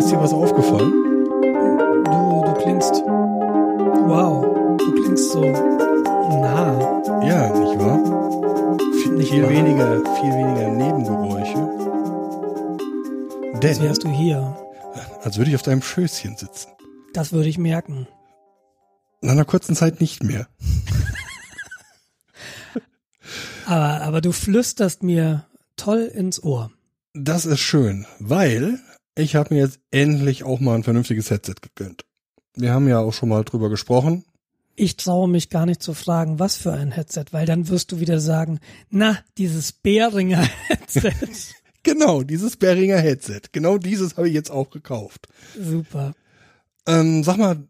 [0.00, 0.92] ist dir was aufgefallen?
[2.04, 2.94] Du, du klingst.
[4.06, 4.44] Wow,
[4.78, 7.02] du klingst so nah.
[7.22, 7.98] Ja, nicht wahr?
[9.02, 9.50] Viel, Nicht viel wahr?
[9.50, 11.58] weniger, viel weniger Nebengeräusche.
[13.52, 14.56] Als Denn, wärst du hier.
[15.22, 16.70] als würde ich auf deinem Schößchen sitzen.
[17.12, 18.06] Das würde ich merken.
[19.20, 20.46] Nach einer kurzen Zeit nicht mehr.
[23.66, 26.72] Aber, aber du flüsterst mir toll ins Ohr.
[27.14, 28.80] Das ist schön, weil
[29.20, 32.04] ich habe mir jetzt endlich auch mal ein vernünftiges Headset gegönnt.
[32.54, 34.24] Wir haben ja auch schon mal drüber gesprochen.
[34.76, 38.00] Ich traue mich gar nicht zu fragen, was für ein Headset, weil dann wirst du
[38.00, 41.12] wieder sagen, na, dieses Behringer Headset.
[41.82, 43.40] Genau, dieses Behringer Headset.
[43.52, 45.28] Genau dieses habe ich jetzt auch gekauft.
[45.58, 46.12] Super.
[46.86, 47.66] Ähm, sag mal,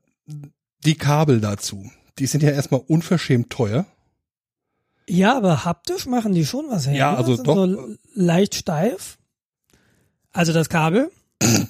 [0.84, 1.88] die Kabel dazu,
[2.18, 3.86] die sind ja erstmal unverschämt teuer.
[5.08, 6.94] Ja, aber haptisch machen die schon was her.
[6.94, 7.18] Ja, ne?
[7.18, 7.54] also Sind doch.
[7.54, 9.18] So leicht steif.
[10.32, 11.12] Also das Kabel.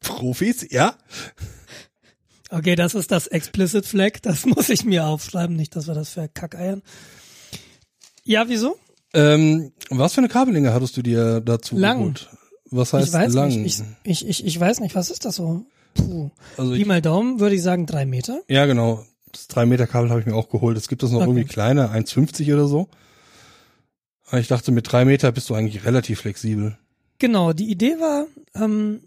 [0.00, 0.96] Profis, ja.
[2.50, 4.20] Okay, das ist das Explicit Flag.
[4.22, 6.82] Das muss ich mir aufschreiben, nicht, dass wir das verkackeiern.
[8.24, 8.76] Ja, wieso?
[9.14, 11.98] Ähm, was für eine Kabellänge hattest du dir dazu Lang.
[11.98, 12.30] geholt?
[12.70, 13.48] Was heißt ich weiß lang?
[13.48, 13.82] nicht.
[14.04, 15.66] Ich, ich, ich, weiß nicht, was ist das so?
[15.94, 16.30] Puh.
[16.56, 18.40] also ich, mal Daumen würde ich sagen drei Meter.
[18.48, 19.04] ja, genau.
[19.32, 20.76] Das 3 Meter Kabel habe ich mir auch geholt.
[20.76, 21.30] Es gibt das noch Okay.
[21.30, 22.88] irgendwie kleiner, 1,50 oder so.
[24.26, 26.76] Aber ich dachte, mit 3 Meter bist du eigentlich relativ flexibel.
[27.22, 29.02] Genau, die Idee war, ähm,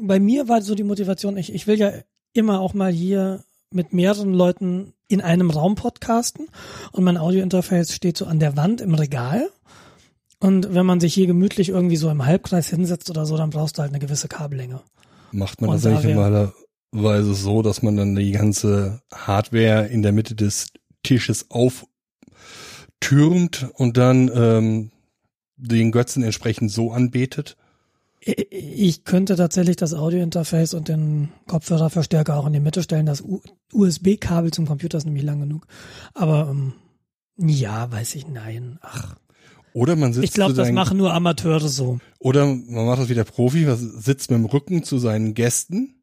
[0.00, 1.92] bei mir war so die Motivation, ich, ich will ja
[2.32, 6.48] immer auch mal hier mit mehreren Leuten in einem Raum podcasten
[6.92, 9.50] und mein Audiointerface steht so an der Wand im Regal.
[10.40, 13.76] Und wenn man sich hier gemütlich irgendwie so im Halbkreis hinsetzt oder so, dann brauchst
[13.76, 14.80] du halt eine gewisse Kabellänge.
[15.32, 20.00] Macht man Und das da eigentlich normalerweise so, dass man dann die ganze Hardware in
[20.00, 20.68] der Mitte des
[21.02, 21.90] Tisches auftürmt
[23.74, 24.90] und dann ähm,
[25.58, 27.58] den Götzen entsprechend so anbetet?
[28.50, 33.06] Ich könnte tatsächlich das Audiointerface und den Kopfhörerverstärker auch in die Mitte stellen.
[33.06, 33.24] Das
[33.72, 35.66] USB-Kabel zum Computer ist nämlich lang genug.
[36.12, 36.74] Aber ähm,
[37.38, 38.78] ja, weiß ich, nein.
[38.82, 39.16] Ach,
[39.72, 42.00] Oder man sitzt ich glaube, das machen nur Amateure so.
[42.18, 46.02] Oder man macht das wie der Profi, sitzt mit dem Rücken zu seinen Gästen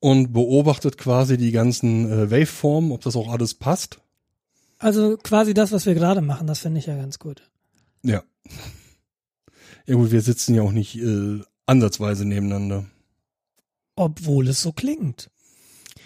[0.00, 4.00] und beobachtet quasi die ganzen äh, Waveformen, ob das auch alles passt.
[4.78, 7.42] Also quasi das, was wir gerade machen, das finde ich ja ganz gut.
[8.02, 8.22] Ja.
[9.90, 12.84] Ja gut, wir sitzen ja auch nicht äh, ansatzweise nebeneinander.
[13.96, 15.32] Obwohl es so klingt.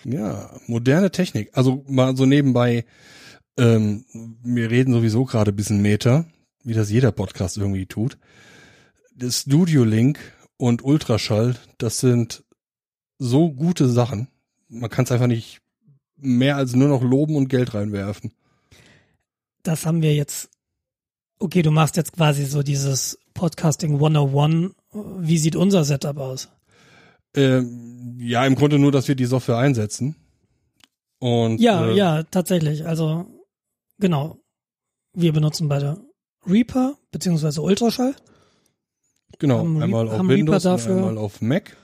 [0.05, 1.51] Ja, moderne Technik.
[1.53, 2.87] Also mal so nebenbei,
[3.59, 4.07] ähm,
[4.43, 6.25] wir reden sowieso gerade ein bisschen Meter,
[6.63, 8.17] wie das jeder Podcast irgendwie tut.
[9.15, 10.19] Das Studio Link
[10.57, 12.43] und Ultraschall, das sind
[13.19, 14.29] so gute Sachen.
[14.71, 15.61] Man kann es einfach nicht
[16.17, 18.33] mehr als nur noch loben und Geld reinwerfen.
[19.63, 20.49] Das haben wir jetzt.
[21.39, 24.75] Okay, du machst jetzt quasi so dieses Podcasting 101.
[24.93, 26.49] Wie sieht unser Setup aus?
[27.37, 30.15] Ähm, ja, im Grunde nur, dass wir die Software einsetzen.
[31.19, 32.87] Und Ja, äh, ja, tatsächlich.
[32.87, 33.27] Also,
[33.99, 34.39] genau.
[35.15, 36.01] Wir benutzen beide
[36.47, 38.15] Reaper beziehungsweise Ultraschall.
[39.39, 41.77] genau, haben einmal Reap- auf Windows dafür- einmal auf Mac.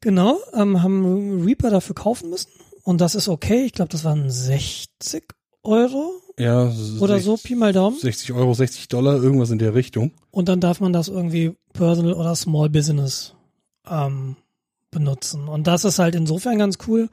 [0.00, 2.50] Genau, ähm, haben Reaper dafür kaufen müssen.
[2.82, 3.64] Und das ist okay.
[3.64, 5.24] Ich glaube, das waren 60
[5.62, 7.96] Euro Ja, oder 60, so, Pi mal Daumen.
[7.98, 10.12] 60 Euro, 60 Dollar, irgendwas in der Richtung.
[10.30, 13.34] Und dann darf man das irgendwie Personal oder Small Business
[13.88, 14.36] ähm,
[14.90, 15.48] benutzen.
[15.48, 17.08] Und das ist halt insofern ganz cool,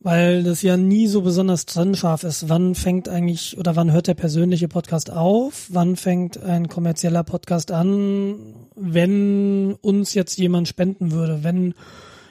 [0.00, 2.48] weil das ja nie so besonders trennscharf ist.
[2.48, 5.66] Wann fängt eigentlich oder wann hört der persönliche Podcast auf?
[5.70, 8.54] Wann fängt ein kommerzieller Podcast an?
[8.74, 11.74] Wenn uns jetzt jemand spenden würde, wenn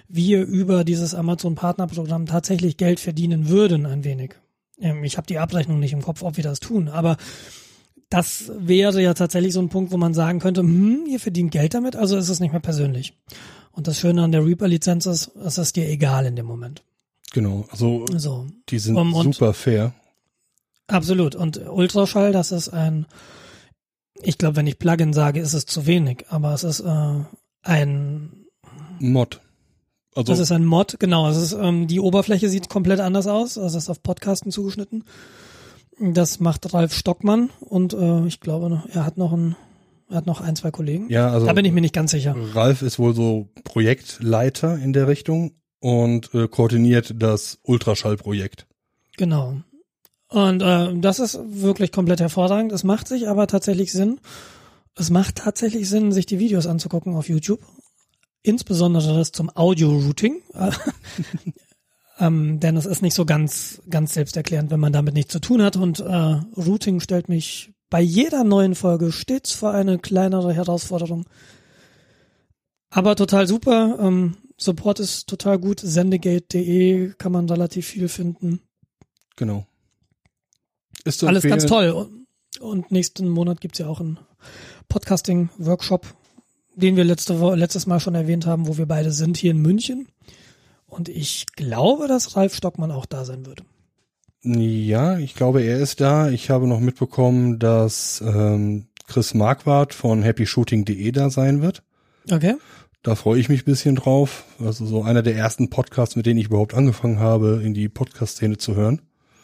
[0.07, 4.35] wir über dieses Amazon Partnerprogramm tatsächlich Geld verdienen würden, ein wenig.
[4.79, 7.17] Ähm, Ich habe die Abrechnung nicht im Kopf, ob wir das tun, aber
[8.09, 11.73] das wäre ja tatsächlich so ein Punkt, wo man sagen könnte, hm, ihr verdient Geld
[11.73, 13.13] damit, also ist es nicht mehr persönlich.
[13.71, 16.83] Und das Schöne an der Reaper-Lizenz ist, es ist dir egal in dem Moment.
[17.33, 19.93] Genau, also So, die sind Um, und- super fair.
[20.87, 21.35] absolut.
[21.35, 23.05] Und Ultraschall, das ist ein,
[24.21, 27.23] ich glaube, wenn ich Plugin sage, ist es zu wenig, aber es ist äh,
[27.63, 28.45] ein,
[28.99, 29.41] Mod.
[30.17, 31.29] Also das ist ein Mod, genau.
[31.29, 35.03] Es ist, ähm, die Oberfläche sieht komplett anders aus, es ist auf Podcasten zugeschnitten.
[35.99, 39.55] Das macht Ralf Stockmann und äh, ich glaube, er hat noch ein,
[40.09, 41.07] er hat noch ein, zwei Kollegen.
[41.09, 42.35] ja, also Da bin ich mir nicht ganz sicher.
[42.53, 48.67] Ralf ist wohl so Projektleiter in der Richtung und äh, koordiniert das Ultraschallprojekt.
[49.17, 49.57] Genau.
[50.29, 52.71] Und äh, das ist wirklich komplett hervorragend.
[52.71, 54.19] Es macht sich aber tatsächlich Sinn.
[54.95, 57.59] Es macht tatsächlich Sinn, sich die Videos anzugucken auf YouTube.
[58.43, 60.41] Insbesondere das zum Audio-Routing.
[62.19, 65.61] ähm, denn es ist nicht so ganz, ganz selbsterklärend, wenn man damit nichts zu tun
[65.61, 65.75] hat.
[65.75, 71.25] Und äh, Routing stellt mich bei jeder neuen Folge stets vor eine kleinere Herausforderung.
[72.89, 73.97] Aber total super.
[73.99, 75.79] Ähm, Support ist total gut.
[75.79, 78.61] Sendegate.de kann man relativ viel finden.
[79.35, 79.67] Genau.
[81.03, 82.09] Ist Alles ganz toll.
[82.59, 84.19] Und nächsten Monat gibt's ja auch einen
[84.89, 86.07] Podcasting-Workshop,
[86.77, 89.61] den wir letzte Woche, letztes Mal schon erwähnt haben, wo wir beide sind, hier in
[89.61, 90.07] München.
[90.85, 93.63] Und ich glaube, dass Ralf Stockmann auch da sein wird.
[94.43, 96.29] Ja, ich glaube, er ist da.
[96.29, 101.81] Ich habe noch mitbekommen, dass ähm, Chris Marquardt von happyshooting.de da sein wird.
[102.31, 102.55] Okay.
[103.01, 104.45] Da freue ich mich ein bisschen drauf.
[104.59, 108.57] Also so einer der ersten Podcasts, mit denen ich überhaupt angefangen habe, in die Podcast-Szene
[108.57, 109.01] zu hören.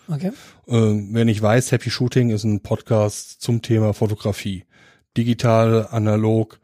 [0.08, 0.32] Okay.
[0.68, 4.66] Ähm, wer nicht weiß, Happy Shooting ist ein Podcast zum Thema Fotografie.
[5.18, 6.60] Digital, analog.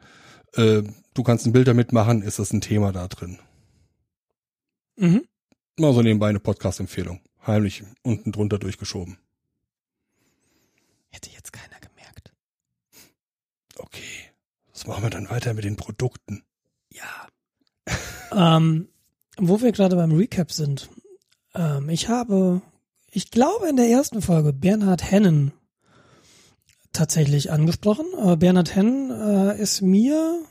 [0.60, 0.84] Äh,
[1.14, 3.40] du kannst ein Bild damit machen, ist das ein Thema da drin.
[4.98, 5.24] Mhm.
[5.78, 7.22] Mal so nebenbei eine Podcast-Empfehlung.
[7.48, 9.18] Heimlich unten drunter durchgeschoben.
[11.08, 12.34] Hätte jetzt keiner gemerkt.
[13.78, 14.32] Okay.
[14.74, 16.44] Was machen wir dann weiter mit den Produkten?
[16.92, 17.28] Ja.
[18.58, 18.90] ähm,
[19.38, 20.90] wo wir gerade beim Recap sind.
[21.56, 22.62] Ähm, ich habe,
[23.10, 25.54] ich glaube in der ersten Folge Bernhard Hennen
[26.94, 28.06] tatsächlich angesprochen.
[28.18, 30.42] Aber Bernhard Hennen äh, ist mir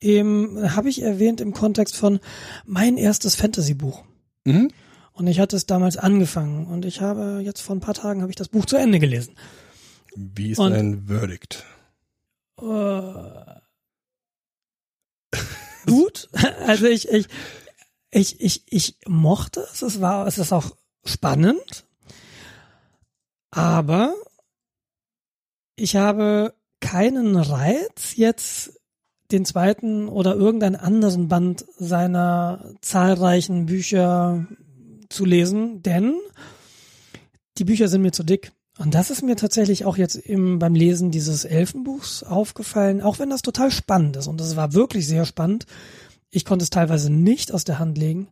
[0.00, 2.20] im, habe ich erwähnt im Kontext von
[2.64, 4.04] mein erstes Fantasy-Buch.
[4.44, 4.70] Mhm.
[5.12, 8.30] Und ich hatte es damals angefangen und ich habe jetzt vor ein paar Tagen habe
[8.30, 9.34] ich das Buch zu Ende gelesen.
[10.16, 11.64] Wie ist Und- dein Verdict?
[12.60, 13.60] Äh,
[15.86, 16.28] gut.
[16.66, 17.26] Also ich, ich,
[18.10, 19.82] ich, ich, ich mochte es.
[19.82, 21.84] Es war, es ist auch spannend.
[23.50, 24.14] Aber
[25.80, 28.80] ich habe keinen Reiz, jetzt
[29.32, 34.46] den zweiten oder irgendeinen anderen Band seiner zahlreichen Bücher
[35.08, 36.14] zu lesen, denn
[37.58, 38.52] die Bücher sind mir zu dick.
[38.78, 43.30] Und das ist mir tatsächlich auch jetzt im, beim Lesen dieses Elfenbuchs aufgefallen, auch wenn
[43.30, 44.26] das total spannend ist.
[44.26, 45.66] Und es war wirklich sehr spannend.
[46.30, 48.28] Ich konnte es teilweise nicht aus der Hand legen.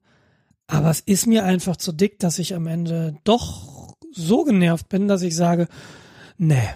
[0.66, 5.08] Aber es ist mir einfach zu dick, dass ich am Ende doch so genervt bin,
[5.08, 5.68] dass ich sage,
[6.38, 6.68] nee.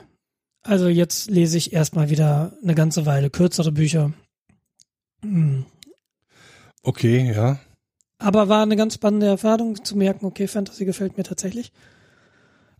[0.63, 4.13] Also jetzt lese ich erstmal wieder eine ganze Weile kürzere Bücher.
[5.23, 5.65] Hm.
[6.83, 7.59] Okay, ja.
[8.19, 11.73] Aber war eine ganz spannende Erfahrung zu merken, okay, Fantasy gefällt mir tatsächlich.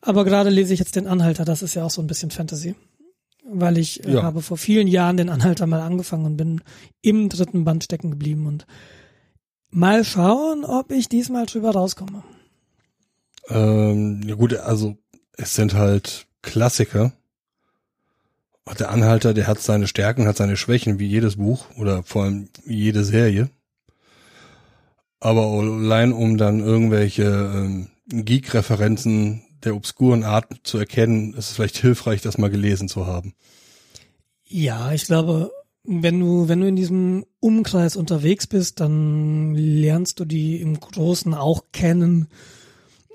[0.01, 2.75] Aber gerade lese ich jetzt den Anhalter, das ist ja auch so ein bisschen Fantasy.
[3.45, 4.23] Weil ich äh, Ja.
[4.23, 6.61] habe vor vielen Jahren den Anhalter mal angefangen und bin
[7.01, 8.67] im dritten Band stecken geblieben und
[9.71, 12.23] mal schauen, ob ich diesmal drüber rauskomme.
[13.49, 14.97] Ähm, ja gut, also
[15.37, 17.13] es sind halt Klassiker.
[18.79, 22.49] Der Anhalter, der hat seine Stärken, hat seine Schwächen, wie jedes Buch oder vor allem
[22.65, 23.51] jede Serie.
[25.21, 31.77] Aber allein um dann irgendwelche ähm, Geek-Referenzen der obskuren Art zu erkennen, ist es vielleicht
[31.79, 33.35] hilfreich, das mal gelesen zu haben.
[34.45, 35.51] Ja, ich glaube,
[35.85, 41.35] wenn du, wenn du in diesem Umkreis unterwegs bist, dann lernst du die im Großen
[41.35, 42.29] auch kennen,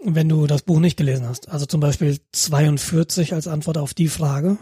[0.03, 1.49] wenn du das Buch nicht gelesen hast.
[1.49, 4.57] Also zum Beispiel 42 als Antwort auf die Frage.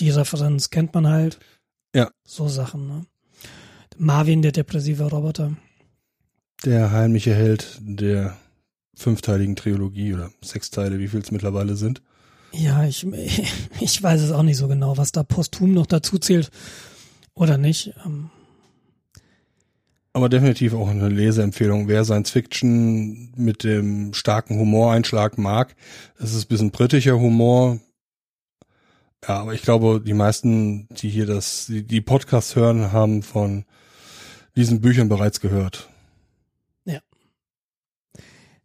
[0.00, 1.38] Die Referenz kennt man halt.
[1.94, 2.10] Ja.
[2.24, 3.06] So Sachen, ne?
[3.96, 5.56] Marvin, der depressive Roboter.
[6.64, 8.36] Der heimliche Held der
[8.96, 12.02] fünfteiligen Trilogie oder sechs Teile, wie viel es mittlerweile sind.
[12.52, 13.06] Ja, ich,
[13.80, 16.50] ich weiß es auch nicht so genau, was da posthum noch dazu zählt
[17.34, 17.94] oder nicht.
[18.04, 18.30] Ähm,
[20.12, 21.88] Aber definitiv auch eine Leseempfehlung.
[21.88, 25.74] Wer Science Fiction mit dem starken Humoreinschlag mag,
[26.18, 27.78] es ist ein bisschen britischer Humor.
[29.26, 33.64] Ja, aber ich glaube, die meisten, die hier das, die, die Podcasts hören, haben von
[34.56, 35.88] diesen Büchern bereits gehört.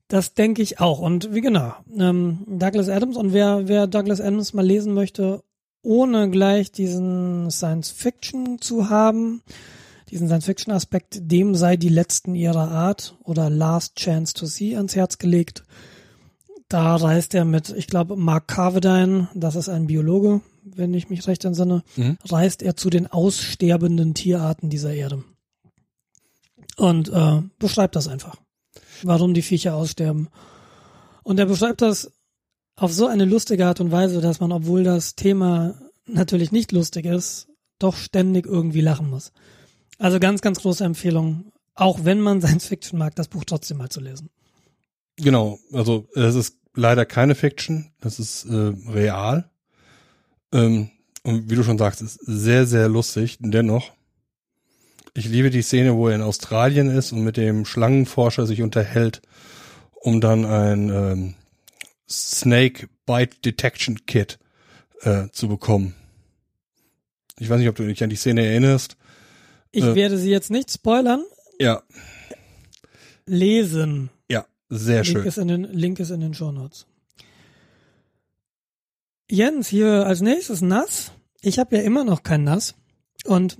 [0.10, 1.00] Das denke ich auch.
[1.00, 5.44] Und wie genau, ähm, Douglas Adams und wer, wer Douglas Adams mal lesen möchte,
[5.84, 9.44] ohne gleich diesen Science Fiction zu haben,
[10.10, 14.76] diesen Science Fiction Aspekt, dem sei die letzten ihrer Art oder Last Chance to See
[14.76, 15.64] ans Herz gelegt.
[16.70, 21.28] Da reist er mit, ich glaube, Mark Carvedine, das ist ein Biologe, wenn ich mich
[21.28, 22.18] recht entsinne, Mhm.
[22.30, 25.24] reist er zu den aussterbenden Tierarten dieser Erde.
[26.78, 28.38] Und äh, beschreibt das einfach
[29.04, 30.30] warum die Viecher aussterben.
[31.24, 32.12] Und er beschreibt das
[32.76, 35.76] auf so eine lustige Art und Weise, dass man, obwohl das Thema
[36.06, 37.48] natürlich nicht lustig ist,
[37.78, 39.32] doch ständig irgendwie lachen muss.
[39.98, 43.90] Also ganz, ganz große Empfehlung, auch wenn man Science Fiction mag, das Buch trotzdem mal
[43.90, 44.30] zu lesen.
[45.18, 49.50] Genau, also es ist leider keine Fiction, das ist äh, real.
[50.54, 50.90] Ähm,
[51.24, 53.38] und wie du schon sagst, ist sehr, sehr lustig.
[53.40, 53.92] Dennoch,
[55.14, 59.22] ich liebe die Szene, wo er in Australien ist und mit dem Schlangenforscher sich unterhält,
[59.92, 61.34] um dann ein ähm,
[62.10, 64.40] Snake Bite Detection Kit
[65.02, 65.94] äh, zu bekommen.
[67.38, 68.96] Ich weiß nicht, ob du dich an die Szene erinnerst.
[69.72, 69.96] Ich Äh.
[69.96, 71.24] werde sie jetzt nicht spoilern.
[71.60, 71.84] Ja,
[73.26, 74.10] Lesen.
[74.30, 75.26] ja, sehr Link schön.
[75.26, 76.86] ist in den, Link ist in den Shownotes.
[79.30, 81.12] Jens, hier als nächstes Nass.
[81.42, 82.76] Ich habe ja immer noch kein Nass.
[83.26, 83.58] Und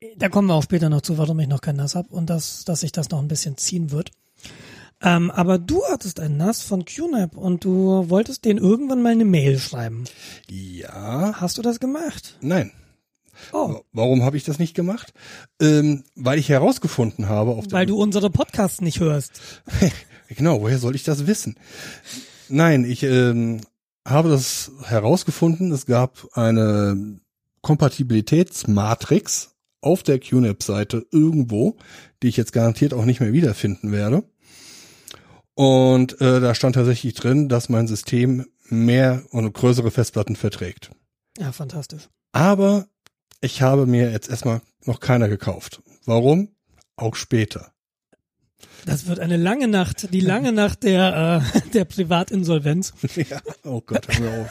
[0.00, 2.30] äh, da kommen wir auch später noch zu, warum ich noch kein Nass habe und
[2.30, 4.10] dass, dass sich das noch ein bisschen ziehen wird.
[5.00, 9.24] Ähm, aber du hattest ein Nass von QNAP und du wolltest denen irgendwann mal eine
[9.24, 10.04] Mail schreiben.
[10.48, 12.36] Ja, Hast du das gemacht?
[12.40, 12.70] nein.
[13.52, 15.12] Oh, Warum habe ich das nicht gemacht?
[15.60, 19.40] Ähm, weil ich herausgefunden habe auf der weil du unsere Podcasts nicht hörst.
[20.28, 21.56] Genau, woher soll ich das wissen?
[22.52, 23.62] Nein, ich ähm,
[24.06, 25.72] habe das herausgefunden.
[25.72, 27.18] Es gab eine
[27.62, 31.78] Kompatibilitätsmatrix auf der QNAP-Seite irgendwo,
[32.22, 34.24] die ich jetzt garantiert auch nicht mehr wiederfinden werde.
[35.54, 40.90] Und äh, da stand tatsächlich drin, dass mein System mehr und größere Festplatten verträgt.
[41.38, 42.10] Ja, fantastisch.
[42.32, 42.86] Aber
[43.40, 45.82] ich habe mir jetzt erstmal noch keiner gekauft.
[46.04, 46.50] Warum?
[46.96, 47.71] Auch später.
[48.84, 52.92] Das wird eine lange Nacht, die lange Nacht der, äh, der Privatinsolvenz.
[53.16, 54.50] ja, oh Gott, hör mir auf.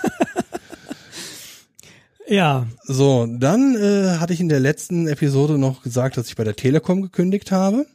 [2.28, 6.46] Ja, So, dann äh, hatte ich in der letzten Episode noch gesagt, dass ich bei
[6.46, 7.86] der Telekom gekündigt habe.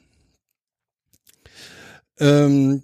[2.18, 2.82] Ähm,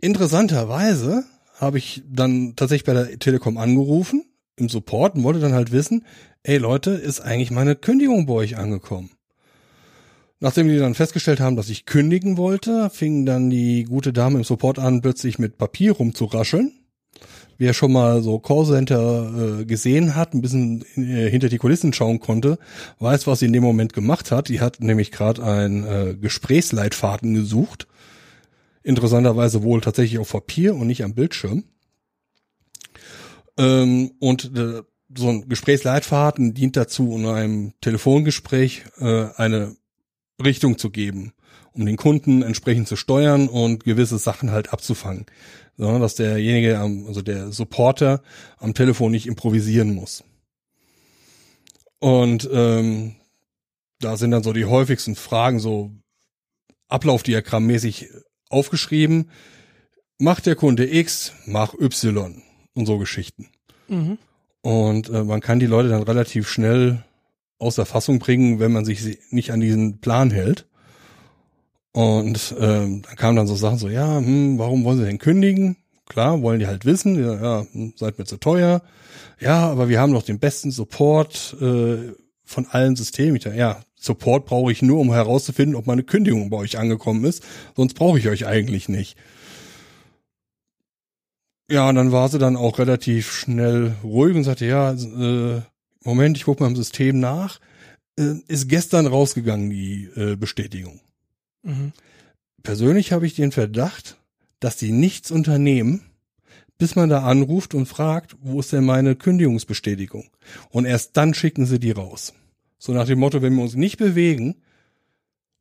[0.00, 1.24] interessanterweise
[1.58, 6.04] habe ich dann tatsächlich bei der Telekom angerufen im Support und wollte dann halt wissen,
[6.44, 9.10] ey Leute, ist eigentlich meine Kündigung bei euch angekommen?
[10.42, 14.44] Nachdem die dann festgestellt haben, dass ich kündigen wollte, fing dann die gute Dame im
[14.44, 16.72] Support an, plötzlich mit Papier rumzurascheln.
[17.58, 22.18] Wer schon mal so Callcenter äh, gesehen hat, ein bisschen äh, hinter die Kulissen schauen
[22.18, 22.58] konnte,
[22.98, 24.48] weiß, was sie in dem Moment gemacht hat.
[24.48, 27.86] Die hat nämlich gerade ein äh, Gesprächsleitfaden gesucht.
[28.82, 31.62] Interessanterweise wohl tatsächlich auf Papier und nicht am Bildschirm.
[33.58, 34.82] Ähm, und äh,
[35.16, 39.76] so ein Gesprächsleitfaden dient dazu, in einem Telefongespräch äh, eine
[40.44, 41.32] Richtung zu geben,
[41.72, 45.26] um den Kunden entsprechend zu steuern und gewisse Sachen halt abzufangen.
[45.76, 48.22] So, dass derjenige, am- also der Supporter
[48.58, 50.22] am Telefon nicht improvisieren muss.
[51.98, 53.14] Und ähm,
[54.00, 55.92] da sind dann so die häufigsten Fragen so
[56.88, 58.08] Ablaufdiagrammmäßig
[58.50, 59.30] aufgeschrieben.
[60.18, 62.42] Macht der Kunde X, mach Y
[62.74, 63.48] und so Geschichten.
[63.88, 64.18] mhm.
[64.64, 67.04] Und äh, man kann die Leute dann relativ schnell
[67.62, 70.66] aus der Fassung bringen, wenn man sich nicht an diesen Plan hält.
[71.92, 75.76] Und ähm, dann kamen dann so Sachen so, ja, hm, warum wollen sie denn kündigen?
[76.06, 78.82] Klar, wollen die halt wissen, ja, ja hm, seid mir zu teuer.
[79.38, 82.12] Ja, aber wir haben noch den besten Support äh,
[82.44, 83.36] von allen Systemen.
[83.36, 87.24] Ich dachte, ja, Support brauche ich nur, um herauszufinden, ob meine Kündigung bei euch angekommen
[87.24, 87.44] ist.
[87.76, 89.16] Sonst brauche ich euch eigentlich nicht.
[91.70, 95.62] Ja, und dann war sie dann auch relativ schnell ruhig und sagte, ja, äh,
[96.04, 97.60] Moment, ich gucke mal im System nach.
[98.18, 101.00] Äh, ist gestern rausgegangen, die äh, Bestätigung.
[101.62, 101.92] Mhm.
[102.62, 104.18] Persönlich habe ich den Verdacht,
[104.60, 106.02] dass die nichts unternehmen,
[106.78, 110.30] bis man da anruft und fragt, wo ist denn meine Kündigungsbestätigung?
[110.70, 112.34] Und erst dann schicken sie die raus.
[112.78, 114.56] So nach dem Motto, wenn wir uns nicht bewegen,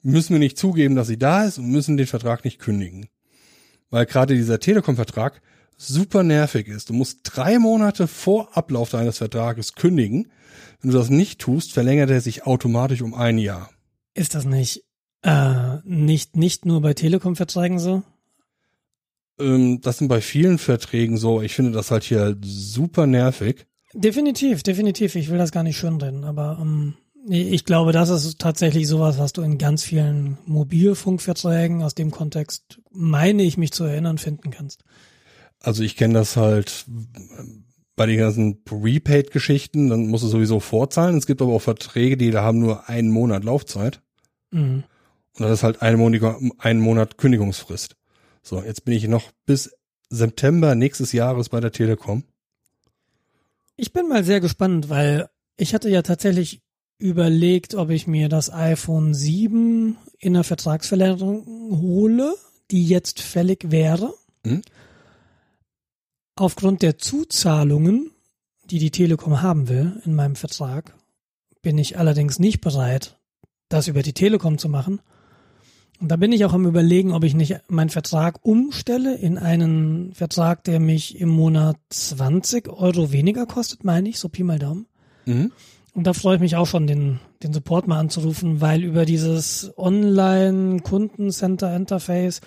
[0.02, 3.08] müssen wir nicht zugeben, dass sie da ist und müssen den Vertrag nicht kündigen.
[3.90, 5.42] Weil gerade dieser Telekom-Vertrag
[5.88, 6.90] super nervig ist.
[6.90, 10.32] Du musst drei Monate vor Ablauf deines Vertrages kündigen.
[10.82, 13.70] Wenn du das nicht tust, verlängert er sich automatisch um ein Jahr.
[14.14, 14.84] Ist das nicht,
[15.24, 18.04] äh, nicht, nicht nur bei Telekom-Verträgen so?
[19.40, 21.42] Ähm, das sind bei vielen Verträgen so.
[21.42, 23.66] Ich finde das halt hier super nervig.
[23.94, 25.16] Definitiv, definitiv.
[25.16, 26.96] Ich will das gar nicht schönreden, aber ähm,
[27.28, 32.80] ich glaube, das ist tatsächlich sowas, was du in ganz vielen Mobilfunkverträgen aus dem Kontext,
[32.92, 34.84] meine ich mich zu erinnern, finden kannst.
[35.62, 37.66] Also ich kenne das halt ähm,
[37.96, 41.18] bei den ganzen Prepaid-Geschichten, dann musst du sowieso vorzahlen.
[41.18, 44.02] Es gibt aber auch Verträge, die da haben nur einen Monat Laufzeit.
[44.52, 44.84] Mhm.
[45.38, 47.96] Und das ist halt ein Monat, ein Monat Kündigungsfrist.
[48.42, 49.72] So, jetzt bin ich noch bis
[50.10, 52.24] September nächstes Jahres bei der Telekom.
[53.78, 56.62] Ich bin mal sehr gespannt, weil ich hatte ja tatsächlich
[56.98, 61.46] überlegt, ob ich mir das iPhone 7 in der Vertragsverlängerung
[61.82, 62.36] hole,
[62.70, 64.14] die jetzt fällig wäre.
[64.44, 64.62] Mhm.
[66.42, 68.10] Aufgrund der Zuzahlungen,
[68.66, 70.96] die die Telekom haben will in meinem Vertrag,
[71.62, 73.20] bin ich allerdings nicht bereit,
[73.70, 75.02] das über die Telekom zu machen.
[76.00, 80.16] Und da bin ich auch am überlegen, ob ich nicht meinen Vertrag umstelle in einen
[80.16, 84.88] Vertrag, der mich im Monat 20 Euro weniger kostet, meine ich, so Pi mal Daumen.
[85.28, 85.52] Mhm.
[85.94, 89.72] Und da freue ich mich auch schon, den, den Support mal anzurufen, weil über dieses
[89.78, 92.42] Online-Kundencenter-Interface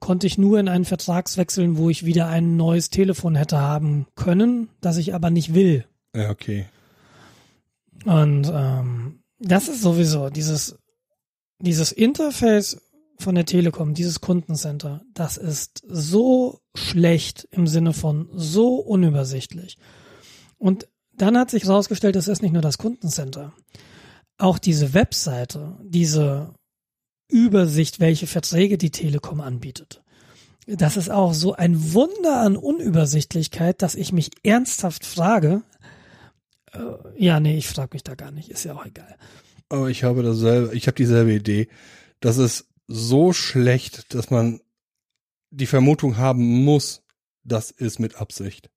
[0.00, 4.06] konnte ich nur in einen Vertrags wechseln, wo ich wieder ein neues Telefon hätte haben
[4.16, 5.84] können, das ich aber nicht will.
[6.14, 6.66] Ja, okay.
[8.04, 10.78] Und ähm, das ist sowieso dieses,
[11.58, 12.80] dieses Interface
[13.18, 19.76] von der Telekom, dieses Kundencenter, das ist so schlecht im Sinne von so unübersichtlich.
[20.58, 23.52] Und dann hat sich herausgestellt, es ist nicht nur das Kundencenter.
[24.38, 26.54] Auch diese Webseite, diese
[27.30, 30.02] Übersicht, welche Verträge die Telekom anbietet.
[30.66, 35.62] Das ist auch so ein Wunder an Unübersichtlichkeit, dass ich mich ernsthaft frage.
[36.72, 36.78] Äh,
[37.16, 39.16] ja, nee, ich frage mich da gar nicht, ist ja auch egal.
[39.68, 41.68] Aber ich habe dasselbe, ich habe dieselbe Idee.
[42.20, 44.60] Das ist so schlecht, dass man
[45.50, 47.02] die Vermutung haben muss,
[47.44, 48.70] das ist mit Absicht.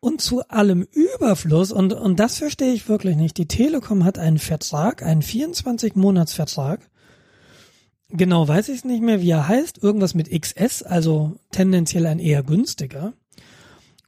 [0.00, 3.38] Und zu allem Überfluss, und, und das verstehe ich wirklich nicht.
[3.38, 6.90] Die Telekom hat einen Vertrag, einen 24-Monats-Vertrag.
[8.16, 9.82] Genau weiß ich es nicht mehr, wie er heißt.
[9.82, 13.12] Irgendwas mit XS, also tendenziell ein eher günstiger.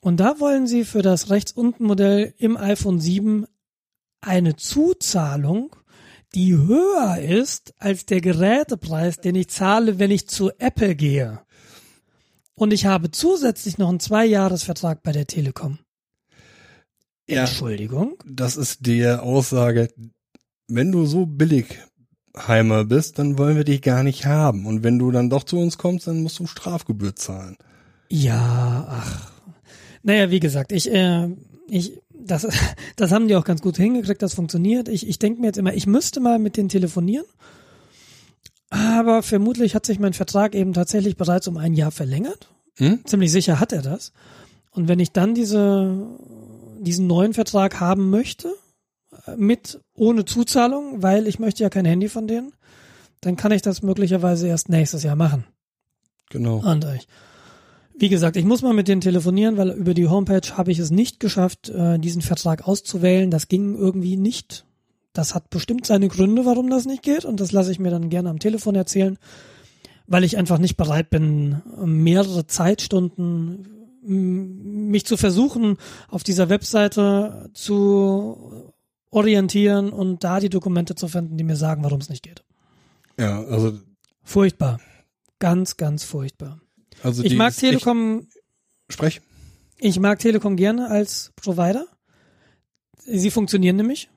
[0.01, 3.47] Und da wollen sie für das rechts unten Modell im iPhone 7
[4.21, 5.75] eine Zuzahlung,
[6.37, 11.41] die höher ist als der Gerätepreis, den ich zahle, wenn ich zu Apple gehe.
[12.55, 15.81] Und ich habe zusätzlich noch einen Zwei-Jahres-Vertrag bei der Telekom.
[17.29, 18.23] Ja, Entschuldigung.
[18.25, 19.93] das ist die Aussage,
[20.69, 21.81] wenn du so billig
[22.37, 24.67] Heimer bist, dann wollen wir dich gar nicht haben.
[24.67, 27.57] Und wenn du dann doch zu uns kommst, dann musst du Strafgebühr zahlen.
[28.09, 29.31] Ja, ach.
[30.03, 31.29] Naja, wie gesagt, ich, äh,
[31.69, 32.47] ich, das,
[32.97, 34.89] das haben die auch ganz gut hingekriegt, das funktioniert.
[34.89, 37.27] Ich, ich denke mir jetzt immer, ich müsste mal mit denen telefonieren.
[38.69, 42.49] Aber vermutlich hat sich mein Vertrag eben tatsächlich bereits um ein Jahr verlängert.
[42.77, 43.01] Hm?
[43.05, 44.13] Ziemlich sicher hat er das.
[44.71, 46.07] Und wenn ich dann diese,
[46.81, 48.53] diesen neuen Vertrag haben möchte,
[49.37, 52.53] mit ohne Zuzahlung, weil ich möchte ja kein Handy von denen,
[53.21, 55.45] dann kann ich das möglicherweise erst nächstes Jahr machen.
[56.31, 56.59] Genau.
[56.59, 57.09] Und ich,
[57.99, 60.91] wie gesagt, ich muss mal mit denen telefonieren, weil über die Homepage habe ich es
[60.91, 63.31] nicht geschafft, äh, diesen Vertrag auszuwählen.
[63.31, 64.65] Das ging irgendwie nicht.
[65.13, 67.25] Das hat bestimmt seine Gründe, warum das nicht geht.
[67.25, 69.19] Und das lasse ich mir dann gerne am Telefon erzählen,
[70.07, 73.67] weil ich einfach nicht bereit bin, mehrere Zeitstunden
[74.03, 78.73] mich zu versuchen, auf dieser Webseite zu
[79.11, 82.45] orientieren und da die Dokumente zu finden, die mir sagen, warum es nicht geht.
[83.19, 83.79] Ja, also,
[84.23, 84.81] Furchtbar.
[85.39, 86.61] Ganz, ganz furchtbar.
[87.03, 88.27] also Ich mag Telekom
[88.89, 89.21] Sprech.
[89.79, 91.87] Ich mag Telekom gerne als Provider.
[93.05, 94.11] Sie funktionieren nämlich.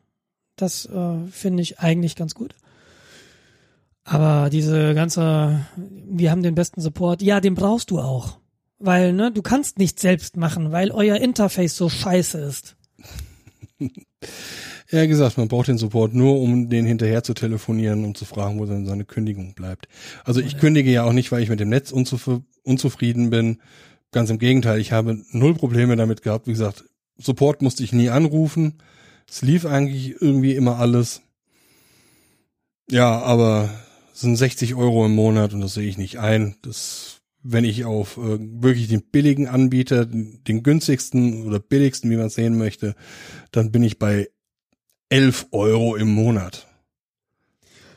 [0.55, 2.55] Das äh, finde ich eigentlich ganz gut.
[4.03, 8.39] Aber diese ganze, wir haben den besten Support, ja, den brauchst du auch.
[8.79, 12.77] Weil, ne, du kannst nicht selbst machen, weil euer Interface so scheiße ist.
[14.91, 18.59] Ja, gesagt, man braucht den Support nur, um den hinterher zu telefonieren und zu fragen,
[18.59, 19.87] wo dann seine Kündigung bleibt.
[20.23, 22.29] Also ich kündige ja auch nicht, weil ich mit dem Netz unzuf
[22.63, 23.59] unzufrieden bin.
[24.11, 26.47] Ganz im Gegenteil, ich habe null Probleme damit gehabt.
[26.47, 26.85] Wie gesagt,
[27.17, 28.81] Support musste ich nie anrufen.
[29.29, 31.21] Es lief eigentlich irgendwie immer alles.
[32.89, 33.69] Ja, aber
[34.11, 36.55] es sind 60 Euro im Monat und das sehe ich nicht ein.
[36.63, 42.15] Das, wenn ich auf äh, wirklich den billigen Anbieter, den, den günstigsten oder billigsten, wie
[42.15, 42.95] man es sehen möchte,
[43.51, 44.29] dann bin ich bei
[45.09, 46.67] 11 Euro im Monat.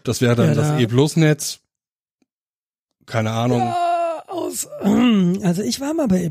[0.04, 1.60] Das wäre dann Ja, das da- E-Plus-Netz.
[3.06, 3.58] Keine Ahnung.
[3.60, 4.66] Ja, aus,
[5.42, 6.30] also ich war mal bei E+.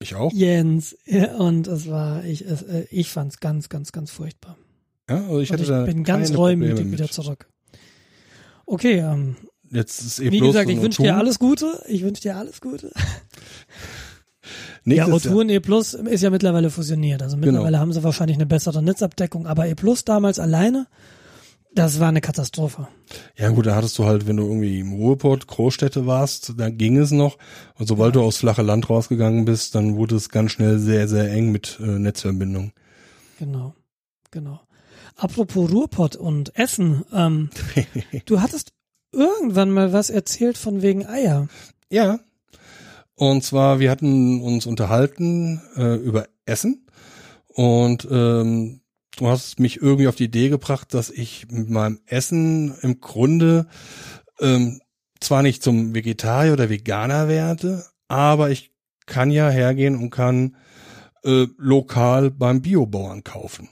[0.00, 0.32] Ich auch.
[0.32, 0.96] Jens.
[1.06, 4.56] Ja, und es war, ich, es, äh, ich fand's ganz, ganz, ganz furchtbar.
[5.08, 7.48] Ja, also ich Und hatte ich da bin ganz reumütig wieder zurück.
[8.66, 9.36] Okay, ähm,
[9.70, 10.30] Jetzt ist E+.
[10.30, 11.18] Wie gesagt, ich und wünsche dir O2.
[11.18, 11.82] alles Gute.
[11.88, 12.92] Ich wünsche dir alles Gute.
[14.84, 17.22] Nächstes ja, Jahr- O2 und E Plus ist ja mittlerweile fusioniert.
[17.22, 17.46] Also Genau.
[17.52, 19.46] mittlerweile haben sie wahrscheinlich eine bessere Netzabdeckung.
[19.46, 20.86] Aber E Plus damals alleine,
[21.74, 22.86] das war eine Katastrophe.
[23.36, 26.98] Ja gut, da hattest du halt, wenn du irgendwie im Ruhrport, Großstädte warst, da ging
[26.98, 27.38] es noch.
[27.78, 31.30] Und sobald du aus flache Land rausgegangen bist, dann wurde es ganz schnell sehr, sehr
[31.32, 32.72] eng mit äh, Netzverbindung.
[33.38, 33.74] Genau,
[34.30, 34.60] genau.
[35.16, 37.50] Apropos Ruhrpott und Essen, ähm,
[38.26, 38.72] du hattest
[39.12, 41.48] irgendwann mal was erzählt von wegen Eier.
[41.90, 42.18] Ja.
[43.16, 46.86] Und zwar, wir hatten uns unterhalten äh, über Essen
[47.46, 48.80] und ähm,
[49.16, 53.66] du hast mich irgendwie auf die Idee gebracht, dass ich mit meinem Essen im Grunde
[54.40, 54.80] ähm,
[55.20, 58.72] zwar nicht zum Vegetarier oder Veganer werde, aber ich
[59.06, 60.56] kann ja hergehen und kann
[61.24, 63.68] äh, lokal beim Biobauern kaufen.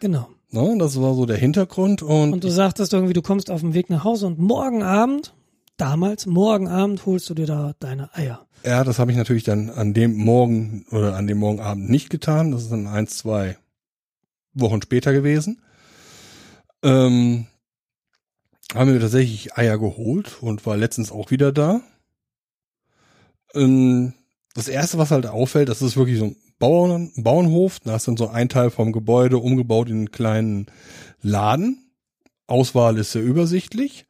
[0.00, 0.28] Genau.
[0.50, 0.76] Ne?
[0.78, 3.90] Das war so der Hintergrund und, Und du sagtest irgendwie, du kommst auf dem Weg
[3.90, 5.34] nach Hause und morgen Abend,
[5.76, 8.46] damals, morgen Abend holst du dir da deine Eier.
[8.64, 12.52] Ja, das habe ich natürlich dann an dem Morgen oder an dem Morgenabend nicht getan.
[12.52, 13.58] Das ist dann eins, zwei
[14.54, 15.60] Wochen später gewesen.
[16.82, 17.46] Ähm,
[18.74, 21.80] haben wir tatsächlich Eier geholt und war letztens auch wieder da.
[23.54, 24.14] Ähm,
[24.54, 28.16] das erste, was halt auffällt, das ist wirklich so ein Bauern, Bauernhof, da ist dann
[28.16, 30.66] so ein Teil vom Gebäude umgebaut in einen kleinen
[31.20, 31.90] Laden.
[32.46, 34.06] Auswahl ist sehr übersichtlich.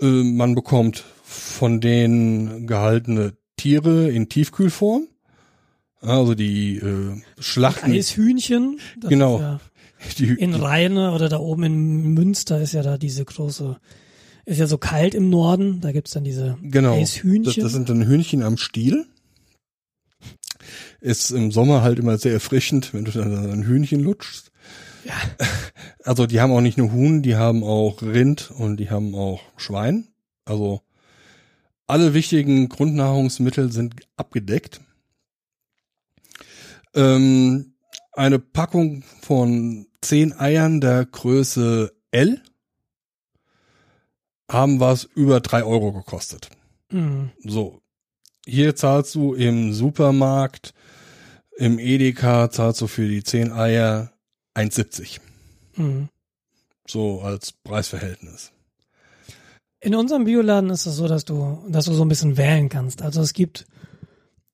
[0.00, 5.08] Äh, man bekommt von denen gehaltene Tiere in Tiefkühlform.
[6.00, 7.90] Also die äh, Schlachten.
[7.90, 8.78] Eishühnchen.
[9.00, 9.36] das Genau.
[9.36, 9.60] ist Ja
[10.18, 13.78] Die, in Rheine oder da oben in Münster ist ja da diese große,
[14.44, 16.90] ist ja so kalt im Norden, da gibt's dann diese Genau.
[17.00, 17.62] Das, Eishühnchen.
[17.62, 19.06] das sind dann Hühnchen am Stiel.
[21.00, 24.50] Ist im Sommer halt immer sehr erfrischend, wenn du dann ein Hühnchen lutschst.
[25.06, 25.14] Ja.
[26.04, 29.40] Also die haben auch nicht nur Huhn, die haben auch Rind und die haben auch
[29.56, 30.06] Schwein.
[30.44, 30.82] Also
[31.88, 34.80] alle wichtigen Grundnahrungsmittel sind abgedeckt.
[36.94, 37.74] Ähm,
[38.12, 42.40] eine Packung von zehn Eiern der Größe L
[44.48, 46.50] haben was über drei Euro gekostet.
[46.92, 47.32] Mhm.
[47.42, 47.82] So,
[48.46, 50.72] hier zahlst du im Supermarkt,
[51.56, 54.12] im Edeka zahlst du für die 10 Eier
[54.56, 55.20] 1,70.
[55.76, 56.08] Mhm.
[56.86, 58.52] So als Preisverhältnis.
[59.80, 63.02] In unserem Bioladen ist es so, dass du, dass du so ein bisschen wählen kannst.
[63.02, 63.66] Also es gibt,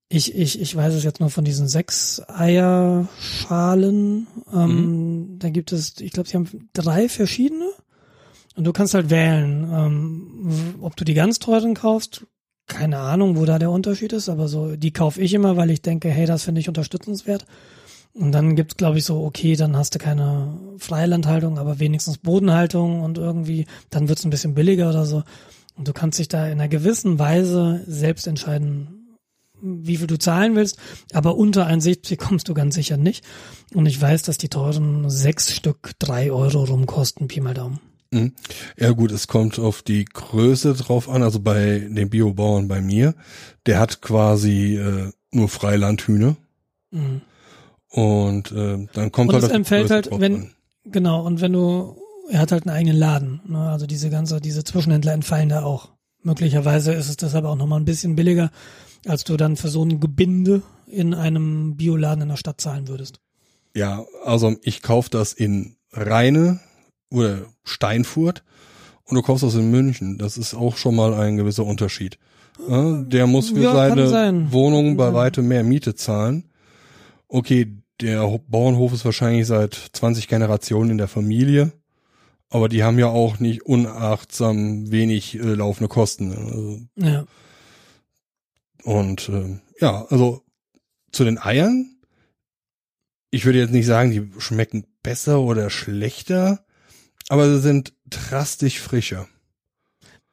[0.09, 3.07] ich, ich, ich weiß es jetzt nur von diesen sechs Eierschalen.
[4.53, 7.71] Ähm, Da gibt es, ich glaube, sie haben drei verschiedene.
[8.57, 12.27] Und du kannst halt wählen, ähm, ob du die ganz teuren kaufst.
[12.67, 15.83] Keine Ahnung, wo da der Unterschied ist, aber so, die kaufe ich immer, weil ich
[15.83, 17.47] denke, hey, das finde ich unterstützenswert.
[18.15, 23.01] Und dann gibt's, glaube ich, so, okay, dann hast du keine Freilandhaltung, aber wenigstens Bodenhaltung
[23.01, 25.23] und irgendwie, dann wird's ein bisschen billiger oder so.
[25.77, 29.17] Und du kannst dich da in einer gewissen Weise selbst entscheiden,
[29.63, 30.79] wie viel du zahlen willst,
[31.13, 33.25] aber unter 1,60 kommst du ganz sicher nicht.
[33.73, 37.81] Und ich weiß, dass die teuren sechs Stück drei Euro rumkosten, Pi mal Daumen.
[38.11, 38.33] Mhm.
[38.77, 41.23] Ja gut, es kommt auf die Größe drauf an.
[41.23, 43.15] Also bei dem Biobauern bei mir,
[43.65, 46.37] der hat quasi äh, nur Freilandhühner.
[46.91, 47.23] Mhm.
[47.93, 50.51] Und äh, dann kommt Und halt es auf die empfällt halt, wenn- an.
[50.85, 51.97] Genau, und wenn du,
[52.29, 53.59] er hat halt einen eigenen Laden, ne?
[53.71, 55.91] also diese ganze, diese Zwischenhändler entfallen da auch.
[56.25, 58.51] Möglicherweise ist es deshalb auch nochmal ein bisschen billiger,
[59.07, 63.21] als du dann für so ein Gebinde in einem Bioladen in der Stadt zahlen würdest.
[63.77, 66.59] Ja, also ich kauf das in Rheine
[67.11, 68.43] oder Steinfurt
[69.05, 70.19] und du kaufst das in München.
[70.19, 72.19] Das ist auch schon mal ein gewisser Unterschied.
[72.69, 74.53] Ja, der muss für Ja, seine sein.
[74.53, 76.45] Wohnung bei weitem mehr Miete zahlen.
[77.29, 81.73] Okay, der Ho- Bauernhof ist wahrscheinlich seit 20 Generationen in der Familie,
[82.51, 86.33] aber die haben ja auch nicht unachtsam wenig äh, laufende Kosten.
[86.33, 87.27] Also, Ja.
[88.85, 90.43] und äh, ja, also
[91.13, 91.97] zu den Eiern,
[93.31, 96.65] ich würde jetzt nicht sagen, die schmecken besser oder schlechter,
[97.29, 99.29] aber sie sind drastisch frischer.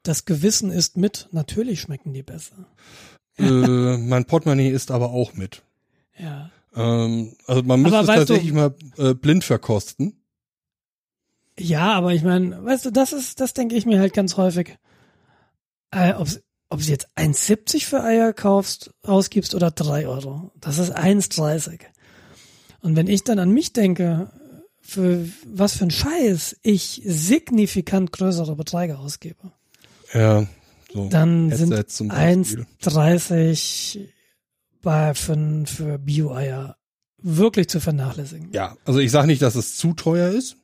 [0.03, 2.65] Das Gewissen ist mit, natürlich schmecken die besser.
[3.38, 5.63] äh, mein Portemonnaie ist aber auch mit.
[6.17, 6.51] Ja.
[6.79, 10.15] Ähm, also man müsste es weißt du- tatsächlich mal äh, blind verkosten.
[11.57, 14.77] Ja, aber ich meine, weißt du, das ist, das denke ich mir halt ganz häufig.
[15.91, 16.39] Äh, ob's,
[16.69, 20.51] ob du jetzt 1,70 für Eier kaufst, ausgibst oder 3 Euro.
[20.61, 21.81] Das ist 1,30.
[22.81, 24.31] Und wenn ich dann an mich denke,
[24.81, 29.51] für was für ein Scheiß ich signifikant größere Beträge ausgebe,
[30.13, 30.47] Ja,
[30.93, 31.09] so.
[31.09, 32.65] dann sind Headsets Beispiel.
[32.83, 34.07] 1,30
[34.81, 36.75] bei, für, für Bio-Eier
[37.21, 38.49] wirklich zu vernachlässigen.
[38.53, 40.55] Ja, also ich sage nicht, dass es zu teuer ist.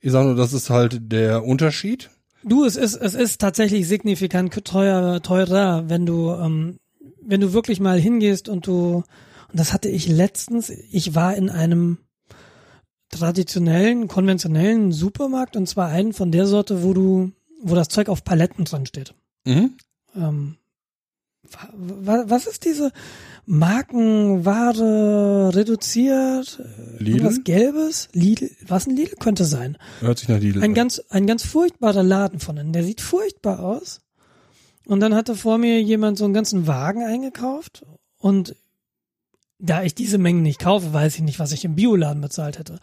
[0.00, 2.10] Ich sage nur, das ist halt der Unterschied.
[2.42, 6.78] Du, es ist, es ist tatsächlich signifikant teuer, teurer, wenn du, ähm,
[7.22, 9.04] wenn du wirklich mal hingehst und du,
[9.48, 11.98] und das hatte ich letztens, ich war in einem
[13.10, 18.24] traditionellen, konventionellen Supermarkt und zwar einen von der Sorte, wo du, wo das Zeug auf
[18.24, 19.14] Paletten dran steht.
[19.44, 19.74] Mhm.
[20.16, 20.56] Ähm,
[21.42, 22.92] wa- wa- was ist diese
[23.46, 26.60] Markenware reduziert?
[26.98, 27.18] Lidl?
[27.18, 28.08] Irgendwas Gelbes?
[28.12, 28.50] Lidl?
[28.66, 29.76] Was ein Lidl könnte sein?
[30.00, 30.74] Hört sich nach Lidl Ein an.
[30.74, 32.72] ganz, ein ganz furchtbarer Laden von innen.
[32.72, 34.00] Der sieht furchtbar aus.
[34.86, 37.84] Und dann hatte vor mir jemand so einen ganzen Wagen eingekauft.
[38.18, 38.56] Und
[39.58, 42.78] da ich diese Mengen nicht kaufe, weiß ich nicht, was ich im Bioladen bezahlt hätte.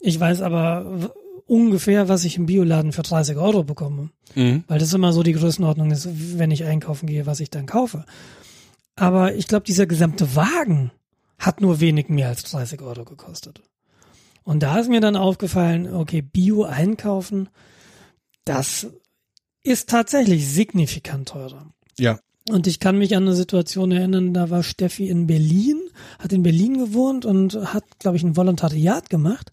[0.00, 1.12] Ich weiß aber
[1.46, 4.10] ungefähr, was ich im Bioladen für 30 Euro bekomme.
[4.34, 4.64] Mhm.
[4.66, 8.04] Weil das immer so die Größenordnung ist, wenn ich einkaufen gehe, was ich dann kaufe.
[8.96, 10.92] Aber ich glaube, dieser gesamte Wagen
[11.38, 13.62] hat nur wenig mehr als 30 Euro gekostet.
[14.44, 17.48] Und da ist mir dann aufgefallen, okay, Bio einkaufen,
[18.44, 18.88] das
[19.62, 21.66] ist tatsächlich signifikant teurer.
[21.98, 22.18] Ja.
[22.50, 25.80] Und ich kann mich an eine Situation erinnern, da war Steffi in Berlin,
[26.18, 29.52] hat in Berlin gewohnt und hat, glaube ich, ein Volontariat gemacht.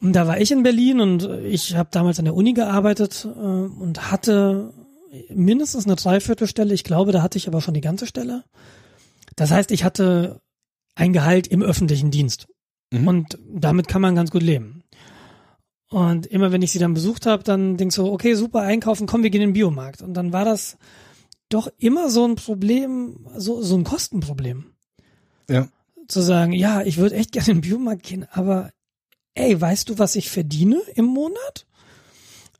[0.00, 3.38] Und da war ich in Berlin und ich habe damals an der Uni gearbeitet äh,
[3.38, 4.72] und hatte
[5.28, 6.74] mindestens eine Dreiviertelstelle.
[6.74, 8.44] Ich glaube, da hatte ich aber schon die ganze Stelle.
[9.36, 10.40] Das heißt, ich hatte
[10.94, 12.48] ein Gehalt im öffentlichen Dienst.
[12.92, 13.08] Mhm.
[13.08, 14.82] Und damit kann man ganz gut leben.
[15.88, 19.22] Und immer wenn ich sie dann besucht habe, dann denkst du, okay, super, einkaufen, komm,
[19.22, 20.02] wir gehen in den Biomarkt.
[20.02, 20.76] Und dann war das
[21.48, 24.66] doch immer so ein Problem, so, so ein Kostenproblem.
[25.48, 25.68] Ja.
[26.06, 28.70] Zu sagen, ja, ich würde echt gerne in den Biomarkt gehen, aber
[29.34, 31.66] ey, weißt du, was ich verdiene im Monat?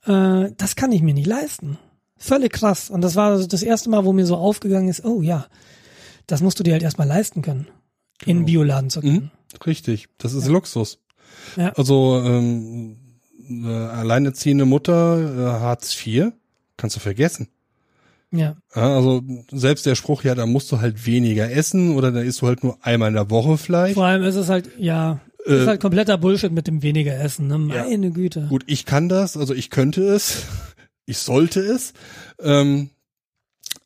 [0.05, 1.77] Äh, das kann ich mir nicht leisten.
[2.23, 2.89] Völlig krass.
[2.91, 5.47] Und das war das erste Mal, wo mir so aufgegangen ist, oh ja,
[6.27, 7.67] das musst du dir halt erstmal leisten können,
[8.25, 8.59] in einen Genau.
[8.59, 9.31] Bioladen zu gehen.
[9.65, 10.99] Richtig, das ist Luxus.
[11.57, 11.69] Ja.
[11.73, 12.95] Also ähm,
[13.49, 16.31] eine alleinerziehende Mutter, äh, Hartz IV,
[16.77, 17.47] kannst du vergessen.
[18.31, 18.55] Ja.
[18.75, 22.41] Ja, also selbst der Spruch, ja, da musst du halt weniger essen oder da isst
[22.41, 23.95] du halt nur einmal in der Woche Fleisch.
[23.95, 27.47] Vor allem ist es halt, ja, Äh, ist halt kompletter Bullshit mit dem weniger Essen,
[27.47, 27.73] ne?
[27.75, 27.83] Ja.
[27.83, 28.45] Meine Güte.
[28.47, 30.43] Gut, ich kann das, also ich könnte es,
[31.05, 31.93] ich sollte es,
[32.39, 32.89] ähm,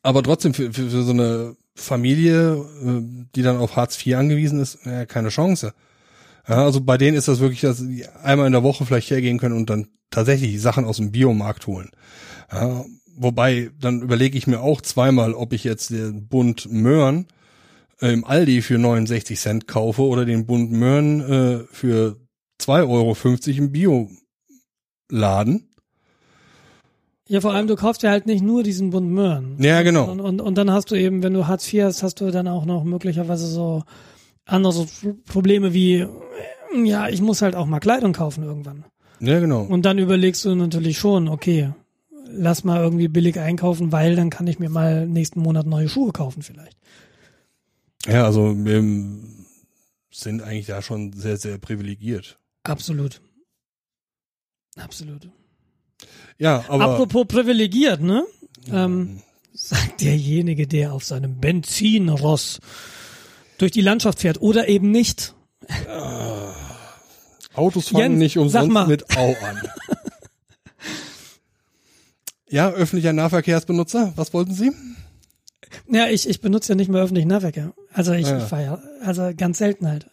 [0.02, 4.60] aber trotzdem für, für, für so eine Familie, äh, die dann auf Hartz IV angewiesen
[4.60, 5.74] ist, äh, keine Chance.
[6.48, 9.38] Ja, also bei denen ist das wirklich, dass sie einmal in der Woche vielleicht hergehen
[9.38, 11.90] können und dann tatsächlich Sachen aus dem Biomarkt holen.
[12.52, 12.84] Ja,
[13.16, 17.26] wobei, dann überlege ich mir auch zweimal, ob ich jetzt den Bund Möhren
[18.00, 22.16] äh, im Aldi für 69 Cent kaufe oder den Bund Möhren äh, für
[22.60, 23.16] 2,50 Euro
[23.58, 23.72] im
[25.10, 25.68] Bioladen.
[27.28, 29.56] Ja, vor allem, du kaufst ja halt nicht nur diesen Bund Möhren.
[29.60, 30.10] Ja, genau.
[30.10, 32.46] Und, und, und dann hast du eben, wenn du Hartz IV hast, hast du dann
[32.46, 33.82] auch noch möglicherweise so
[34.44, 34.86] andere
[35.26, 36.08] Probleme wie, äh,
[36.84, 38.84] ja, ich muss halt auch mal Kleidung kaufen irgendwann.
[39.18, 39.62] Ja, genau.
[39.62, 41.72] Und dann überlegst du natürlich schon, okay,
[42.28, 46.12] lass mal irgendwie billig einkaufen, weil dann kann ich mir mal nächsten Monat neue Schuhe
[46.12, 46.76] kaufen vielleicht.
[48.06, 48.84] Ja, also wir
[50.12, 52.38] sind eigentlich da schon sehr, sehr privilegiert.
[52.62, 53.20] Absolut.
[54.76, 55.28] Absolut.
[56.38, 58.24] Ja, aber Apropos privilegiert, ne?
[58.70, 59.22] Ähm,
[59.54, 62.60] sagt derjenige, der auf seinem Benzinross
[63.58, 65.34] durch die Landschaft fährt oder eben nicht.
[67.54, 69.62] Autos fangen Jens, nicht umsonst mit Au an.
[72.48, 74.72] ja, öffentlicher Nahverkehrsbenutzer, was wollten Sie?
[75.88, 77.72] Ja, ich, ich benutze ja nicht mehr öffentlichen Nahverkehr.
[77.92, 78.38] Also ich, Ja.
[78.38, 80.10] ich fahre ja, also ganz selten halt.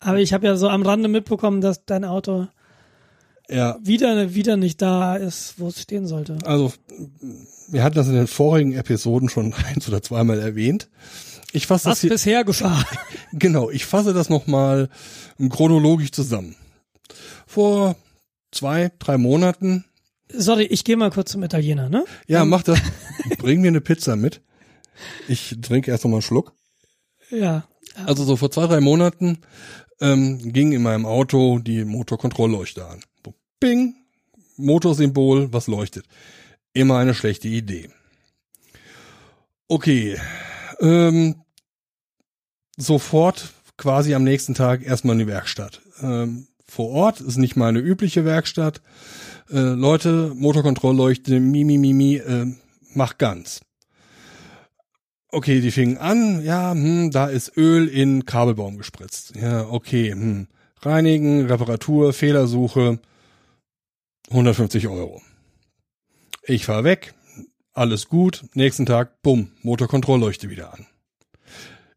[0.00, 2.48] Aber ich habe ja so am Rande mitbekommen, dass dein Auto
[3.48, 6.38] Ja, wieder, wieder nicht da ist, wo es stehen sollte.
[6.44, 6.72] also
[7.68, 10.88] wir hatten das in den vorigen Episoden schon eins oder zweimal erwähnt.
[11.52, 12.84] Ich fasse das Was hier, bisher geschah.
[13.32, 14.88] genau, ich fasse das nochmal
[15.50, 16.56] chronologisch zusammen.
[17.46, 17.96] Vor
[18.50, 19.84] zwei, drei Monaten,
[20.34, 22.04] Sorry, ich gehe mal kurz zum Italiener, ne?
[22.26, 22.80] ja, mach das,
[23.38, 24.40] bring mir eine Pizza mit.
[25.28, 26.54] Ich trinke erst noch mal einen Schluck.
[27.30, 27.64] Ja.
[28.06, 29.38] Also so vor zwei, drei Monaten
[30.00, 33.00] ähm, ging in meinem Auto die Motorkontrollleuchte an.
[33.62, 33.94] Bing,
[34.56, 36.04] Motorsymbol, was leuchtet.
[36.72, 37.90] Immer eine schlechte Idee.
[39.68, 40.18] Okay,
[40.80, 41.36] ähm,
[42.76, 45.80] sofort quasi am nächsten Tag erstmal in die Werkstatt.
[46.02, 48.82] Ähm, vor Ort ist nicht meine übliche Werkstatt.
[49.48, 52.46] Äh, Leute, Motorkontrollleuchte, mi, mi, mi, mi, äh,
[52.94, 53.60] mach ganz.
[55.28, 59.36] Okay, die fingen an, ja, hm, da ist Öl in Kabelbaum gespritzt.
[59.36, 60.48] Ja, okay, hm.
[60.80, 62.98] Reinigen, Reparatur, Fehlersuche,
[64.30, 65.22] 150 Euro.
[66.44, 67.14] Ich fahr weg,
[67.72, 70.86] alles gut, nächsten Tag, bumm, Motorkontrollleuchte wieder an.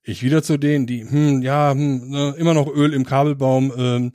[0.03, 4.11] Ich wieder zu denen, die, hm, ja, hm, ne, immer noch Öl im Kabelbaum, ähm,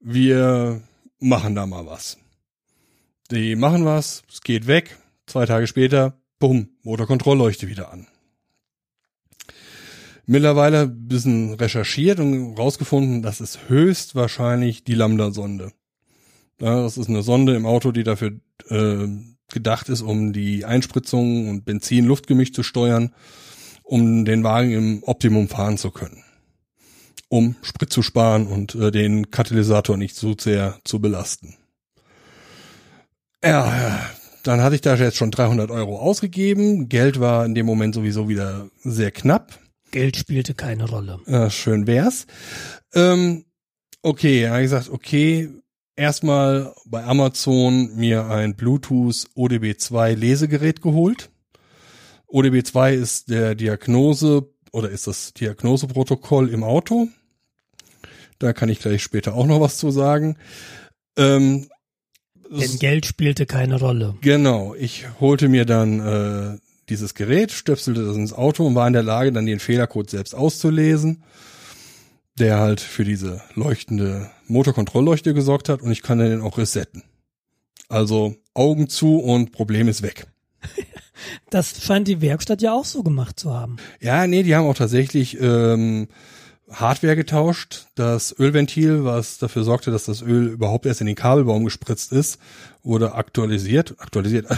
[0.00, 0.82] wir
[1.20, 2.18] machen da mal was.
[3.30, 8.06] Die machen was, es geht weg, zwei Tage später, bumm, Motorkontrollleuchte wieder an
[10.26, 15.72] mittlerweile bisschen recherchiert und rausgefunden, das ist höchstwahrscheinlich die Lambda-Sonde.
[16.62, 18.34] Das ist eine Sonde im Auto, die dafür
[18.68, 19.08] äh,
[19.52, 23.12] gedacht ist, um die Einspritzung und Benzin-Luftgemisch zu steuern,
[23.82, 26.22] um den Wagen im Optimum fahren zu können.
[27.28, 31.56] Um Sprit zu sparen und äh, den Katalysator nicht zu sehr zu belasten.
[33.42, 33.98] Ja,
[34.44, 36.88] dann hatte ich da jetzt schon 300 Euro ausgegeben.
[36.88, 39.58] Geld war in dem Moment sowieso wieder sehr knapp.
[39.90, 41.18] Geld spielte keine Rolle.
[41.26, 42.28] Ja, schön wär's.
[42.94, 43.46] Ähm,
[44.02, 45.50] okay, er hat gesagt, okay,
[45.96, 51.30] erstmal bei Amazon mir ein Bluetooth ODB2 Lesegerät geholt.
[52.28, 57.08] ODB2 ist der Diagnose oder ist das Diagnoseprotokoll im Auto.
[58.38, 60.36] Da kann ich gleich später auch noch was zu sagen.
[61.16, 61.68] Ähm,
[62.50, 64.16] Denn Geld spielte keine Rolle.
[64.22, 68.92] Genau, ich holte mir dann äh, dieses Gerät, stöpselte das ins Auto und war in
[68.94, 71.22] der Lage, dann den Fehlercode selbst auszulesen,
[72.38, 77.02] der halt für diese leuchtende Motorkontrollleuchte gesorgt hat und ich kann den auch resetten.
[77.88, 80.26] Also Augen zu und Problem ist weg.
[81.50, 83.76] Das scheint die Werkstatt ja auch so gemacht zu haben.
[84.00, 86.08] Ja, nee, die haben auch tatsächlich ähm,
[86.68, 87.86] Hardware getauscht.
[87.94, 92.38] Das Ölventil, was dafür sorgte, dass das Öl überhaupt erst in den Kabelbaum gespritzt ist,
[92.82, 94.46] wurde aktualisiert, aktualisiert,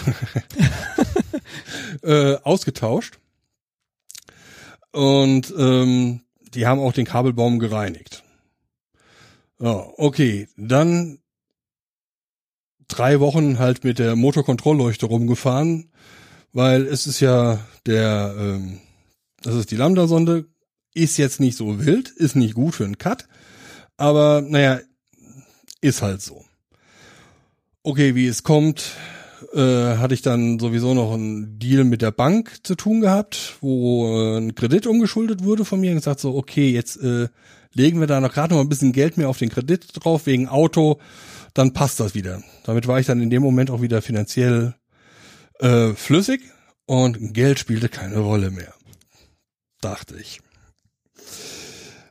[2.02, 3.18] äh, ausgetauscht.
[4.92, 6.20] Und ähm,
[6.54, 8.22] die haben auch den Kabelbaum gereinigt.
[9.60, 11.18] Ja, okay, dann
[12.88, 15.90] drei Wochen halt mit der Motorkontrollleuchte rumgefahren,
[16.52, 18.80] weil es ist ja der, ähm,
[19.42, 20.46] das ist die Lambda-Sonde,
[20.92, 23.26] ist jetzt nicht so wild, ist nicht gut für einen Cut,
[23.96, 24.80] aber naja,
[25.80, 26.44] ist halt so.
[27.82, 28.92] Okay, wie es kommt,
[29.54, 34.06] äh, hatte ich dann sowieso noch einen Deal mit der Bank zu tun gehabt, wo
[34.06, 37.28] äh, ein Kredit umgeschuldet wurde von mir und gesagt so, okay, jetzt äh,
[37.72, 40.48] legen wir da noch gerade noch ein bisschen Geld mehr auf den Kredit drauf wegen
[40.48, 40.98] Auto,
[41.54, 42.42] dann passt das wieder.
[42.64, 44.74] Damit war ich dann in dem Moment auch wieder finanziell
[45.60, 46.40] äh, flüssig
[46.86, 48.74] und Geld spielte keine Rolle mehr.
[49.80, 50.40] Dachte ich.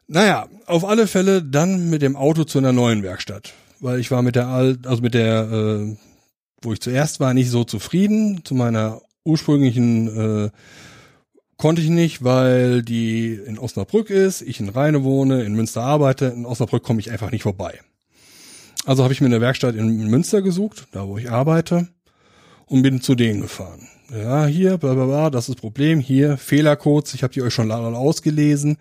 [0.07, 3.53] Naja, auf alle Fälle dann mit dem Auto zu einer neuen Werkstatt.
[3.79, 5.95] Weil ich war mit der Alt, also mit der, äh,
[6.65, 8.43] wo ich zuerst war, nicht so zufrieden.
[8.43, 10.49] Zu meiner ursprünglichen äh,
[11.57, 16.25] konnte ich nicht, weil die in Osnabrück ist, ich in Rheine wohne, in Münster arbeite.
[16.25, 17.79] In Osnabrück komme ich einfach nicht vorbei.
[18.85, 21.87] Also habe ich mir eine Werkstatt in Münster gesucht, da wo ich arbeite,
[22.65, 23.87] und bin zu denen gefahren.
[24.11, 27.53] Ja, hier, bla bla bla, das ist das Problem, hier, Fehlercodes, ich habe die euch
[27.53, 28.77] schon lange ausgelesen,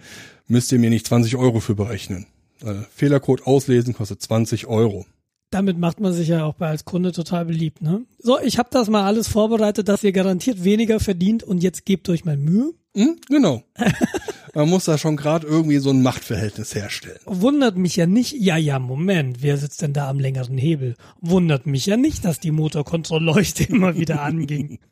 [0.48, 2.26] müsst ihr mir nicht 20 Euro für berechnen.
[2.64, 5.06] Äh, Fehlercode auslesen kostet 20 Euro.
[5.52, 8.06] Damit macht man sich ja auch bei als Kunde total beliebt, ne?
[8.18, 12.08] So, ich habe das mal alles vorbereitet, dass ihr garantiert weniger verdient und jetzt gebt
[12.08, 12.72] euch mal Mühe.
[12.96, 13.62] Hm, genau.
[14.54, 17.18] Man muss da schon gerade irgendwie so ein Machtverhältnis herstellen.
[17.26, 20.94] Wundert mich ja nicht, ja, ja, Moment, wer sitzt denn da am längeren Hebel?
[21.20, 24.78] Wundert mich ja nicht, dass die Motorkontrollleuchte immer wieder anging.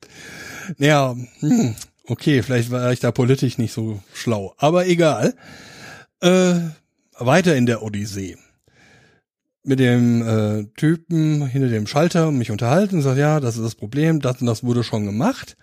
[0.79, 1.75] Ja, hm,
[2.07, 5.35] okay, vielleicht war ich da politisch nicht so schlau, aber egal.
[6.21, 6.61] Äh,
[7.19, 8.37] weiter in der Odyssee.
[9.63, 13.75] Mit dem äh, Typen hinter dem Schalter mich unterhalten und sagt, ja, das ist das
[13.75, 15.57] Problem, das und das wurde schon gemacht.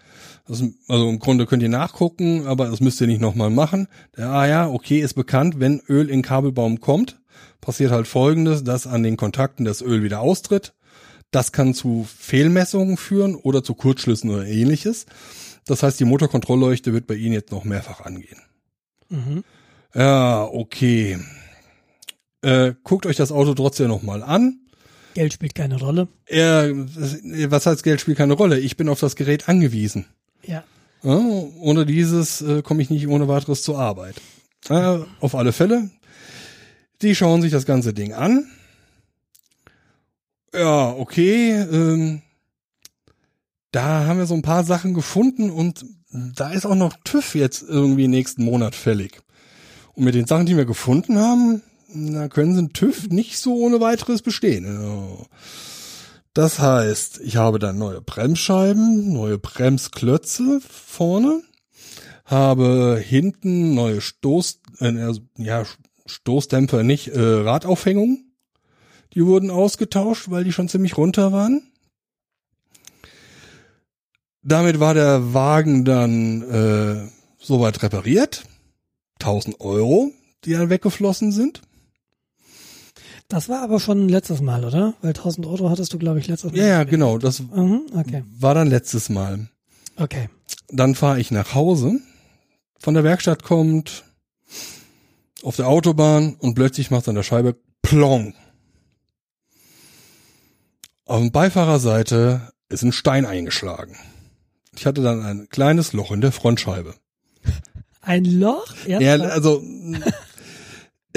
[0.47, 3.87] Das, also im Grunde könnt ihr nachgucken, aber das müsst ihr nicht nochmal machen.
[4.15, 7.19] Der, ah ja, okay, ist bekannt, wenn Öl in Kabelbaum kommt,
[7.59, 10.73] passiert halt folgendes, dass an den Kontakten das Öl wieder austritt.
[11.31, 15.07] Das kann zu Fehlmessungen führen oder zu Kurzschlüssen oder ähnliches.
[15.65, 18.39] Das heißt, die Motorkontrollleuchte wird bei Ihnen jetzt noch mehrfach angehen.
[19.09, 19.43] Mhm.
[19.93, 21.17] Ja, okay.
[22.47, 24.61] Äh, guckt euch das Auto trotzdem nochmal an.
[25.15, 26.07] Geld spielt keine Rolle.
[26.29, 28.57] Ja, was heißt Geld spielt keine Rolle?
[28.57, 30.05] Ich bin auf das Gerät angewiesen.
[30.45, 30.63] Ja.
[31.03, 31.17] Ja,
[31.59, 34.15] ohne dieses äh, komme ich nicht ohne weiteres zur Arbeit.
[34.69, 35.89] Äh, auf alle Fälle.
[37.01, 38.49] Die schauen sich das ganze Ding an.
[40.53, 41.51] Ja, okay.
[41.51, 42.21] Ähm,
[43.71, 47.61] da haben wir so ein paar Sachen gefunden und da ist auch noch TÜV jetzt
[47.67, 49.19] irgendwie nächsten Monat fällig.
[49.95, 51.61] Und mit den Sachen, die wir gefunden haben,
[52.13, 55.27] da können sie TÜV nicht so ohne weiteres bestehen.
[56.33, 61.41] Das heißt, ich habe dann neue Bremsscheiben, neue Bremsklötze vorne,
[62.25, 65.63] habe hinten neue Stoß, äh, ja,
[66.05, 68.33] Stoßdämpfer nicht, äh, Radaufhängungen.
[69.13, 71.71] Die wurden ausgetauscht, weil die schon ziemlich runter waren.
[74.43, 78.43] Damit war der Wagen dann äh, soweit repariert.
[79.19, 80.11] 1000 Euro,
[80.45, 81.61] die dann weggeflossen sind.
[83.29, 84.93] Das war aber schon letztes Mal, oder?
[85.01, 86.57] Weil 1000 Euro hattest du, glaube ich, letztes Mal.
[86.57, 87.17] Ja, ja, genau.
[87.17, 88.23] Das Mhm, okay.
[88.39, 89.49] war dann letztes Mal.
[89.97, 90.29] Okay.
[90.69, 91.99] Dann fahre ich nach Hause.
[92.79, 94.05] Von der Werkstatt kommt
[95.43, 98.33] auf der Autobahn und plötzlich macht an der Scheibe Plong.
[101.05, 103.97] Auf der Beifahrerseite ist ein Stein eingeschlagen.
[104.75, 106.93] Ich hatte dann ein kleines Loch in der Frontscheibe.
[108.01, 108.73] Ein Loch?
[108.85, 109.33] Ja, Ernsthaft?
[109.33, 109.63] also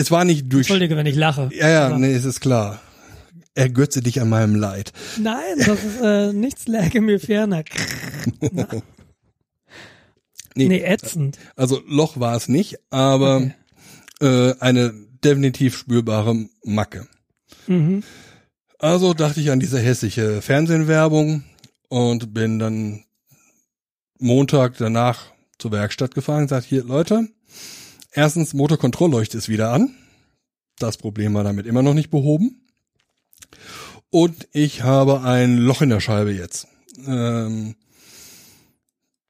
[0.00, 0.66] es war nicht durch.
[0.66, 1.50] Entschuldige, wenn ich lache.
[1.52, 2.80] Ja, ja, Aber- nee, es ist klar.
[3.54, 4.92] Ergötze dich an meinem Leid.
[5.18, 7.64] Nein, das ist, äh, nichts läge mir ferner.
[10.56, 11.38] Nee, Nee, ätzend.
[11.56, 13.54] Also Loch war es nicht, aber Okay.
[14.20, 14.92] äh, eine
[15.24, 16.34] definitiv spürbare
[16.64, 17.06] Macke.
[17.68, 18.02] Mhm.
[18.78, 21.44] Also dachte ich an diese hässliche Fernsehwerbung
[21.88, 23.04] und bin dann
[24.18, 25.20] Montag danach
[25.58, 27.28] zur Werkstatt gefahren und gesagt, hier Leute,
[28.12, 29.94] erstens Motorkontrollleuchte ist wieder an.
[30.78, 32.66] Das Problem war damit immer noch nicht behoben.
[34.10, 36.66] Und ich habe ein Loch in der Scheibe jetzt.
[37.06, 37.76] Ähm,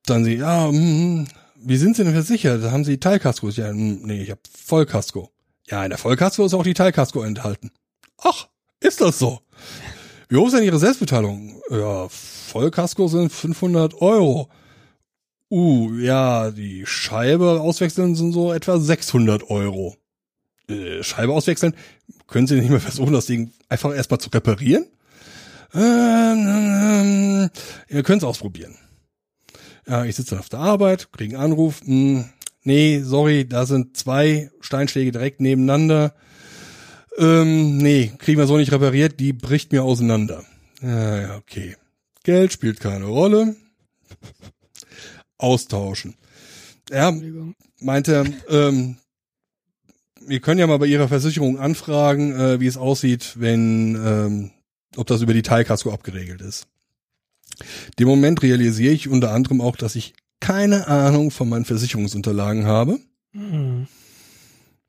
[0.07, 2.63] dann sie, ja, hm, wie sind Sie denn versichert?
[2.71, 3.57] Haben Sie Teilkaskos?
[3.57, 5.31] Ja, hm, nee, ich habe Vollkasko.
[5.69, 7.71] Ja, in der Vollkasko ist auch die Teilkasko enthalten.
[8.19, 8.49] Ach,
[8.81, 9.41] ist das so?
[10.29, 11.61] Wie hoch ist denn Ihre Selbstbeteiligung?
[11.71, 14.49] Ja, Vollkasko sind 500 Euro.
[15.51, 19.97] Uh, ja, die Scheibe auswechseln sind so etwa 600 Euro.
[20.69, 21.75] äh, Scheibe auswechseln.
[22.29, 24.87] Können Sie nicht mal versuchen, das Ding einfach erstmal zu reparieren?
[25.75, 27.51] Ähm, ähm,
[27.89, 28.77] ihr könnt es ausprobieren.
[29.89, 31.81] Ja, ich sitze dann auf der Arbeit, kriege einen Anruf.
[31.85, 32.25] Hm,
[32.63, 36.15] nee, sorry, da sind zwei Steinschläge direkt nebeneinander.
[37.19, 40.45] Ähm, nee, kriegen wir so nicht repariert, die bricht mir auseinander.
[40.81, 41.77] Ja, okay.
[42.23, 43.57] Geld spielt keine Rolle.
[45.43, 46.15] Austauschen.
[46.91, 47.13] Ja,
[47.81, 48.97] meinte, ähm,
[50.27, 54.51] wir können ja mal bei Ihrer Versicherung anfragen, äh, wie es aussieht, wenn, ähm,
[54.97, 56.67] ob das über die Teilkasko abgeregelt ist.
[57.99, 62.99] Dem Moment realisiere ich unter anderem auch, dass ich keine Ahnung von meinen Versicherungsunterlagen habe.
[63.33, 63.87] Mhm.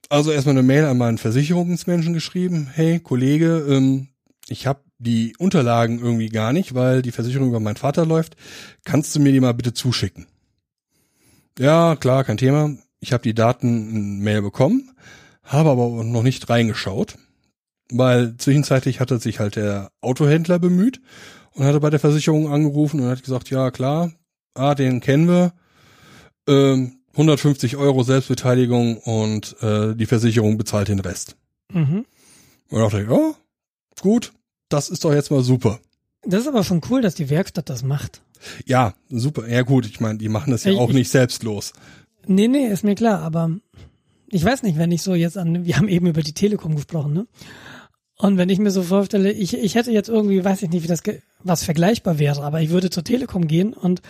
[0.10, 2.70] Also erstmal eine Mail an meinen Versicherungsmenschen geschrieben.
[2.74, 4.08] Hey, Kollege, ähm,
[4.48, 8.36] ich habe die Unterlagen irgendwie gar nicht, weil die Versicherung über meinen Vater läuft.
[8.84, 10.28] Kannst du mir die mal bitte zuschicken?
[11.60, 12.76] Ja, klar, kein Thema.
[13.00, 14.92] Ich habe die Daten in Mail bekommen,
[15.44, 17.18] habe aber noch nicht reingeschaut,
[17.90, 21.02] weil zwischenzeitlich hatte sich halt der Autohändler bemüht
[21.54, 24.12] und hatte bei der Versicherung angerufen und hat gesagt, ja klar,
[24.54, 25.54] ah, den kennen wir,
[26.48, 31.36] ähm, 150 Euro Selbstbeteiligung und äh, die Versicherung bezahlt den Rest.
[31.74, 32.06] Mhm.
[32.70, 33.34] Und dachte ich, ja,
[34.00, 34.32] gut,
[34.70, 35.80] das ist doch jetzt mal super.
[36.24, 38.22] Das ist aber schon cool, dass die Werkstatt das macht.
[38.66, 39.48] Ja, super.
[39.48, 41.74] Ja gut, ich meine, die machen das ja ich, auch nicht selbstlos.
[42.28, 43.52] Nee, nee, ist mir klar, aber
[44.30, 47.14] ich weiß nicht, wenn ich so jetzt an, wir haben eben über die Telekom gesprochen,
[47.14, 47.28] ne?
[48.18, 50.88] Und wenn ich mir so vorstelle, ich, ich hätte jetzt irgendwie, weiß ich nicht, wie
[50.88, 51.02] das,
[51.44, 54.04] was vergleichbar wäre, aber ich würde zur Telekom gehen und,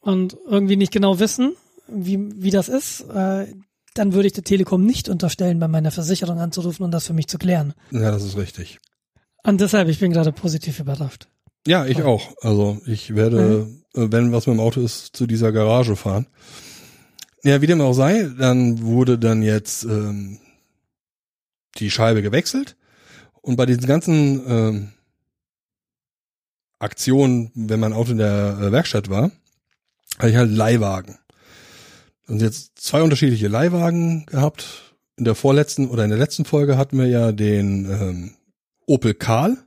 [0.00, 1.54] und irgendwie nicht genau wissen,
[1.86, 3.46] wie, wie das ist, äh,
[3.94, 7.26] dann würde ich der Telekom nicht unterstellen, bei meiner Versicherung anzurufen und das für mich
[7.26, 7.74] zu klären.
[7.90, 8.78] Ja, das ist richtig.
[9.44, 11.28] Und deshalb, ich bin gerade positiv überrascht.
[11.66, 12.34] Ja, ich auch.
[12.40, 14.12] Also ich werde, mhm.
[14.12, 16.26] wenn was mit dem Auto ist, zu dieser Garage fahren.
[17.44, 20.38] Ja, wie dem auch sei, dann wurde dann jetzt ähm,
[21.78, 22.76] die Scheibe gewechselt
[23.42, 24.92] und bei diesen ganzen ähm,
[26.78, 29.30] Aktionen, wenn mein Auto in der äh, Werkstatt war,
[30.18, 31.18] hatte ich halt Leihwagen.
[32.26, 34.94] Und jetzt zwei unterschiedliche Leihwagen gehabt.
[35.16, 38.34] In der vorletzten oder in der letzten Folge hatten wir ja den ähm,
[38.86, 39.58] Opel Karl.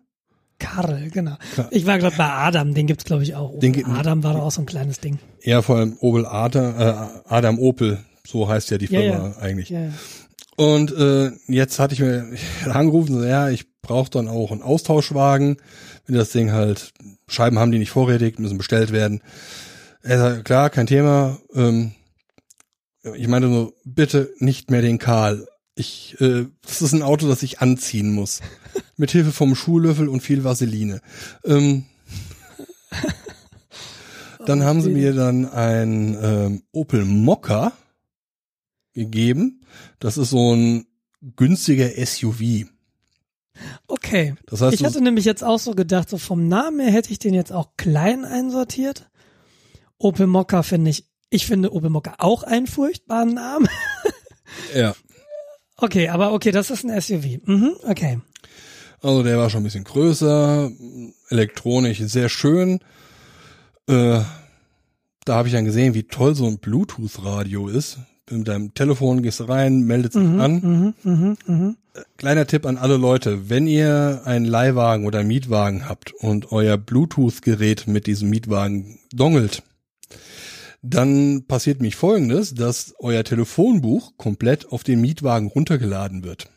[0.60, 1.36] Karl, genau.
[1.56, 1.68] Karl.
[1.72, 3.60] Ich war gerade bei Adam, den gibt's glaube ich auch.
[3.60, 5.20] Den, Adam war doch auch so ein kleines Ding.
[5.42, 6.94] Ja, vor allem Opel Adam, äh,
[7.28, 9.38] Adam Opel, so heißt ja die Firma ja, ja.
[9.40, 9.70] eigentlich.
[9.70, 9.90] Ja,
[10.56, 12.26] Und äh, jetzt hatte ich mir
[12.72, 15.58] angerufen, so, ja, ich brauche dann auch einen Austauschwagen,
[16.08, 16.94] wenn das Ding halt,
[17.28, 19.22] Scheiben haben die nicht vorrätig, müssen bestellt werden.
[20.04, 21.40] Er sagt, klar, kein Thema.
[21.54, 21.94] Ähm,
[23.16, 25.48] ich meinte nur, bitte nicht mehr den Karl.
[25.76, 28.42] Ich, äh, das ist ein Auto, das ich anziehen muss.
[28.98, 31.02] Mit Hilfe vom Schuhlöffel und viel Vaseline.
[31.44, 31.86] Ähm,
[34.46, 37.74] dann haben sie mir dann ein ähm, Opel Mokka
[38.94, 39.62] gegeben.
[40.00, 40.86] Das ist so ein
[41.36, 42.68] günstiger SUV.
[43.88, 44.36] Okay.
[44.48, 47.20] Das heißt, ich hatte nämlich jetzt auch so gedacht, so vom Namen her hätte ich
[47.20, 49.10] den jetzt auch klein einsortiert.
[49.98, 53.68] Opel Mokka finde ich, ich finde Opel Mokka auch einen furchtbaren Namen.
[54.76, 54.96] ja.
[55.78, 57.46] Okay, aber okay, das ist ein SUV.
[57.46, 58.20] Mhm, okay.
[59.06, 60.72] Also der war schon ein bisschen größer,
[61.30, 62.80] elektronisch sehr schön.
[63.88, 64.22] Äh,
[65.26, 68.00] da habe ich dann gesehen, wie toll so ein Bluetooth-Radio ist.
[68.32, 70.54] Mit deinem Telefon gehst du rein, meldet sich mhm, an.
[70.54, 71.76] Mhm, mh, mh.
[72.18, 76.78] Kleiner Tipp an alle Leute, wenn ihr einen Leihwagen oder einen Mietwagen habt und euer
[76.78, 79.62] Bluetooth-Gerät mit diesem Mietwagen dongelt,
[80.82, 86.48] dann passiert mich folgendes, dass euer Telefonbuch komplett auf den Mietwagen runtergeladen wird.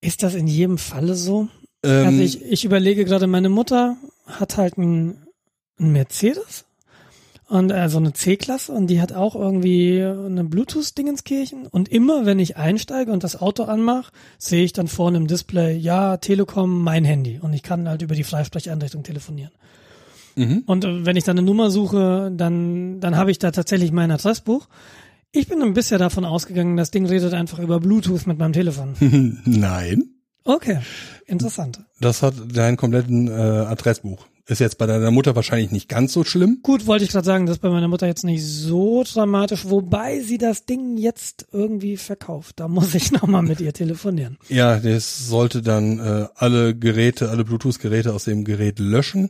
[0.00, 1.48] Ist das in jedem Falle so?
[1.82, 5.26] Ähm, also ich, ich überlege gerade, meine Mutter hat halt einen,
[5.78, 6.64] einen Mercedes
[7.48, 12.38] und äh, so eine C-Klasse und die hat auch irgendwie eine Bluetooth-Dingenskirchen und immer wenn
[12.38, 17.04] ich einsteige und das Auto anmache, sehe ich dann vorne im Display, ja, Telekom, mein
[17.04, 19.52] Handy und ich kann halt über die Freisprecheinrichtung telefonieren.
[20.34, 20.64] Mhm.
[20.66, 24.10] Und äh, wenn ich dann eine Nummer suche, dann, dann habe ich da tatsächlich mein
[24.10, 24.68] Adressbuch.
[25.36, 28.94] Ich bin ein bisschen davon ausgegangen, das Ding redet einfach über Bluetooth mit meinem Telefon.
[29.44, 30.14] Nein.
[30.44, 30.78] Okay,
[31.26, 31.80] interessant.
[32.00, 34.26] Das hat dein kompletten äh, Adressbuch.
[34.46, 36.60] Ist jetzt bei deiner Mutter wahrscheinlich nicht ganz so schlimm.
[36.62, 40.20] Gut, wollte ich gerade sagen, das ist bei meiner Mutter jetzt nicht so dramatisch, wobei
[40.20, 42.58] sie das Ding jetzt irgendwie verkauft.
[42.58, 44.38] Da muss ich nochmal mit ihr telefonieren.
[44.48, 49.28] Ja, das sollte dann äh, alle Geräte, alle Bluetooth-Geräte aus dem Gerät löschen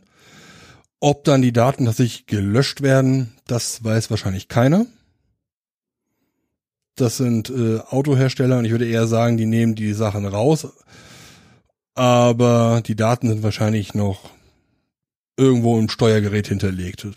[0.99, 4.87] ob dann die Daten tatsächlich gelöscht werden, das weiß wahrscheinlich keiner.
[6.97, 10.67] Das sind äh, Autohersteller und ich würde eher sagen, die nehmen die Sachen raus.
[11.95, 14.29] Aber die Daten sind wahrscheinlich noch
[15.37, 17.07] irgendwo im Steuergerät hinterlegt.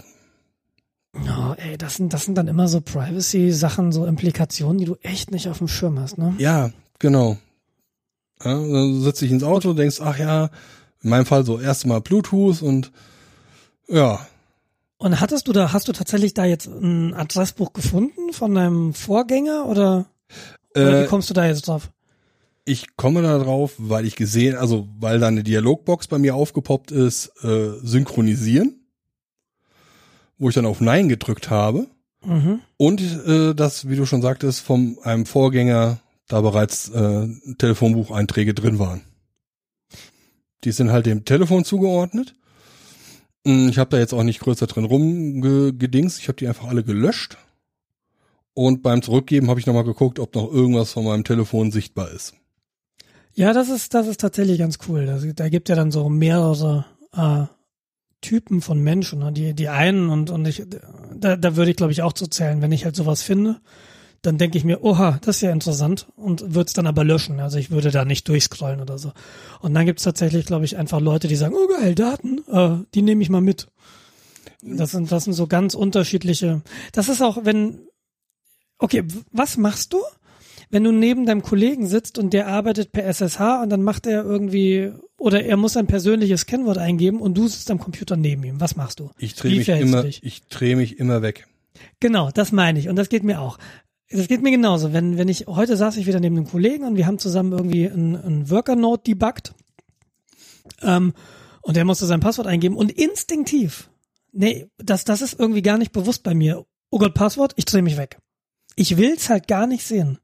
[1.14, 5.33] Oh, ey, das sind, das sind dann immer so Privacy-Sachen, so Implikationen, die du echt
[5.33, 6.35] nicht auf dem Schirm hast, ne?
[6.39, 7.37] Ja, genau.
[8.45, 10.51] Ja, dann sitze ich ins Auto, denkst, ach ja,
[11.03, 12.93] in meinem Fall so erstmal Bluetooth und
[13.89, 14.26] ja.
[15.03, 19.64] Und hattest du da, hast du tatsächlich da jetzt ein Adressbuch gefunden von deinem Vorgänger
[19.66, 20.05] oder,
[20.74, 21.90] oder Äh, wie kommst du da jetzt drauf?
[22.66, 26.90] ich komme da drauf, weil ich gesehen, also weil da eine Dialogbox bei mir aufgepoppt
[26.92, 28.86] ist, äh, synchronisieren,
[30.38, 31.86] wo ich dann auf Nein gedrückt habe
[32.22, 32.61] Mhm.
[32.76, 35.98] und äh, das, wie du schon sagtest, von einem Vorgänger
[36.28, 37.26] da bereits äh,
[37.57, 39.01] Telefonbucheinträge drin waren.
[40.64, 42.34] Die sind halt dem Telefon zugeordnet.
[43.45, 46.18] Mm, Ich habe da jetzt auch nicht größer drin rumgedings.
[46.18, 47.36] Ich habe die einfach alle gelöscht.
[48.55, 52.34] Und beim Zurückgeben habe ich nochmal geguckt, ob noch irgendwas von meinem Telefon sichtbar ist.
[53.32, 55.07] Ja, das ist, das ist tatsächlich ganz cool.
[55.07, 57.45] Da, da gibt ja dann so mehrere äh,
[58.20, 59.20] Typen von Menschen.
[59.20, 59.32] Ne?
[59.32, 60.64] Die, die einen und, und ich,
[61.14, 63.61] da, da würde ich glaube ich auch zu zählen, wenn ich halt sowas finde,
[64.22, 67.40] dann denke ich mir, oha, das ist ja interessant und würde es dann aber löschen.
[67.40, 69.12] Also ich würde da nicht durchscrollen oder so.
[69.60, 72.84] Und dann gibt es tatsächlich, glaube ich, einfach Leute, die sagen, oh geil, Daten, äh,
[72.94, 73.68] die nehme ich mal mit.
[74.62, 76.60] Das sind, das sind so ganz unterschiedliche.
[76.92, 77.80] Das ist auch, wenn,
[78.78, 80.02] okay, was machst du,
[80.68, 84.22] wenn du neben deinem Kollegen sitzt und der arbeitet per SSH und dann macht er
[84.22, 88.60] irgendwie, oder er muss ein persönliches Kennwort eingeben und du sitzt am Computer neben ihm.
[88.60, 89.10] Was machst du?
[89.18, 91.48] Ich drehe mich immer, ich drehe mich immer weg.
[91.98, 92.88] Genau, das meine ich.
[92.88, 93.58] Und das geht mir auch.
[94.11, 94.92] Das geht mir genauso.
[94.92, 97.86] Wenn, wenn ich, heute saß ich wieder neben einem Kollegen und wir haben zusammen irgendwie
[97.86, 99.54] ein, ein Worker-Note debuggt.
[100.82, 101.12] Ähm,
[101.62, 103.90] und der musste sein Passwort eingeben und instinktiv,
[104.32, 106.64] nee, das, das ist irgendwie gar nicht bewusst bei mir.
[106.90, 108.18] Oh Gott, Passwort, ich drehe mich weg.
[108.74, 110.18] Ich will's halt gar nicht sehen.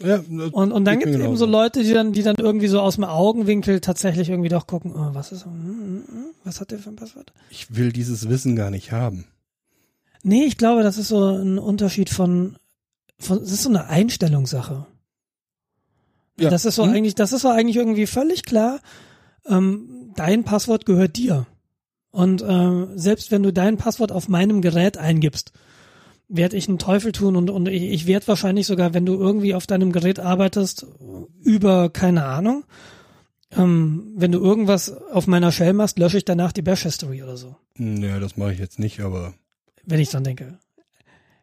[0.00, 2.80] Ja, Und, und dann gibt es eben so Leute, die dann, die dann irgendwie so
[2.80, 6.70] aus dem Augenwinkel tatsächlich irgendwie doch gucken, oh, was ist, hm, hm, hm, was hat
[6.70, 7.32] der für ein Passwort?
[7.48, 9.24] ich will dieses Wissen gar nicht haben.
[10.22, 12.56] Nee, ich glaube, das ist so ein Unterschied von,
[13.18, 14.86] von das ist so eine Einstellungssache.
[16.38, 16.50] Ja.
[16.50, 16.92] Das ist so Hm?
[16.92, 18.80] eigentlich, das ist so eigentlich irgendwie völlig klar.
[19.46, 21.46] Ähm, dein Passwort gehört dir.
[22.10, 25.52] Und äh, selbst wenn du dein Passwort auf meinem Gerät eingibst,
[26.28, 29.54] werde ich einen Teufel tun und, und ich, ich werde wahrscheinlich sogar, wenn du irgendwie
[29.54, 30.86] auf deinem Gerät arbeitest,
[31.40, 32.64] über, keine Ahnung,
[33.52, 37.36] ähm, wenn du irgendwas auf meiner Shell machst, lösche ich danach die Bash History oder
[37.36, 37.54] so.
[37.78, 39.34] Ja, das mache ich jetzt nicht, aber
[39.84, 40.58] wenn ich dran denke.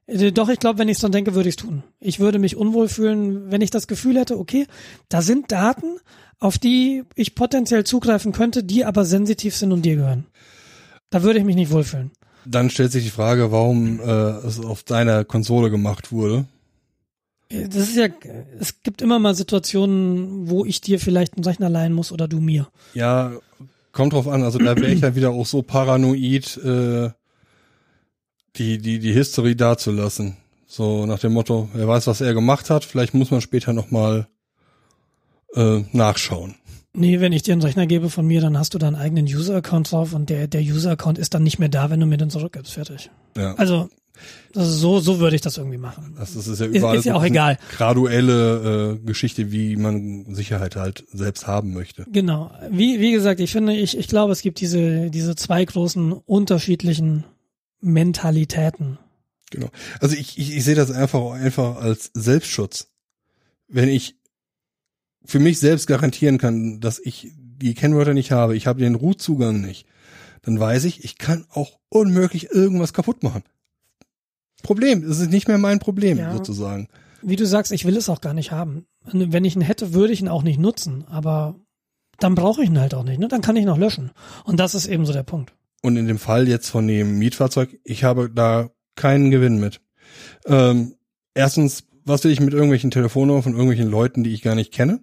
[0.07, 1.83] Äh, Doch, ich glaube, wenn ich dran denke, würde ich es tun.
[1.99, 4.67] Ich würde mich unwohl fühlen, wenn ich das Gefühl hätte, okay,
[5.09, 5.97] da sind Daten,
[6.39, 10.25] auf die ich potenziell zugreifen könnte, die aber sensitiv sind und dir gehören.
[11.09, 12.11] Da würde ich mich nicht wohlfühlen.
[12.45, 16.45] dann stellt sich die Frage, warum äh, es auf deiner Konsole gemacht wurde.
[17.49, 18.07] Äh, Das ist ja,
[18.59, 22.41] es gibt immer mal Situationen, wo ich dir vielleicht einen Rechner leihen muss oder du
[22.41, 22.67] mir.
[22.93, 23.31] Ja,
[23.93, 24.43] kommt drauf an.
[24.43, 27.11] Also da wäre ich ja wieder auch so paranoid, äh,
[28.57, 30.37] die die die History dazulassen.
[30.67, 32.83] So nach dem Motto, wer weiß, was er gemacht hat.
[32.85, 34.27] Vielleicht muss man später noch mal
[35.55, 36.55] äh, nachschauen.
[36.95, 39.25] Nee, wenn ich dir einen Rechner gebe von mir, dann hast du da einen eigenen
[39.25, 42.29] User-Account drauf und der, der User-Account ist dann nicht mehr da, wenn du mir den
[42.29, 42.73] zurückgibst.
[42.73, 43.09] Fertig.
[43.35, 43.89] Ja, Also,
[44.53, 46.13] ist so, so würde ich das irgendwie machen.
[46.19, 47.57] das ist, ist ja Ist, überall ist ja so auch eine egal.
[47.75, 52.05] graduelle äh, Geschichte, wie man Sicherheit halt selbst haben möchte.
[52.11, 52.51] Genau.
[52.69, 57.23] Wie, wie gesagt, ich finde, ich, ich glaube, es gibt diese, diese zwei großen unterschiedlichen
[57.83, 58.97] Mentalitäten.
[59.51, 59.69] Genau.
[59.99, 62.87] Also ich, ich, ich sehe das einfach einfach als Selbstschutz.
[63.67, 64.15] Wenn ich
[65.25, 69.61] für mich selbst garantieren kann, dass ich die Kennwörter nicht habe, ich habe den Root-Zugang
[69.61, 69.85] nicht,
[70.41, 73.43] dann weiß ich, ich kann auch unmöglich irgendwas kaputt machen.
[74.63, 76.33] Problem, es ist nicht mehr mein Problem Ja.
[76.33, 76.87] sozusagen.
[77.21, 78.85] Wie du sagst, ich will es auch gar nicht haben.
[79.11, 81.55] Wenn ich ihn hätte, würde ich ihn auch nicht nutzen, aber
[82.19, 83.27] dann brauche ich ihn halt auch nicht, ne?
[83.27, 84.11] Dann kann ich ihn auch löschen.
[84.43, 85.53] Und das ist eben so der Punkt.
[85.83, 89.81] Und in dem Fall jetzt von dem Mietfahrzeug, ich habe da keinen Gewinn mit.
[90.45, 90.95] Ähm,
[91.33, 95.01] erstens, was will ich mit irgendwelchen Telefonnummern von irgendwelchen Leuten, die ich gar nicht kenne?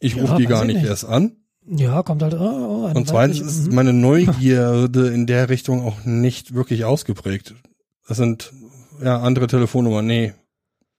[0.00, 0.90] Ich Ja, rufe die gar ich nicht, nicht.
[0.90, 1.36] erst an.
[1.66, 3.74] Ja, kommt halt, oh, oh, Und zweitens ist mhm.
[3.74, 7.54] meine Neugierde in der Richtung auch nicht wirklich ausgeprägt.
[8.06, 8.52] Das sind
[9.02, 10.06] ja andere Telefonnummern.
[10.06, 10.34] Nee,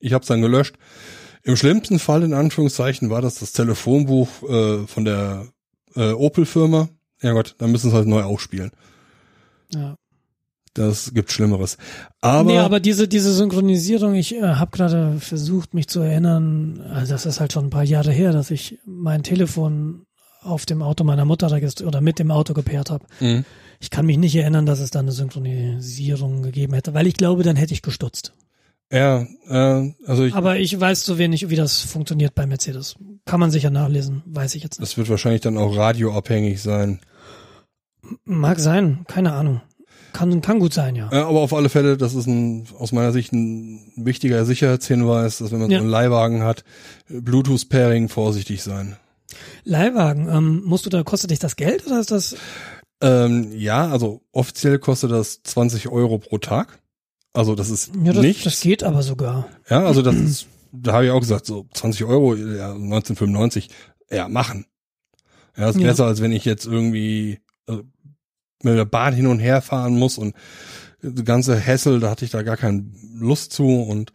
[0.00, 0.76] ich habe es dann gelöscht.
[1.44, 5.46] Im schlimmsten Fall in Anführungszeichen war das das Telefonbuch äh, von der
[5.94, 6.88] äh, Opel-Firma.
[7.22, 8.72] Ja Gott, dann müssen sie halt neu aufspielen.
[9.72, 9.96] Ja.
[10.76, 11.78] Das gibt Schlimmeres.
[12.20, 17.14] Aber, nee, aber diese, diese Synchronisierung, ich äh, habe gerade versucht, mich zu erinnern, also
[17.14, 20.04] das ist halt schon ein paar Jahre her, dass ich mein Telefon
[20.42, 23.06] auf dem Auto meiner Mutter registriert oder mit dem Auto gepaart habe.
[23.20, 23.44] Mhm.
[23.80, 27.42] Ich kann mich nicht erinnern, dass es da eine Synchronisierung gegeben hätte, weil ich glaube,
[27.42, 28.34] dann hätte ich gestutzt.
[28.92, 32.96] ja, äh, also ich, Aber ich weiß zu wenig, wie das funktioniert bei Mercedes.
[33.24, 34.90] Kann man sicher nachlesen, weiß ich jetzt nicht.
[34.90, 37.00] das wird wahrscheinlich dann auch radioabhängig sein.
[38.24, 39.60] Mag sein, keine Ahnung.
[40.12, 41.10] kann, kann gut sein, ja.
[41.12, 45.52] Ja, aber auf alle Fälle, das ist ein, aus meiner Sicht ein wichtiger Sicherheitshinweis, dass
[45.52, 45.78] wenn man Ja.
[45.78, 46.64] so einen Leihwagen hat,
[47.08, 48.96] Bluetooth-Pairing vorsichtig sein.
[49.64, 52.36] Leihwagen, ähm, musst du da, kostet dich das Geld oder ist das,
[53.02, 56.78] Ähm, ja, also offiziell kostet das 20 Euro pro Tag.
[57.34, 58.44] Also das ist ja, das, nichts.
[58.44, 59.48] das geht aber sogar.
[59.68, 63.68] Ja, also das ist, da habe ich auch gesagt, so 20 Euro, ja, 1995,
[64.10, 64.64] ja, machen.
[65.58, 65.88] Ja, ist Ja.
[65.88, 67.78] besser, als wenn ich jetzt irgendwie äh,
[68.66, 70.34] mit der Bahn hin und her fahren muss und
[71.02, 72.84] die ganze Hassel, da hatte ich da gar keine
[73.18, 74.12] Lust zu und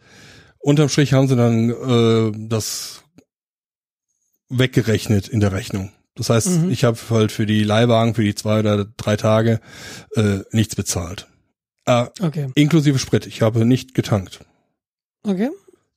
[0.58, 3.02] unterm Strich haben sie dann äh, das
[4.48, 5.90] weggerechnet in der Rechnung.
[6.14, 6.70] Das heißt, Mhm.
[6.70, 9.60] ich habe halt für die Leihwagen für die zwei oder drei Tage
[10.14, 11.26] äh, nichts bezahlt.
[11.86, 12.48] Äh, Okay.
[12.54, 13.26] inklusive Sprit.
[13.26, 14.40] Ich habe nicht getankt.
[15.24, 15.50] Okay.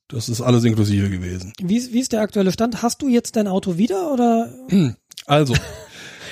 [0.08, 1.52] Das ist alles inklusive gewesen.
[1.60, 2.82] Wie, wie ist der aktuelle Stand?
[2.82, 4.52] Hast du jetzt dein Auto wieder oder
[5.26, 5.54] Also,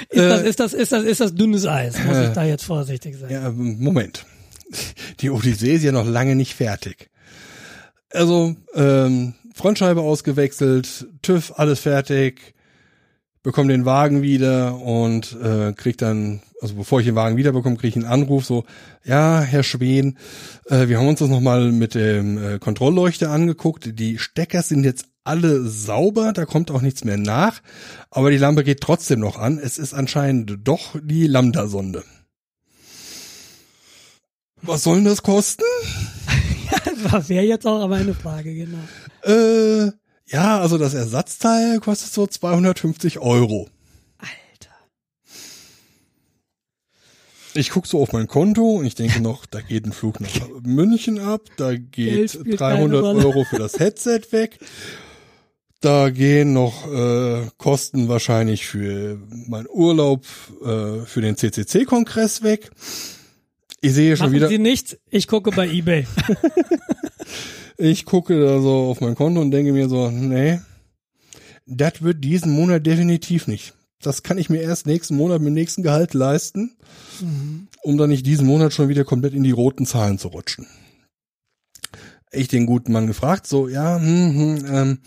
[0.09, 1.95] ist, Äh, das, ist, das, ist, das, ist das dünnes Eis?
[2.05, 3.31] Muss ich äh, da jetzt vorsichtig sein?
[3.31, 4.25] ja, Moment.
[5.21, 7.11] Die Odyssee ist ja noch lange nicht fertig.
[8.11, 12.55] Also, ähm, Frontscheibe ausgewechselt, TÜV, alles fertig,
[13.43, 17.89] bekomme den Wagen wieder und äh, krieg dann, also bevor ich den Wagen wiederbekomme, kriege
[17.89, 18.65] ich einen Anruf, so,
[19.05, 20.19] ja, Herr Schwen,
[20.67, 23.99] äh, wir haben uns das nochmal mit dem äh, Kontrollleuchter angeguckt.
[23.99, 27.63] Die Stecker sind jetzt alle sauber, da kommt auch nichts mehr nach,
[28.11, 29.59] aber die Lampe geht trotzdem noch an.
[29.59, 32.05] Es ist anscheinend doch die Lambda-Sonde.
[34.61, 35.65] Was soll denn das kosten?
[37.11, 38.79] Das wäre jetzt auch aber eine Frage, genau.
[39.23, 39.93] Äh,
[40.27, 43.69] ja, also das Ersatzteil kostet so 250 Euro.
[44.19, 44.75] Alter.
[47.53, 50.31] Ich guck so auf mein Konto und ich denke noch, da geht ein Flug nach
[50.63, 53.27] München ab, da geht spielt 300 keine Rolle.
[53.27, 54.59] Euro für das Headset weg,
[55.85, 59.19] da gehen noch äh, Kosten wahrscheinlich für
[59.49, 60.25] meinen Urlaub
[60.63, 62.71] äh, für den CCC-Kongress weg.
[63.81, 66.07] Ich sehe schon Machen wieder, Sie nichts, ich gucke bei Ebay.
[67.77, 70.61] ich gucke da so auf mein Konto und denke mir so, nee,
[71.67, 73.75] das wird diesen Monat definitiv nicht.
[74.01, 76.77] Das kann ich mir erst nächsten Monat mit dem nächsten Gehalt leisten,
[77.83, 80.67] um dann nicht diesen Monat schon wieder komplett in die roten Zahlen zu rutschen.
[82.31, 84.99] Ich den guten Mann gefragt, so, ja, hm, hm, ähm,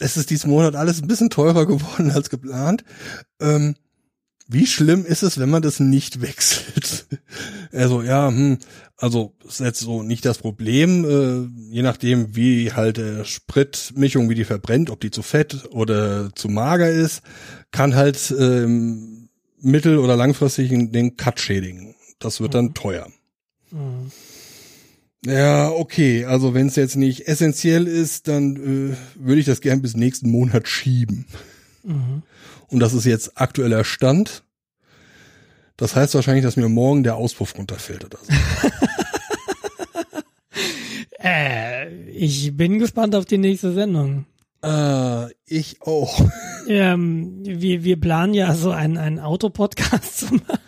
[0.00, 2.84] es ist diesen Monat alles ein bisschen teurer geworden als geplant.
[3.40, 3.76] Ähm,
[4.46, 7.06] wie schlimm ist es, wenn man das nicht wechselt?
[7.72, 8.58] Also ja, hm,
[8.96, 14.36] also ist jetzt so nicht das Problem, äh, je nachdem wie halt äh, Spritmischung, wie
[14.36, 17.22] die verbrennt, ob die zu fett oder zu mager ist,
[17.72, 19.28] kann halt ähm,
[19.60, 21.96] mittel- oder langfristig den Cut schädigen.
[22.20, 23.08] Das wird dann teuer.
[23.72, 24.12] Mhm.
[25.26, 28.56] Ja, okay, also wenn es jetzt nicht essentiell ist, dann
[28.92, 31.26] äh, würde ich das gern bis nächsten Monat schieben.
[31.82, 32.22] Mhm.
[32.68, 34.42] Und das ist jetzt aktueller Stand.
[35.76, 38.32] Das heißt wahrscheinlich, dass mir morgen der Auspuff runterfällt oder so.
[41.24, 44.26] Äh, ich bin gespannt auf die nächste Sendung.
[44.62, 46.20] Äh, ich auch.
[46.66, 50.58] Ähm, wir, wir planen ja so einen, einen Autopodcast zu machen.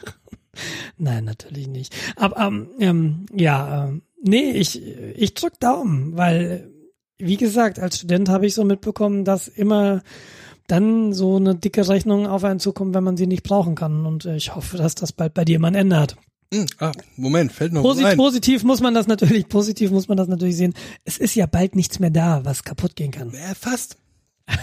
[0.98, 1.94] Nein, natürlich nicht.
[2.16, 6.70] Aber ähm, ähm, ja, ähm, nee, ich, ich drück Daumen, weil,
[7.18, 10.02] wie gesagt, als Student habe ich so mitbekommen, dass immer
[10.66, 14.04] dann so eine dicke Rechnung auf einen zukommt, wenn man sie nicht brauchen kann.
[14.04, 16.16] Und äh, ich hoffe, dass das bald bei dir mal ändert.
[16.52, 18.16] Hm, ah, Moment, fällt noch Posit ein.
[18.16, 20.74] positiv muss man das natürlich, positiv muss man das natürlich sehen.
[21.04, 23.32] Es ist ja bald nichts mehr da, was kaputt gehen kann.
[23.32, 23.96] Ja, fast.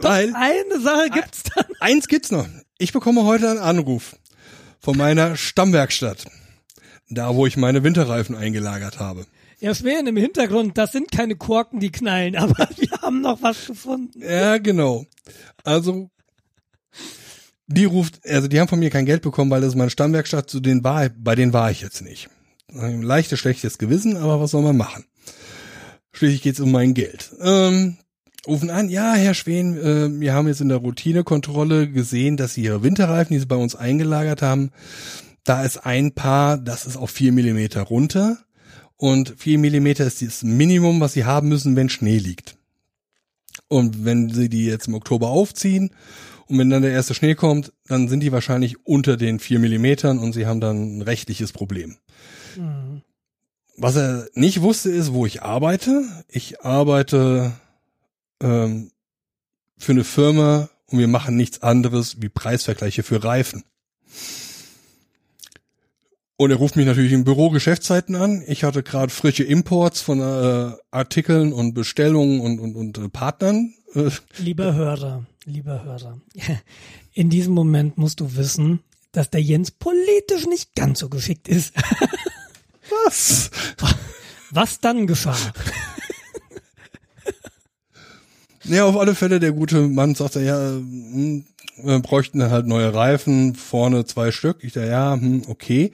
[0.00, 1.64] Weil Eine Sache gibt's dann.
[1.80, 2.46] eins gibt's noch.
[2.78, 4.16] Ich bekomme heute einen Anruf
[4.78, 6.26] von meiner Stammwerkstatt.
[7.10, 9.26] Da, wo ich meine Winterreifen eingelagert habe.
[9.60, 13.66] Ja, Schweren im Hintergrund, das sind keine Korken, die knallen, aber wir haben noch was
[13.66, 14.20] gefunden.
[14.20, 15.06] Ja, genau.
[15.62, 16.10] Also,
[17.66, 20.50] die ruft, also die haben von mir kein Geld bekommen, weil das ist meine Stammwerkstatt,
[20.50, 22.28] zu denen war, bei denen war ich jetzt nicht.
[22.74, 25.04] Ein leichtes, schlechtes Gewissen, aber was soll man machen?
[26.12, 27.30] Schließlich geht's um mein Geld.
[27.40, 27.96] Ähm,
[28.46, 32.64] rufen an, ja, Herr Schwen, äh, wir haben jetzt in der Routinekontrolle gesehen, dass Sie
[32.64, 34.70] Ihre Winterreifen, die Sie bei uns eingelagert haben,
[35.44, 38.38] da ist ein Paar, das ist auf vier Millimeter runter.
[38.96, 42.56] Und vier Millimeter ist das Minimum, was Sie haben müssen, wenn Schnee liegt.
[43.68, 45.90] Und wenn sie die jetzt im Oktober aufziehen
[46.46, 50.18] und wenn dann der erste Schnee kommt, dann sind die wahrscheinlich unter den vier Millimetern
[50.18, 51.96] und sie haben dann ein rechtliches Problem.
[52.54, 53.02] Hm.
[53.76, 56.04] Was er nicht wusste, ist, wo ich arbeite.
[56.28, 57.52] Ich arbeite
[58.40, 58.92] ähm,
[59.76, 63.64] für eine Firma und wir machen nichts anderes wie Preisvergleiche für Reifen.
[66.36, 68.42] Und er ruft mich natürlich im Büro Geschäftszeiten an.
[68.46, 73.72] Ich hatte gerade frische Imports von äh, Artikeln und Bestellungen und, und, und äh, Partnern.
[73.94, 76.20] Äh, Lieber Hörer, lieber Hörer,
[77.12, 78.80] in diesem Moment musst du wissen,
[79.12, 81.72] dass der Jens politisch nicht ganz so geschickt ist.
[83.06, 83.50] Was?
[84.50, 85.36] Was dann geschah?
[88.66, 90.80] Ja, auf alle Fälle, der gute Mann sagte, ja,
[91.76, 94.62] wir bräuchten halt neue Reifen, vorne zwei Stück.
[94.62, 95.92] Ich dachte, ja, hm, okay.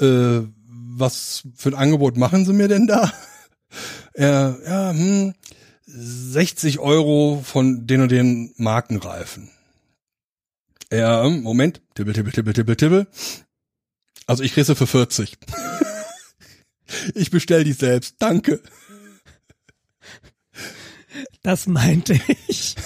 [0.00, 3.12] Äh, was für ein Angebot machen sie mir denn da?
[4.16, 5.34] Ja, ja, hm,
[5.86, 9.50] 60 Euro von den und den Markenreifen.
[10.92, 13.06] Ja, hm, Moment, tippel, tippel, tippel, tippel, tippel.
[14.26, 15.38] Also ich kriege sie für 40.
[17.14, 18.60] ich bestell die selbst, danke.
[21.42, 22.74] Das meinte ich.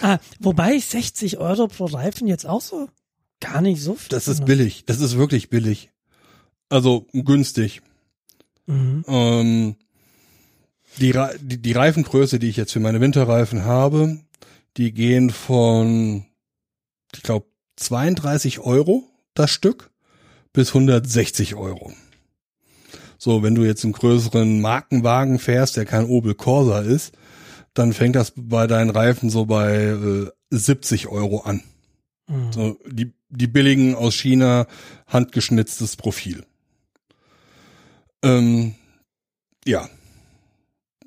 [0.00, 2.88] ah, wobei ich 60 Euro pro Reifen jetzt auch so
[3.40, 4.08] gar nicht so viel.
[4.08, 4.56] Das ist finde.
[4.56, 5.90] billig, das ist wirklich billig.
[6.68, 7.82] Also günstig.
[8.66, 9.04] Mhm.
[9.06, 9.76] Ähm,
[10.98, 14.20] die, die, die Reifengröße, die ich jetzt für meine Winterreifen habe,
[14.76, 16.24] die gehen von,
[17.14, 19.90] ich glaube, 32 Euro das Stück
[20.52, 21.92] bis 160 Euro.
[23.18, 27.12] So, wenn du jetzt einen größeren Markenwagen fährst, der kein Opel Corsa ist,
[27.74, 31.62] dann fängt das bei deinen Reifen so bei äh, 70 Euro an.
[32.28, 32.52] Mhm.
[32.52, 34.66] So, die, die billigen aus China,
[35.06, 36.44] handgeschnitztes Profil.
[38.22, 38.74] Ähm,
[39.66, 39.88] ja.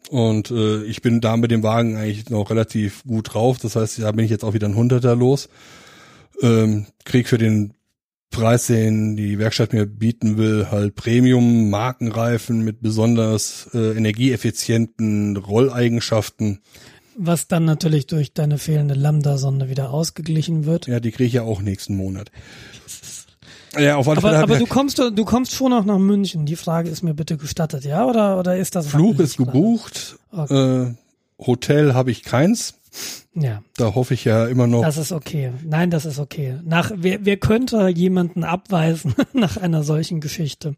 [0.09, 3.57] Und äh, ich bin da mit dem Wagen eigentlich noch relativ gut drauf.
[3.59, 5.49] Das heißt, da bin ich jetzt auch wieder ein Hunderter los.
[6.41, 7.74] Ähm, krieg für den
[8.35, 16.59] Preis, den die Werkstatt mir bieten will, halt Premium Markenreifen mit besonders äh, energieeffizienten Rolleigenschaften.
[17.17, 20.87] Was dann natürlich durch deine fehlende Lambda-Sonde wieder ausgeglichen wird.
[20.87, 22.29] Ja, die kriege ich ja auch nächsten Monat.
[23.79, 26.45] Ja, auf alle Aber, Fälle aber ich du kommst, du kommst schon noch nach München.
[26.45, 28.05] Die Frage ist mir bitte gestattet, ja?
[28.05, 30.17] Oder, oder ist das Flug ist gebucht.
[30.33, 30.87] Äh,
[31.39, 32.75] Hotel habe ich keins.
[33.33, 34.81] Ja, Da hoffe ich ja immer noch.
[34.81, 35.51] das ist okay.
[35.63, 36.59] Nein, das ist okay.
[36.63, 40.75] Nach, wer, wer könnte jemanden abweisen nach einer solchen Geschichte?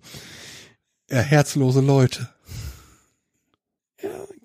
[1.09, 2.30] Ja, herzlose Leute.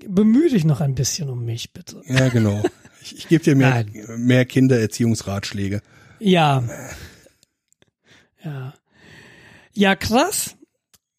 [0.06, 2.02] Bemühe dich noch ein bisschen um mich, bitte.
[2.06, 2.62] Ja, genau.
[3.02, 3.92] Ich, ich gebe dir mehr, Nein.
[4.16, 5.80] mehr Kindererziehungsratschläge.
[6.18, 6.62] Ja.
[8.44, 8.74] Ja.
[9.72, 10.56] Ja, krass.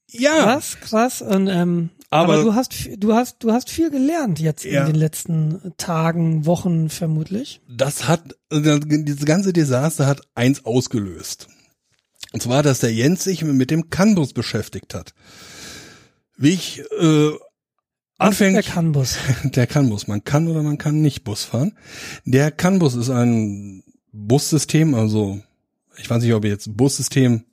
[0.10, 1.22] Ja, Krass, krass.
[1.22, 4.82] Und, ähm, aber, Aber- du hast, du hast, du hast viel gelernt jetzt Ja.
[4.82, 7.61] in den letzten Tagen, Wochen vermutlich.
[7.70, 11.47] das hat, also dieses ganze Desaster hat eins ausgelöst.
[12.32, 15.14] Und zwar, dass der Jens sich mit dem Canbus beschäftigt hat.
[16.38, 17.38] Wie ich äh, Der
[18.18, 19.18] anfänglich, Canbus.
[19.43, 21.78] der Canbus, man kann oder man kann nicht Bus fahren.
[22.26, 25.39] Der Canbus ist ein Bussystem, also
[25.97, 27.43] ich weiß nicht, ob ihr jetzt Bussystem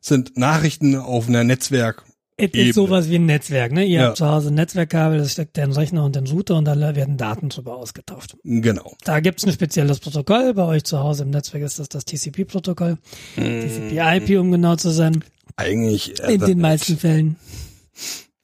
[0.00, 2.04] sind Nachrichten auf einer Netzwerk.
[2.38, 2.68] Es Ebene.
[2.68, 3.84] ist sowas wie ein Netzwerk, ne?
[3.86, 4.06] Ihr Ja.
[4.08, 7.16] habt zu Hause ein Netzwerkkabel, das steckt den Rechner und den Router und da werden
[7.16, 8.36] Daten drüber ausgetauscht.
[8.44, 8.94] Genau.
[9.04, 10.52] Da gibt's ein spezielles Protokoll.
[10.52, 12.98] Bei euch zu Hause im Netzwerk ist das das TCP-Protokoll.
[13.36, 15.24] TCP-IP, um genau zu sein.
[15.56, 17.36] Eigentlich äh, In den meisten Fällen.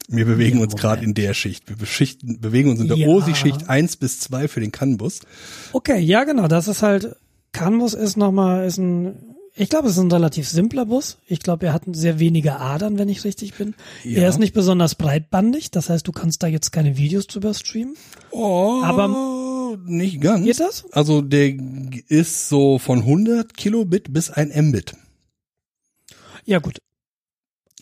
[0.09, 1.69] Wir bewegen Ja, uns gerade in der Schicht.
[1.69, 3.09] Wir beschichten, bewegen uns in der Ja.
[3.09, 5.21] OSI-Schicht 1 bis 2 für den CAN-Bus.
[5.73, 7.15] Okay, ja genau, das ist halt,
[7.53, 11.19] Canbus ist nochmal, ist ein, ich glaube, es ist ein relativ simpler Bus.
[11.27, 13.75] Ich glaube, er hat sehr wenige Adern, wenn ich richtig bin.
[14.05, 14.23] Ja.
[14.23, 17.97] Er ist nicht besonders breitbandig, das heißt, du kannst da jetzt keine Videos drüber streamen.
[18.31, 20.45] Oh, Aber- nicht ganz.
[20.45, 20.85] Geht das?
[20.93, 21.55] Also der
[22.09, 24.95] ist so von 100 Kilobit bis ein Mbit.
[26.45, 26.79] Ja gut,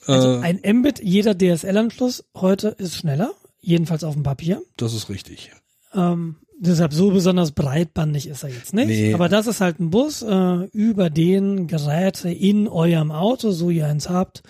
[0.06, 4.62] also äh, ein Mbit, jeder DSL-Anschluss heute ist schneller, jedenfalls auf dem Papier.
[4.76, 5.50] das ist richtig.
[5.94, 8.86] Ähm, deshalb so besonders breitbandig ist er jetzt nicht.
[8.86, 9.14] Nee.
[9.14, 13.86] Aber das ist halt ein Bus, äh, über den Geräte in eurem Auto, so ihr
[13.86, 14.42] eins habt,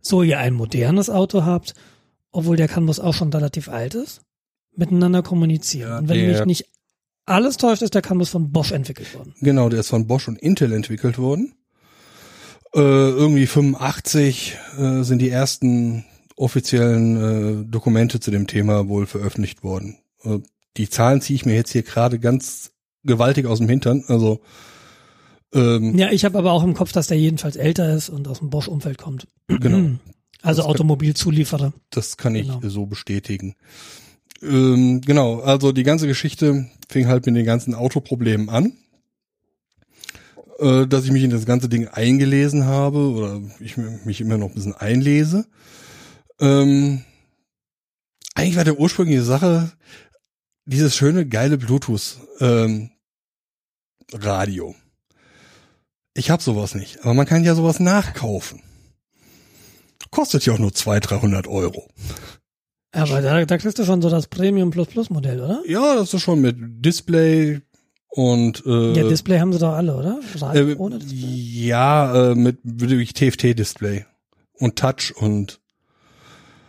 [0.00, 1.74] so ihr ein modernes Auto habt,
[2.30, 4.20] obwohl der CAN-Bus auch schon relativ alt ist,
[4.76, 5.90] miteinander kommunizieren.
[5.90, 6.66] Ja, Und wenn mich nicht
[7.26, 9.34] alles täuscht, ist der CAN-Bus von Bosch entwickelt worden.
[9.40, 11.54] Genau, der ist von Bosch und Intel entwickelt worden.
[12.74, 16.04] Äh, irgendwie 85 äh, sind die ersten
[16.36, 19.98] offiziellen äh, Dokumente zu dem Thema wohl veröffentlicht worden.
[20.76, 22.72] Die Zahlen ziehe ich mir jetzt hier gerade ganz
[23.04, 24.04] gewaltig aus dem Hintern.
[24.08, 24.40] Also
[25.54, 28.38] ähm, Ja, ich habe aber auch im Kopf, dass der jedenfalls älter ist und aus
[28.40, 29.26] dem Bosch-Umfeld kommt.
[29.48, 29.90] genau.
[30.42, 31.72] Also Das kann- Automobilzulieferer.
[31.88, 32.60] Das kann ich Genau.
[32.68, 33.54] so bestätigen.
[34.42, 38.74] Ähm, genau, also die ganze Geschichte fing halt mit den ganzen Autoproblemen an.
[40.58, 44.48] Äh, dass ich mich in das ganze Ding eingelesen habe oder ich mich immer noch
[44.48, 45.46] ein bisschen einlese.
[46.38, 47.02] Ähm,
[48.34, 49.72] eigentlich war der ursprüngliche Sache
[50.66, 52.90] dieses schöne, geile Bluetooth ähm,
[54.12, 54.74] Radio.
[56.14, 58.62] Ich habe sowas nicht, aber man kann ja sowas nachkaufen.
[60.10, 61.88] Kostet ja auch nur 200, 300 Euro.
[62.92, 65.60] Aber da, da kriegst du schon so das Premium Plus Plus Modell, oder?
[65.66, 67.60] Ja, das ist schon mit Display
[68.08, 70.20] Und äh, Ja, Display haben sie doch alle, oder?
[70.36, 71.18] Radio äh, ohne Display?
[71.66, 74.04] ja, äh, mit wirklich TFT-Display
[74.58, 75.60] und Touch und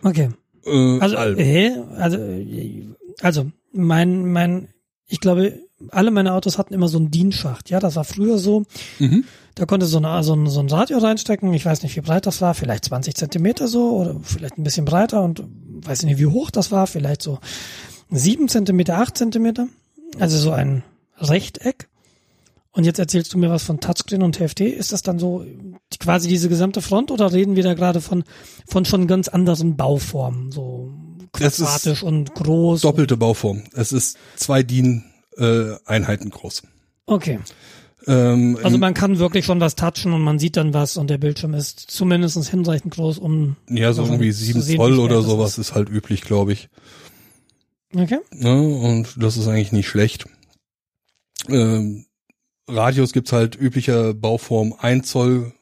[0.01, 0.31] Okay.
[0.65, 1.17] äh, Also?
[1.17, 1.37] Also,
[2.17, 2.87] äh,
[3.21, 4.69] also, mein, mein,
[5.07, 5.59] ich glaube,
[5.89, 7.69] alle meine Autos hatten immer so einen DIN-Schacht.
[7.69, 8.63] Ja, das war früher so.
[8.99, 9.25] Mhm.
[9.55, 11.53] Da konnte so, eine, so, ein, so ein Radio reinstecken.
[11.53, 12.53] Ich weiß nicht, wie breit das war.
[12.53, 16.71] Vielleicht 20 Zentimeter so oder vielleicht ein bisschen breiter und weiß nicht, wie hoch das
[16.71, 16.87] war.
[16.87, 17.39] Vielleicht so
[18.09, 19.67] sieben Zentimeter, acht Zentimeter.
[20.19, 20.83] Also so ein
[21.17, 21.87] Rechteck.
[22.71, 24.61] Und jetzt erzählst du mir was von Touchscreen und TFT.
[24.61, 25.45] Ist das dann so
[25.99, 28.25] quasi diese gesamte Front oder reden wir da gerade von,
[28.67, 30.51] von schon ganz anderen Bauformen?
[30.51, 30.93] So
[31.37, 32.81] quadratisch und groß.
[32.81, 33.63] Doppelte Bauform.
[33.73, 36.63] Es ist zwei DIN-Einheiten groß.
[37.05, 37.39] Okay.
[38.07, 41.17] Ähm, Also man kann wirklich schon was touchen und man sieht dann was und der
[41.17, 45.73] Bildschirm ist zumindest hinreichend groß, um ja, so irgendwie sieben sehen, Zoll oder sowas ist
[45.73, 46.69] halt üblich, glaube ich.
[47.95, 48.19] Okay.
[48.31, 48.61] Ne?
[48.61, 50.25] Und das ist eigentlich nicht schlecht.
[51.47, 52.05] Ähm,
[52.67, 55.53] Radios gibt's halt üblicher Bauform 1 Zoll,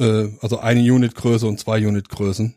[0.00, 2.54] äh, also eine Unitgröße und zwei Unitgrößen.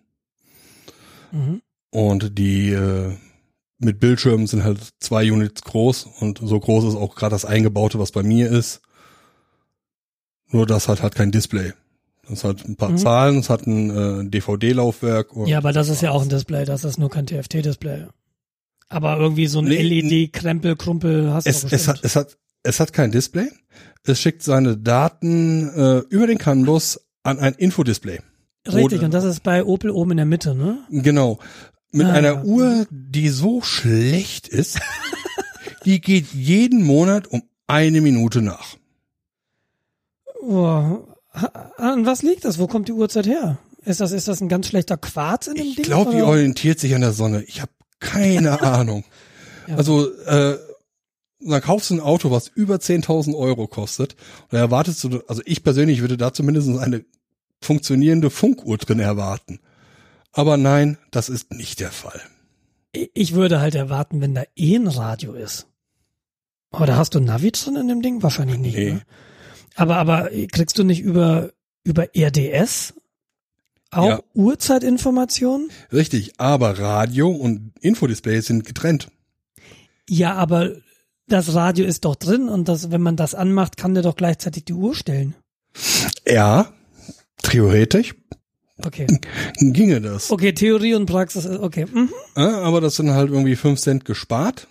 [1.31, 1.61] Mhm.
[1.91, 3.13] Und die äh,
[3.79, 7.97] mit Bildschirmen sind halt zwei Units groß und so groß ist auch gerade das eingebaute,
[7.99, 8.81] was bei mir ist.
[10.51, 11.73] Nur das hat halt kein Display.
[12.27, 12.97] Das hat ein paar Mhm.
[12.97, 13.89] Zahlen, es hat ein
[14.25, 15.29] äh, DVD-Laufwerk.
[15.45, 18.05] Ja, aber das ist ja auch ein Display, das ist nur kein TFT-Display.
[18.87, 22.79] Aber irgendwie so ein Nee, LED-Krempel, Krumpel hast es, du es, hat, es, hat, es
[22.79, 23.47] hat kein Display.
[24.03, 28.19] Es schickt seine Daten äh, über den CAN-Bus an ein Infodisplay.
[28.67, 30.79] Richtig, oder- und das ist bei Opel oben in der Mitte, ne?
[30.89, 31.39] Genau.
[31.91, 32.11] Mit Ah.
[32.13, 34.79] einer Uhr, die so schlecht ist,
[35.85, 38.75] die geht jeden Monat um eine Minute nach.
[40.41, 42.59] Oh, ha- an was liegt das?
[42.59, 43.57] Wo kommt die Uhrzeit her?
[43.85, 45.85] Ist das, ist das ein ganz schlechter Quarz in dem Ich Ding?
[45.85, 47.43] glaube, die orientiert sich an der Sonne.
[47.43, 49.03] Ich habe keine Ahnung.
[49.67, 49.75] Ja.
[49.77, 50.57] Also, äh,
[51.41, 54.13] dann kaufst du ein Auto, was über 10.000 Euro kostet.
[54.43, 57.05] Und da erwartest du, also ich persönlich würde da zumindest eine
[57.61, 59.59] funktionierende Funkuhr drin erwarten.
[60.31, 62.21] Aber nein, das ist nicht der Fall.
[62.91, 65.67] Ich würde halt erwarten, wenn da eh ein Radio ist.
[66.71, 68.21] Aber da hast du Navi drin in dem Ding?
[68.21, 68.77] Wahrscheinlich nicht.
[68.77, 68.93] Nee.
[68.93, 69.01] Ne?
[69.75, 71.51] Aber, aber kriegst du nicht über,
[71.83, 72.93] über RDS
[73.91, 74.19] auch Ja.
[74.33, 75.69] Uhrzeitinformationen?
[75.91, 79.09] Richtig, aber Radio und Infodisplay sind getrennt.
[80.07, 80.75] Ja, aber
[81.27, 84.65] das Radio ist doch drin und das, wenn man das anmacht, kann der doch gleichzeitig
[84.65, 85.35] die Uhr stellen.
[86.27, 86.71] Ja,
[87.41, 88.15] theoretisch
[88.85, 89.07] Okay.
[89.59, 90.31] ginge das.
[90.31, 91.85] Okay, Theorie und Praxis ist, okay.
[91.91, 92.09] Mhm.
[92.35, 94.67] Ja, aber das sind halt irgendwie 5 Cent gespart.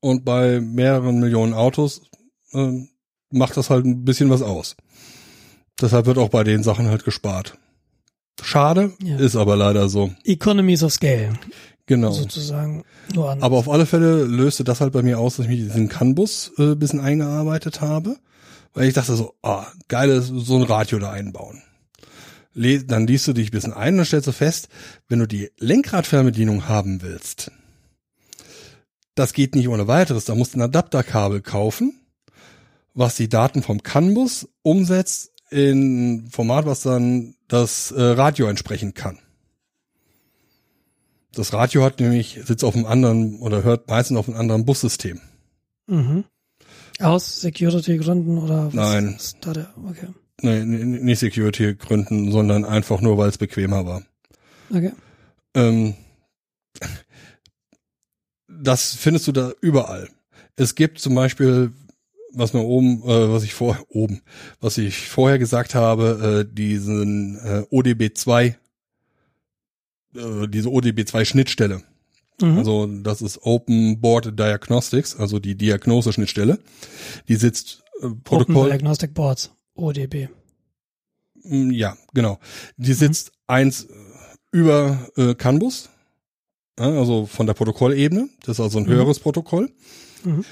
[0.00, 2.02] Und bei mehreren Millionen Autos
[2.52, 2.88] ähm,
[3.30, 4.76] macht das halt ein bisschen was aus.
[5.80, 7.56] Deshalb wird auch bei den Sachen halt gespart.
[8.42, 9.16] Schade, Ja.
[9.18, 10.10] ist aber leider so.
[10.24, 11.34] Economies of Scale,
[11.86, 12.10] Genau.
[12.12, 12.84] sozusagen.
[13.14, 13.42] Nur an.
[13.42, 16.52] Aber auf alle Fälle löste das halt bei mir aus, dass ich mich diesen CAN-Bus
[16.58, 18.16] äh, bisschen eingearbeitet habe.
[18.74, 21.62] Weil ich dachte so, ah, geil ist so ein Radio da einbauen.
[22.54, 24.68] Dann liest du dich ein bisschen ein und stellst du fest,
[25.08, 27.50] wenn du die Lenkradfernbedienung haben willst,
[29.14, 30.24] das geht nicht ohne weiteres.
[30.24, 32.00] Da musst du ein Adapterkabel kaufen,
[32.94, 39.18] was die Daten vom CAN-Bus umsetzt in Format, was dann das äh, Radio entsprechend kann.
[41.34, 45.20] Das Radio hat nämlich, sitzt auf einem anderen oder hört meistens auf einem anderen Bussystem.
[45.86, 46.24] mhm.
[47.00, 49.14] Aus Security-Gründen oder was Nein.
[49.16, 49.74] ist da der?
[49.88, 50.08] Okay.
[50.40, 54.02] Nee, nicht Security-Gründen, sondern einfach nur, weil es bequemer war.
[54.70, 54.92] Okay.
[55.54, 55.94] Ähm,
[58.48, 60.08] das findest du da überall.
[60.56, 61.72] Es gibt zum Beispiel,
[62.32, 64.22] was mir oben, äh, was ich vor oben,
[64.60, 68.54] was ich vorher gesagt habe, äh, diesen äh, ODB2,
[70.14, 71.82] äh, diese ODB2 Schnittstelle.
[72.40, 72.58] Mhm.
[72.58, 76.58] Also das ist Open Board Diagnostics, also die Diagnose-Schnittstelle.
[77.28, 78.68] Die sitzt äh, Open Protokoll.
[78.70, 79.52] Diagnostic Boards,
[79.82, 80.28] ODB.
[81.44, 82.38] Mm, Ja, genau.
[82.76, 83.88] Die sitzt eins äh,
[84.52, 85.88] über äh, CAN-Bus,
[86.78, 88.28] ja, also von der Protokollebene.
[88.42, 88.90] Das ist also ein Mhm.
[88.90, 89.70] höheres Protokoll.
[90.24, 90.44] Mhm.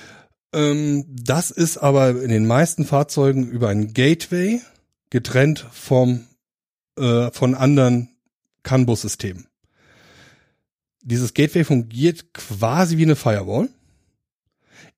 [0.52, 4.60] Ähm, das ist aber in den meisten Fahrzeugen über ein Gateway
[5.10, 6.26] getrennt vom
[6.98, 8.08] äh, von anderen
[8.64, 9.46] CAN-Bus-Systemen.
[11.02, 13.68] Dieses Gateway fungiert quasi wie eine Firewall,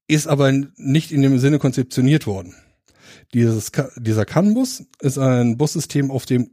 [0.09, 2.57] ist aber nicht in dem Sinne konzeptioniert worden.
[3.35, 6.51] Dieses, dieser CAN-Bus ist ein Bussystem, auf dem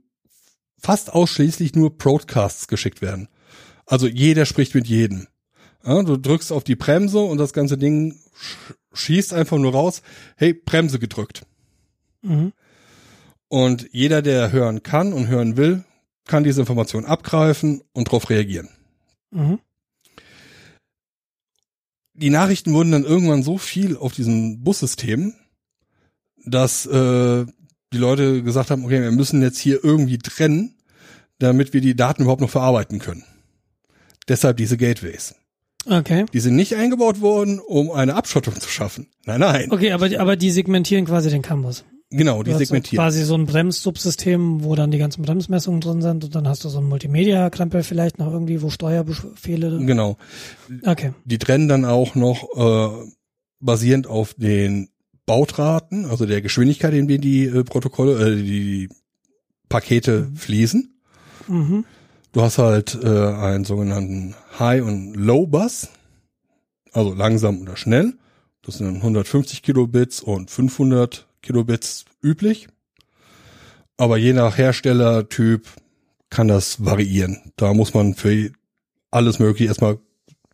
[0.78, 3.28] fast ausschließlich nur Broadcasts geschickt werden.
[3.86, 5.28] Also jeder spricht mit jedem.
[5.84, 10.02] Ja, du drückst auf die Bremse und das ganze Ding sch schießt einfach nur raus,
[10.36, 11.46] hey, Bremse gedrückt.
[12.24, 12.54] Mhm.
[13.48, 15.84] Und jeder, der hören kann und hören will,
[16.26, 18.70] kann diese Information abgreifen und darauf reagieren.
[19.32, 19.60] Mhm.
[22.20, 25.34] die Nachrichten wurden dann irgendwann so viel auf diesem Bussystem,
[26.46, 27.46] dass äh,
[27.94, 30.76] die Leute gesagt haben, okay, wir müssen jetzt hier irgendwie trennen,
[31.40, 33.24] damit wir die Daten überhaupt noch verarbeiten können.
[34.28, 35.36] Deshalb diese Gateways.
[35.86, 36.26] Okay.
[36.34, 39.08] Die sind nicht eingebaut worden, um eine Abschottung zu schaffen.
[39.26, 39.72] Nein, nein.
[39.72, 41.84] Okay, aber, aber die segmentieren quasi den Campus.
[42.12, 43.04] Genau, die hast segmentieren.
[43.04, 46.70] Quasi so ein Bremssubsystem, wo dann die ganzen Bremsmessungen drin sind und dann hast du
[46.70, 49.80] so ein Multimedia-Krempel vielleicht noch irgendwie, wo Steuerbefehle.
[49.86, 50.18] Genau.
[50.84, 51.14] Okay.
[51.26, 53.10] Die trennen dann auch noch äh,
[53.60, 54.90] basierend auf den
[55.30, 58.90] Bautraten, also der Geschwindigkeit, in der die äh, Protokolle, äh, die
[59.70, 61.00] Pakete fließen.
[61.48, 61.86] Mhm.
[62.32, 65.90] Du hast halt äh, einen sogenannten High- und Low-Bus,
[66.94, 68.16] also langsam oder schnell.
[68.64, 72.68] Das sind dann 150 Kilobits und 500 Kilobits üblich.
[73.98, 75.68] Aber je nach Herstellertyp
[76.32, 77.54] kann das variieren.
[77.56, 78.52] Da muss man für
[79.12, 80.00] alles mögliche erstmal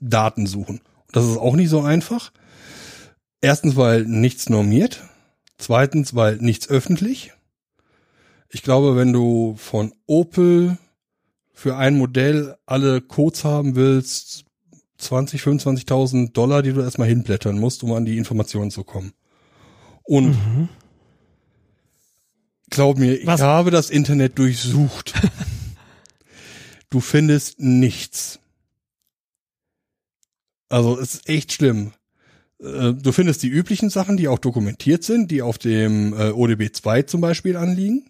[0.01, 0.81] Daten suchen.
[1.13, 2.33] Das ist auch nicht so einfach.
[3.41, 5.03] Erstens, weil nichts normiert.
[5.57, 7.31] Zweitens, weil nichts öffentlich.
[8.49, 10.77] Ich glaube, wenn du von Opel
[11.53, 14.45] für ein Modell alle Codes haben willst,
[14.97, 19.13] 20, 25.000 Dollar, die du erstmal hinblättern musst, um an die Informationen zu kommen.
[20.03, 20.69] Und Mhm.
[22.69, 23.41] glaub mir, ich Was?
[23.41, 25.13] habe das Internet durchsucht.
[26.89, 28.39] du findest nichts.
[30.69, 31.93] Also es ist echt schlimm.
[32.65, 36.71] Äh, Du findest die üblichen Sachen, die auch dokumentiert sind, die auf dem äh, ODB
[36.73, 38.05] 2 zum Beispiel anliegen.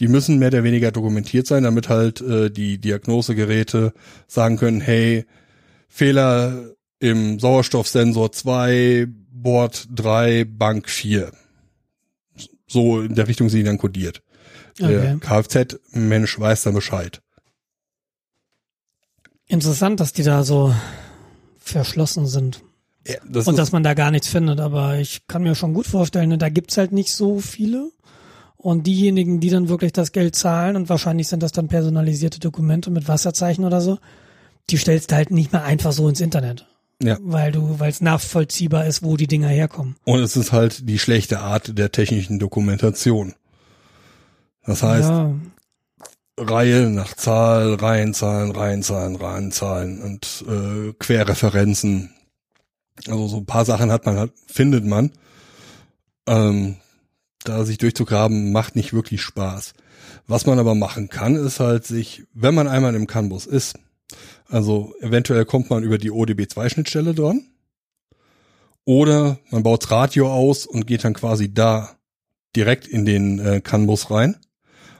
[0.00, 3.92] Die müssen mehr oder weniger dokumentiert sein, damit halt äh, die Diagnosegeräte
[4.26, 5.24] sagen können, hey,
[5.88, 11.30] Fehler im Sauerstoffsensor 2, Board 3, Bank 4.
[12.66, 14.22] So in der Richtung sind die dann kodiert.
[14.80, 15.16] Der Okay.
[15.20, 17.20] Kfz-Mensch weiß dann Bescheid.
[19.46, 20.74] Interessant, dass die da so
[21.58, 22.62] verschlossen sind.
[23.06, 25.86] Ja, das Und dass man da gar nichts findet, aber ich kann mir schon gut
[25.86, 27.90] vorstellen, ne, da gibt's halt nicht so viele.
[28.56, 32.90] Und diejenigen, die dann wirklich das Geld zahlen, und wahrscheinlich sind das dann personalisierte Dokumente
[32.90, 33.98] mit Wasserzeichen oder so,
[34.70, 36.66] die stellst du halt nicht mehr einfach so ins Internet.
[37.02, 37.18] Ja.
[37.20, 39.96] Weil du, weil es nachvollziehbar ist, wo die Dinger herkommen.
[40.04, 43.34] und es ist halt die schlechte Art der technischen Dokumentation.
[44.64, 45.34] Das heißt, ja,
[46.38, 52.13] Reihe nach Zahl, Reihenzahlen, Reihenzahlen, Reihenzahlen und äh, Querreferenzen.
[53.06, 55.12] Also so ein paar Sachen hat man halt, findet man.
[56.26, 56.76] Ähm,
[57.44, 59.74] da sich durchzugraben, macht nicht wirklich Spaß.
[60.26, 63.78] Was man aber machen kann, ist halt sich, wenn man einmal im CAN-Bus ist,
[64.48, 67.44] also eventuell kommt man über die ODB2-Schnittstelle dran,
[68.84, 71.96] oder man baut Radio aus und geht dann quasi da
[72.54, 74.36] direkt in den äh, CAN-Bus rein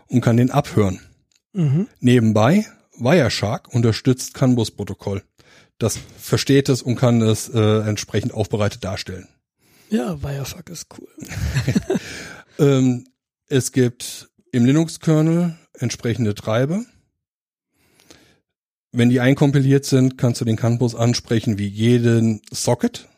[0.06, 1.00] und kann den abhören.
[1.52, 1.88] mhm.
[2.00, 2.66] Nebenbei,
[2.98, 5.22] Wireshark unterstützt CAN-Bus-Protokoll.
[5.84, 9.28] Das versteht es und kann es äh, entsprechend aufbereitet darstellen.
[9.90, 11.08] ja, Wirefuck ist cool.
[12.58, 13.06] Ähm,
[13.48, 16.84] es gibt im Linux-Kernel entsprechende Treiber.
[18.92, 23.08] Wenn die einkompiliert sind, kannst du den CAN-Bus ansprechen wie jeden Socket.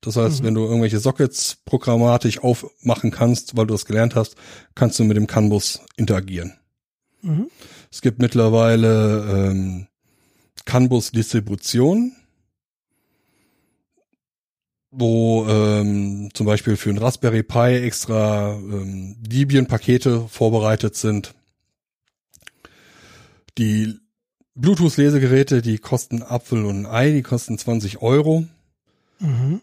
[0.00, 0.46] Das heißt, Mhm.
[0.46, 4.34] wenn du irgendwelche Sockets programmatisch aufmachen kannst, weil du das gelernt hast,
[4.74, 6.54] kannst du mit dem CAN-Bus interagieren.
[7.22, 7.48] Mhm.
[7.92, 9.86] Es gibt mittlerweile ähm,
[10.66, 12.12] CAN-Bus-Distribution,
[14.90, 21.34] wo ähm, zum Beispiel für ein Raspberry Pi extra ähm, Debian-Pakete vorbereitet sind.
[23.56, 23.98] Die
[24.54, 28.44] Bluetooth-Lesegeräte, die kosten Apfel und Ei, die kosten 20 Euro.
[29.18, 29.60] Mhm.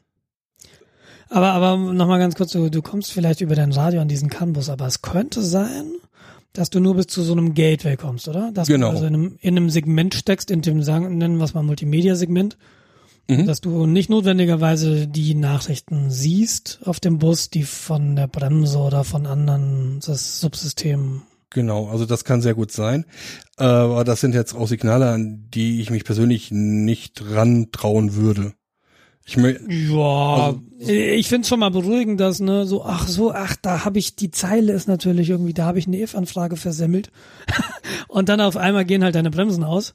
[1.30, 4.70] Aber, aber nochmal ganz kurz, du, du kommst vielleicht über dein Radio an diesen CAN-Bus,
[4.70, 5.94] aber es könnte sein,
[6.54, 8.52] dass du nur bis zu so einem Gateway kommst, oder?
[8.54, 8.90] Dass Genau.
[8.90, 11.64] du also in einem, in einem Segment steckst, in dem sagen, nennen wir es mal
[11.64, 12.58] Multimedia-Segment,
[13.30, 13.46] Mhm.
[13.46, 19.04] dass du nicht notwendigerweise die Nachrichten siehst auf dem Bus, die von der Bremse oder
[19.06, 21.22] von anderen das Subsystem.
[21.50, 23.06] Genau, also das kann sehr gut sein.
[23.58, 28.54] Äh, Aber das sind jetzt auch Signale, an die ich mich persönlich nicht rantrauen würde.
[29.26, 30.62] Ich mö Ja, Also-
[30.92, 34.32] ich find's schon mal beruhigend, dass ne so ach so ach da habe ich die
[34.32, 37.10] Zeile ist natürlich irgendwie da habe ich eine if-Anfrage versemmelt
[38.10, 39.92] und dann auf einmal gehen halt deine Bremsen aus,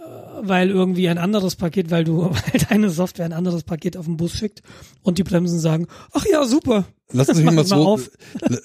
[0.00, 0.02] äh,
[0.42, 4.16] weil irgendwie ein anderes Paket, weil du weil deine Software ein anderes Paket auf den
[4.16, 4.62] Bus schickt
[5.02, 8.10] und die Bremsen sagen ach ja super Lass es mich mal es so, auf.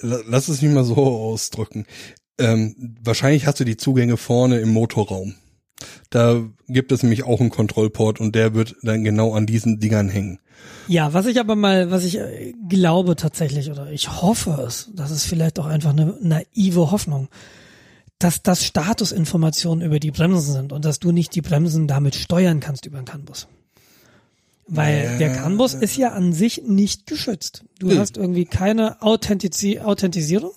[0.02, 1.86] lass es mich mal so ausdrücken.
[2.40, 5.36] Ähm, wahrscheinlich hast du die Zugänge vorne im Motorraum.
[6.10, 10.10] Da gibt es nämlich auch einen Kontrollport und der wird dann genau an diesen Dingern
[10.10, 10.40] hängen.
[10.88, 15.12] Ja, was ich aber mal, was ich äh, glaube tatsächlich oder ich hoffe es, das
[15.12, 17.28] ist vielleicht auch einfach eine naive Hoffnung,
[18.20, 22.60] dass das Statusinformationen über die Bremsen sind und dass du nicht die Bremsen damit steuern
[22.62, 23.48] kannst über den CAN-Bus.
[24.68, 25.18] Weil Ja.
[25.18, 27.66] der CAN-Bus ist ja an sich nicht geschützt.
[27.80, 27.98] Du Nee.
[27.98, 30.52] hast irgendwie keine Authentizi Authentisierung.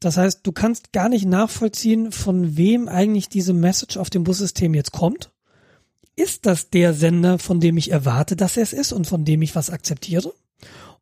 [0.00, 4.74] Das heißt, du kannst gar nicht nachvollziehen, von wem eigentlich diese Message auf dem Bussystem
[4.74, 5.32] jetzt kommt.
[6.14, 9.42] Ist das der Sender, von dem ich erwarte, dass er es ist und von dem
[9.42, 10.32] ich was akzeptiere?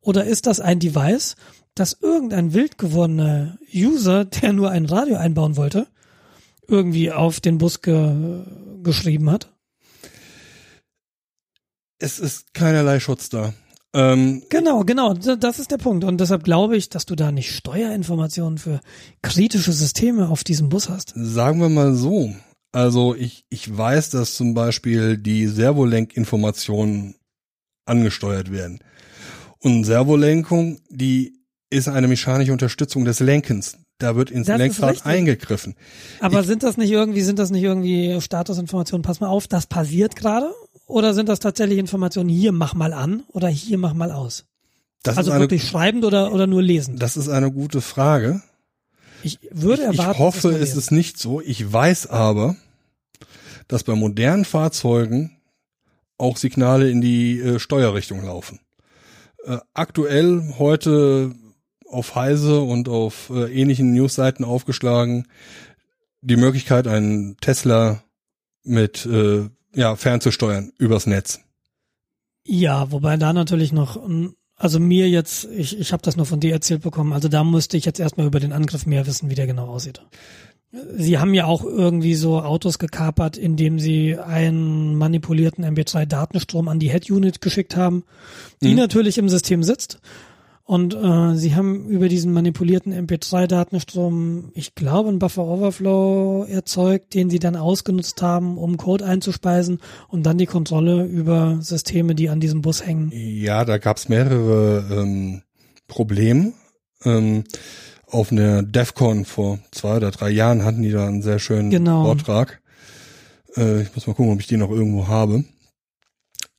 [0.01, 1.35] Oder ist das ein Device,
[1.75, 5.87] das irgendein wild gewordener User, der nur ein Radio einbauen wollte,
[6.67, 8.43] irgendwie auf den Bus ge
[8.83, 9.51] geschrieben hat?
[11.99, 13.53] Es ist keinerlei Schutz da.
[13.97, 16.03] Ähm, Genau, genau, das ist der Punkt.
[16.03, 18.79] Und deshalb glaube ich, dass du da nicht Steuerinformationen für
[19.23, 21.13] kritische Systeme auf diesem Bus hast.
[21.15, 22.33] sagen wir mal so.
[22.71, 27.15] Also ich, ich weiß, dass zum Beispiel die Servolenkinformationen
[27.85, 28.79] angesteuert werden.
[29.59, 31.39] Und Servolenkung, die
[31.71, 33.77] ist eine mechanische Unterstützung des Lenkens.
[33.99, 35.73] Da wird ins Das Lenkrad eingegriffen.
[36.19, 39.01] Aber sind das nicht irgendwie, sind das nicht irgendwie Statusinformationen?
[39.01, 40.51] Pass mal auf, das passiert gerade?
[40.87, 44.45] Oder sind das tatsächlich Informationen, hier mach mal an oder hier mach mal aus?
[45.03, 47.01] Das also ist eine, wirklich schreibend oder, oder nur lesend?
[47.01, 48.41] das ist eine gute Frage.
[49.23, 51.41] Ich würde Ich erwarten, hoffe, es ist nicht so.
[51.41, 52.55] Ich weiß aber,
[53.67, 55.37] dass bei modernen Fahrzeugen
[56.17, 58.59] auch Signale in die äh, Steuerrichtung laufen.
[59.43, 61.35] Äh, aktuell heute
[61.89, 65.27] auf Heise und auf äh, ähnlichen Newsseiten aufgeschlagen
[66.21, 68.03] die Möglichkeit, einen Tesla
[68.63, 71.39] mit äh, ja fernzusteuern übers Netz.
[72.45, 74.01] Ja, wobei da natürlich noch,
[74.55, 77.77] also mir jetzt, ich, ich habe das nur von dir erzählt bekommen, also da musste
[77.77, 80.01] ich jetzt erstmal über den Angriff mehr wissen, wie der genau aussieht.
[80.95, 86.89] Sie haben ja auch irgendwie so Autos gekapert, indem sie einen manipulierten MP3-Datenstrom an die
[86.91, 88.03] Head-Unit geschickt haben,
[88.61, 88.75] die Mhm.
[88.77, 89.99] natürlich im System sitzt.
[90.67, 97.39] Und äh, sie haben über diesen manipulierten MP3-Datenstrom, ich glaube, einen Buffer-Overflow erzeugt, den sie
[97.39, 102.61] dann ausgenutzt haben, um Code einzuspeisen und dann die Kontrolle über Systeme, die an diesem
[102.61, 103.13] Bus hängen.
[103.13, 105.43] Ja, da gab's mehrere ähm,
[105.87, 106.51] Probleme.
[107.05, 107.45] Ähm,
[108.05, 112.03] auf einer DEFCON vor zwei oder drei Jahren hatten die da einen sehr schönen Genau.
[112.03, 112.61] Vortrag.
[113.55, 115.45] Äh, ich muss mal gucken, ob ich den noch irgendwo habe.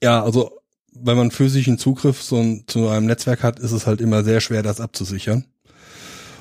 [0.02, 0.57] Ja, also
[1.02, 4.62] wenn man physischen Zugriff so zu einem Netzwerk hat, ist es halt immer sehr schwer,
[4.62, 5.44] das abzusichern.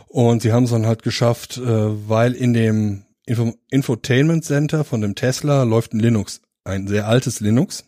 [0.08, 1.64] Und sie haben es dann halt geschafft, äh,
[2.10, 7.40] weil in dem Info Infotainment Center von dem Tesla läuft ein Linux, ein sehr altes
[7.42, 7.84] Linux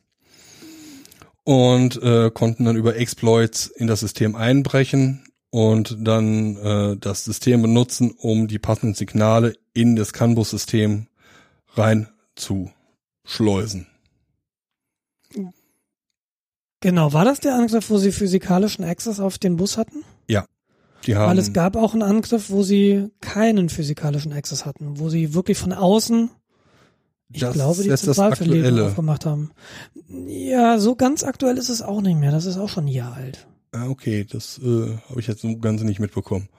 [1.44, 7.62] und äh, konnten dann über Exploits in das System einbrechen und dann äh, das System
[7.62, 11.08] benutzen, um die passenden Signale in das CAN-Bus-System
[11.76, 12.72] rein zu
[13.24, 13.88] schleusen.
[16.82, 20.04] Genau, war das der Angriff, wo sie physikalischen Access auf den Bus hatten?
[21.06, 25.10] Die haben, Weil es gab auch einen Angriff, wo sie keinen physikalischen Access hatten, wo
[25.10, 26.30] sie wirklich von außen,
[27.32, 29.52] ich das glaube, die Zentralverlegung aufgemacht haben.
[30.28, 32.32] Ja, so ganz aktuell ist es auch nicht mehr.
[32.32, 33.48] Das ist auch schon ein Jahr alt.
[33.72, 36.50] Ah, okay, das äh, habe ich jetzt so ganz nicht mitbekommen.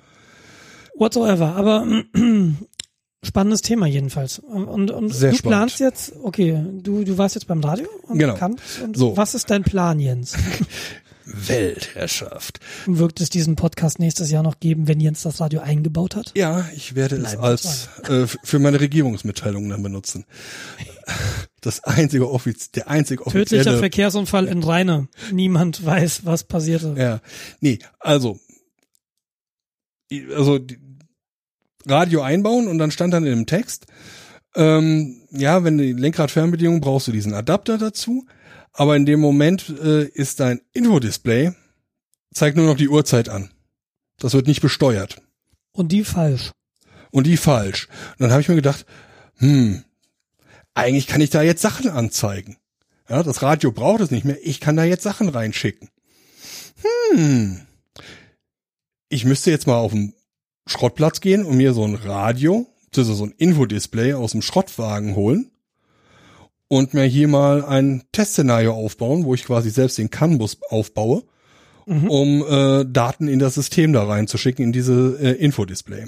[0.96, 1.56] Whatsoever.
[1.56, 1.86] Aber
[3.22, 4.38] spannendes Thema jedenfalls.
[4.38, 5.56] Und, und Sehr du spannend.
[5.58, 8.34] planst jetzt, okay, du, du warst jetzt beim Radio und Genau.
[8.36, 8.80] kannst.
[8.82, 9.16] Und So.
[9.16, 10.34] was ist dein Plan, Jens?
[11.32, 12.58] Weltherrschaft.
[12.86, 16.32] Wird es diesen Podcast nächstes Jahr noch geben, wenn Jens das Radio eingebaut hat?
[16.36, 20.24] Ja, ich werde es Bleiben wir als äh, für meine Regierungsmitteilung dann benutzen.
[21.60, 25.08] Das einzige offiz der einzige Tödlicher offizielle Verkehrsunfall in Rheine.
[25.30, 26.94] Niemand weiß, was passierte.
[26.98, 27.20] Ja,
[27.60, 28.40] nee, also
[30.34, 30.78] also die,
[31.86, 33.86] Radio einbauen und dann stand dann in dem Text,
[34.54, 38.26] ähm, ja, wenn die Lenkradfernbedienung brauchst du diesen Adapter dazu,
[38.72, 41.52] aber in dem Moment äh, ist dein Infodisplay
[42.32, 43.50] zeigt nur noch die Uhrzeit an.
[44.18, 45.20] Das wird nicht besteuert
[45.72, 46.52] Und die falsch.
[47.10, 47.88] und die falsch.
[48.12, 48.86] Und dann habe ich mir gedacht,
[49.36, 49.84] hm,
[50.74, 52.56] eigentlich kann ich da jetzt Sachen anzeigen.
[53.08, 54.38] Ja, das Radio braucht es nicht mehr.
[54.42, 55.88] Ich kann da jetzt Sachen reinschicken.
[57.12, 57.62] Hm.
[59.08, 60.14] Ich müsste jetzt mal auf den
[60.70, 62.66] Schrottplatz gehen und mir so ein Radio,
[62.96, 65.50] also so ein Infodisplay aus dem Schrottwagen holen
[66.68, 71.24] und mir hier mal ein Testszenario aufbauen, wo ich quasi selbst den CAN-Bus aufbaue,
[71.86, 72.10] Mhm.
[72.10, 76.06] um äh, Daten in das System da reinzuschicken, in diese äh, Infodisplay.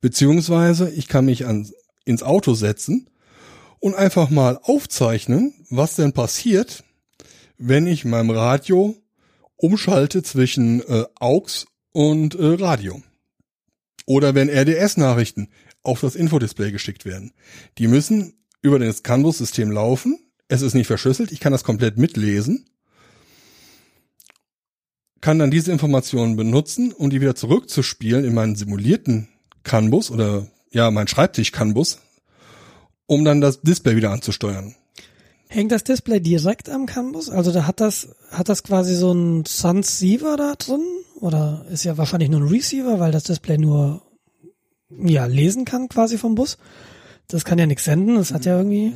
[0.00, 1.70] Beziehungsweise ich kann mich an,
[2.04, 3.08] ins Auto setzen
[3.78, 6.82] und einfach mal aufzeichnen, was denn passiert,
[7.58, 8.96] wenn ich meinem Radio
[9.56, 11.66] umschalte zwischen äh, AUX
[11.96, 13.02] und äh, Radio.
[14.04, 15.48] Oder wenn RDS-Nachrichten
[15.82, 17.32] auf das Infodisplay geschickt werden.
[17.78, 20.18] Die müssen über das CAN-Bus-System laufen.
[20.46, 21.32] Es ist nicht verschlüsselt.
[21.32, 22.68] Ich kann das komplett mitlesen.
[25.22, 29.28] Kann dann diese Informationen benutzen, um die wieder zurückzuspielen in meinen simulierten
[29.62, 32.00] CAN-Bus oder ja, mein Schreibtisch-CAN-Bus,
[33.06, 34.74] um dann das Display wieder anzusteuern.
[35.56, 37.30] Hängt das Display direkt am CAN-Bus?
[37.30, 40.84] Also da hat das, hat das quasi so ein Transceiver da drin?
[41.18, 44.02] Oder ist ja wahrscheinlich nur ein Receiver, weil das Display nur,
[44.90, 46.58] ja, lesen kann quasi vom Bus.
[47.26, 48.92] Das kann ja nichts senden, das hat ja irgendwie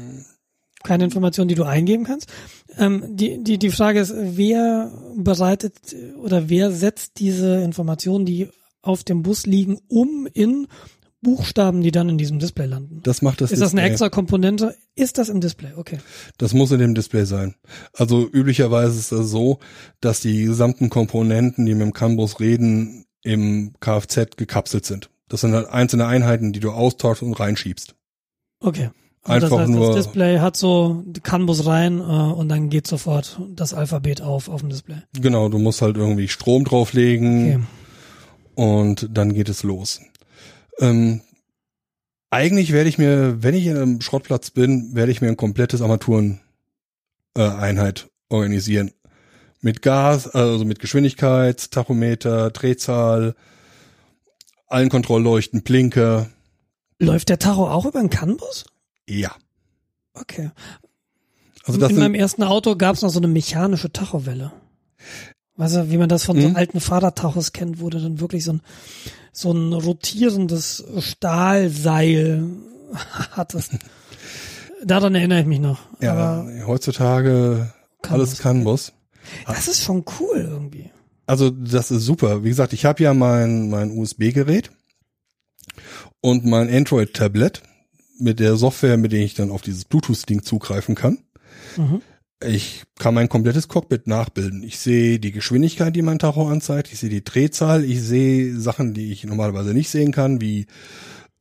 [0.82, 2.30] keine Information, die du eingeben kannst.
[2.76, 8.50] Ähm, die, die, die Frage ist, wer bereitet oder wer setzt diese Informationen, die
[8.82, 10.66] auf dem Bus liegen, um in
[11.22, 13.00] Buchstaben, die dann in diesem Display landen.
[13.02, 13.90] Das macht das Ist das eine Display.
[13.92, 14.74] extra Komponente?
[14.94, 15.70] Ist das im Display?
[15.76, 15.98] Okay.
[16.38, 17.54] Das muss in dem Display sein.
[17.92, 19.58] Also üblicherweise ist das so,
[20.00, 25.10] dass die gesamten Komponenten, die mit dem CAN-Bus reden, im Kfz gekapselt sind.
[25.28, 27.94] Das sind halt einzelne Einheiten, die du austauschst und reinschiebst.
[28.60, 28.90] Okay.
[29.22, 32.86] Also Einfach das heißt, nur- das Display hat so CAN-Bus rein äh, und dann geht
[32.86, 35.02] sofort das Alphabet auf auf dem Display.
[35.20, 37.60] Genau, du musst halt irgendwie Strom drauflegen Okay.
[38.54, 40.00] und dann geht es los.
[40.80, 41.20] Ähm,
[42.30, 45.82] eigentlich werde ich mir, wenn ich in einem Schrottplatz bin, werde ich mir ein komplettes
[45.82, 46.40] Armaturen
[47.36, 48.92] äh, Einheit organisieren.
[49.60, 53.34] Mit Gas, also mit Geschwindigkeit, Tachometer, Drehzahl,
[54.66, 56.30] allen Kontrollleuchten, Blinker.
[56.98, 58.64] Läuft der Tacho auch über einen CAN-Bus?
[59.06, 59.34] Ja.
[60.14, 60.50] Okay.
[61.64, 64.52] Also das in meinem ersten Auto gab es noch so eine mechanische Tachowelle.
[65.60, 66.56] Weißt du, wie man das von so Mhm.
[66.56, 68.60] alten Fahrradtachos kennt, wo du dann wirklich so ein,
[69.32, 72.44] so ein rotierendes Stahlseil
[73.32, 73.72] hattest.
[74.84, 75.80] Daran erinnere ich mich noch.
[76.00, 77.70] ja, Aber heutzutage
[78.02, 78.20] CAN-Bus.
[78.20, 78.92] alles CAN-Bus.
[79.46, 80.90] das ist schon cool irgendwie.
[81.26, 82.42] Also das ist super.
[82.42, 84.70] Wie gesagt, ich habe ja mein, mein USB-Gerät
[86.22, 87.62] und mein Android-Tablet
[88.18, 91.18] mit der Software, mit der ich dann auf dieses Bluetooth-Ding zugreifen kann.
[91.76, 92.00] Mhm.
[92.42, 94.62] Ich kann mein komplettes Cockpit nachbilden.
[94.62, 96.90] Ich sehe die Geschwindigkeit, die mein Tacho anzeigt.
[96.90, 97.84] Ich sehe die Drehzahl.
[97.84, 100.66] Ich sehe Sachen, die ich normalerweise nicht sehen kann, wie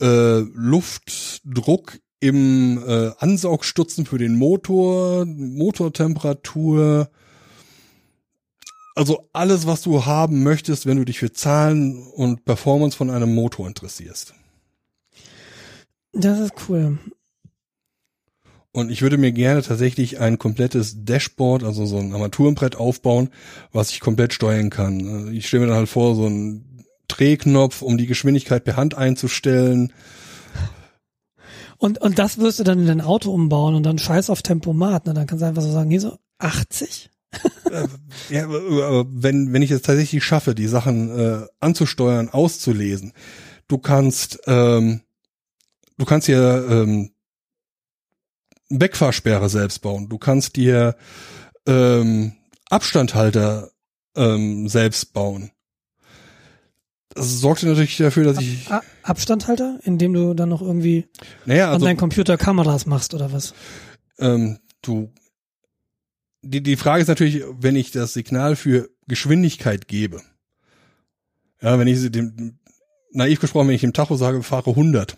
[0.02, 7.10] äh, Luftdruck im äh, Ansaugstutzen für den Motor, Motortemperatur.
[8.94, 13.34] Also alles, was du haben möchtest, wenn du dich für Zahlen und Performance von einem
[13.34, 14.34] Motor interessierst.
[16.12, 16.98] Das ist cool.
[18.80, 23.30] Und ich würde mir gerne tatsächlich ein komplettes Dashboard, also so ein Armaturenbrett aufbauen,
[23.72, 25.30] was ich komplett steuern kann.
[25.30, 28.96] Äh, Ich stelle mir dann halt vor, so ein Drehknopf, um die Geschwindigkeit per Hand
[28.96, 29.94] einzustellen.
[31.78, 35.06] Und, und das wirst du dann in dein Auto umbauen und dann scheiß auf Tempomat.
[35.06, 35.14] Ne?
[35.14, 37.10] Dann kannst du einfach so sagen, hier so 80?
[37.72, 37.88] Äh,
[38.30, 43.14] ja, aber wenn, wenn ich es tatsächlich schaffe, die Sachen äh, anzusteuern, auszulesen,
[43.68, 45.02] du kannst, ähm,
[45.98, 47.12] du kannst hier ähm,
[48.70, 50.10] Wegfahrsperre selbst bauen.
[50.10, 50.96] Du kannst dir
[51.66, 52.34] ähm,
[52.70, 53.72] Abstandhalter
[54.16, 55.52] ähm, selbst bauen.
[57.10, 61.08] Das sorgt natürlich dafür, dass ich, A Abstandhalter, indem du dann noch irgendwie
[61.46, 63.54] naja, an also deinen Computer Kameras machst oder was?
[64.20, 65.12] ähm, du,
[66.42, 70.22] die, die Frage ist natürlich, wenn ich das Signal für Geschwindigkeit gebe,
[71.62, 72.60] ja, wenn ich sie dem,
[73.12, 75.18] naiv gesprochen, wenn ich dem Tacho sage, fahre 100,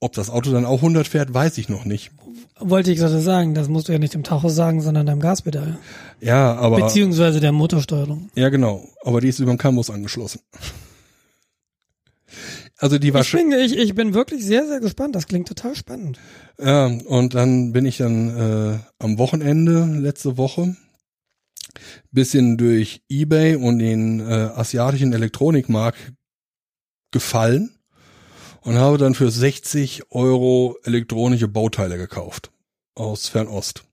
[0.00, 2.10] ob das Auto dann auch 100 fährt, weiß ich noch nicht.
[2.58, 5.78] Wollte ich gerade sagen, das musst du ja nicht dem Tacho sagen, sondern deinem Gaspedal.
[6.20, 8.30] Ja, aber, Beziehungsweise der Motorsteuerung.
[8.34, 10.40] ja genau, aber die ist über den Camus angeschlossen.
[12.78, 15.14] Also die war Ich bin, ich, ich bin wirklich sehr, sehr gespannt.
[15.14, 16.18] Das klingt total spannend.
[16.60, 20.76] Ja, und dann bin ich dann äh, am Wochenende letzte Woche
[22.10, 26.12] bisschen durch eBay und den äh, asiatischen Elektronikmarkt
[27.10, 27.75] gefallen
[28.66, 32.50] und habe dann für 60 Euro elektronische Bauteile gekauft
[32.96, 33.84] aus Fernost.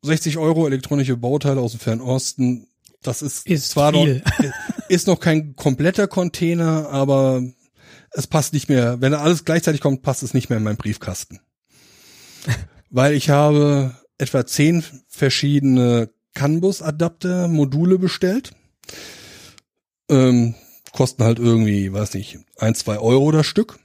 [0.00, 2.66] 60 Euro elektronische Bauteile aus dem Fernosten,
[3.02, 4.22] das ist, Ist zwar viel.
[4.24, 4.52] Noch,
[4.88, 7.42] ist noch kein kompletter Container, aber
[8.12, 8.98] es passt nicht mehr.
[9.02, 11.40] Wenn alles gleichzeitig kommt, passt es nicht mehr in meinen Briefkasten.
[12.88, 18.52] Weil ich habe etwa zehn verschiedene CAN-Bus-Adapter, Module bestellt.
[20.08, 20.54] Ähm,
[20.94, 23.78] kosten halt irgendwie, weiß nicht, ein, zwei Euro das Stück.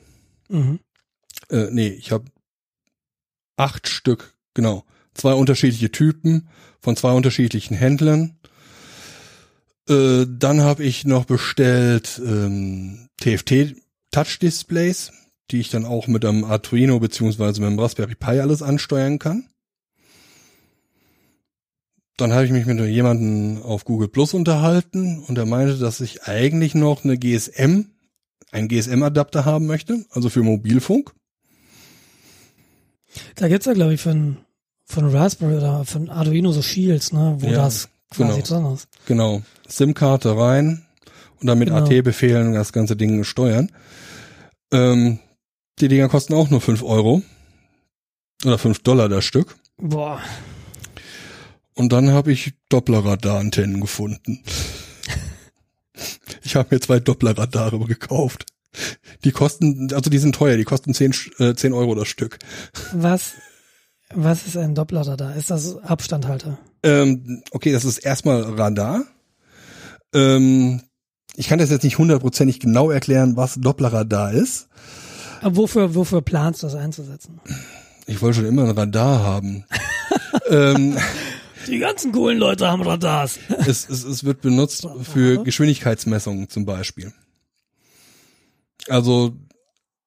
[0.48, 0.80] Mhm.
[1.50, 2.26] Äh, nee, ich habe
[3.58, 4.86] acht Stück, genau.
[5.14, 6.48] Zwei unterschiedliche Typen
[6.80, 8.38] von zwei unterschiedlichen Händlern.
[9.90, 13.76] Äh, dann habe ich noch bestellt ähm, TFT
[14.12, 15.12] Touch Displays,
[15.52, 19.50] die ich dann auch mit einem Arduino beziehungsweise mit einem Raspberry Pi alles ansteuern kann.
[22.20, 26.24] Dann habe ich mich mit jemandem auf Google Plus unterhalten und er meinte, dass ich
[26.24, 27.86] eigentlich noch eine GSM,
[28.52, 31.14] einen GSM-Adapter haben möchte, also für Mobilfunk.
[33.36, 34.38] Da gibt's ja, glaube ich, von,
[34.84, 38.74] von Raspberry oder von Arduino so Shields, ne, wo Ja, das quasi genau.
[38.74, 38.88] ist.
[39.06, 39.42] Genau.
[39.68, 40.86] SIM-Karte rein
[41.40, 41.86] und dann mit Genau.
[41.86, 43.72] AT-Befehlen das ganze Ding steuern.
[44.74, 45.20] Ähm,
[45.80, 47.22] die Dinger kosten auch nur fünf Euro.
[48.46, 49.56] Oder fünf Dollar das Stück.
[49.78, 50.20] Boah.
[51.80, 54.44] Und dann habe ich Dopplerradarantennen gefunden.
[56.44, 58.48] Ich habe mir zwei Dopplerradare gekauft.
[59.24, 62.38] Die kosten, also die sind teuer, die kosten 10, äh, 10 Euro das Stück.
[62.92, 63.32] Was,
[64.14, 65.38] was ist ein Dopplerradar?
[65.38, 66.58] Ist das Abstandhalter?
[66.84, 69.06] Ähm, okay, das ist erstmal Radar.
[70.14, 70.82] Ähm,
[71.38, 74.68] ich kann das jetzt nicht hundertprozentig genau erklären, was Dopplerradar ist.
[75.40, 77.40] Aber wofür, wofür planst du das einzusetzen?
[78.06, 79.64] Ich wollte schon immer ein Radar haben.
[80.50, 80.98] ähm,
[81.68, 83.40] Die ganzen coolen Leute haben Radars.
[83.68, 87.14] es, es, es wird benutzt für Geschwindigkeitsmessungen zum Beispiel.
[88.88, 89.34] Also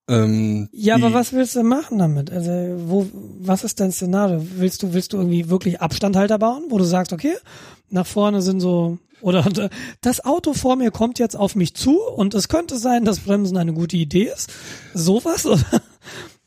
[0.09, 2.31] ähm, Ja, aber was willst du machen damit?
[2.31, 2.51] Also,
[2.87, 3.09] wo,
[3.41, 4.45] was ist dein Szenario?
[4.57, 7.35] Willst du, willst du irgendwie wirklich Abstandhalter bauen, wo du sagst, okay,
[7.89, 9.45] nach vorne sind so, oder
[10.01, 13.57] das Auto vor mir kommt jetzt auf mich zu und es könnte sein, dass Bremsen
[13.57, 14.53] eine gute Idee ist.
[14.95, 15.47] Sowas?
[15.47, 15.83] Oder?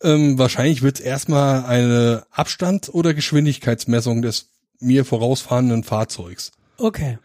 [0.03, 4.49] Ähm, wahrscheinlich wird es erstmal eine Abstand- oder Geschwindigkeitsmessung des
[4.79, 6.51] mir vorausfahrenden Fahrzeugs.
[6.77, 7.19] Okay.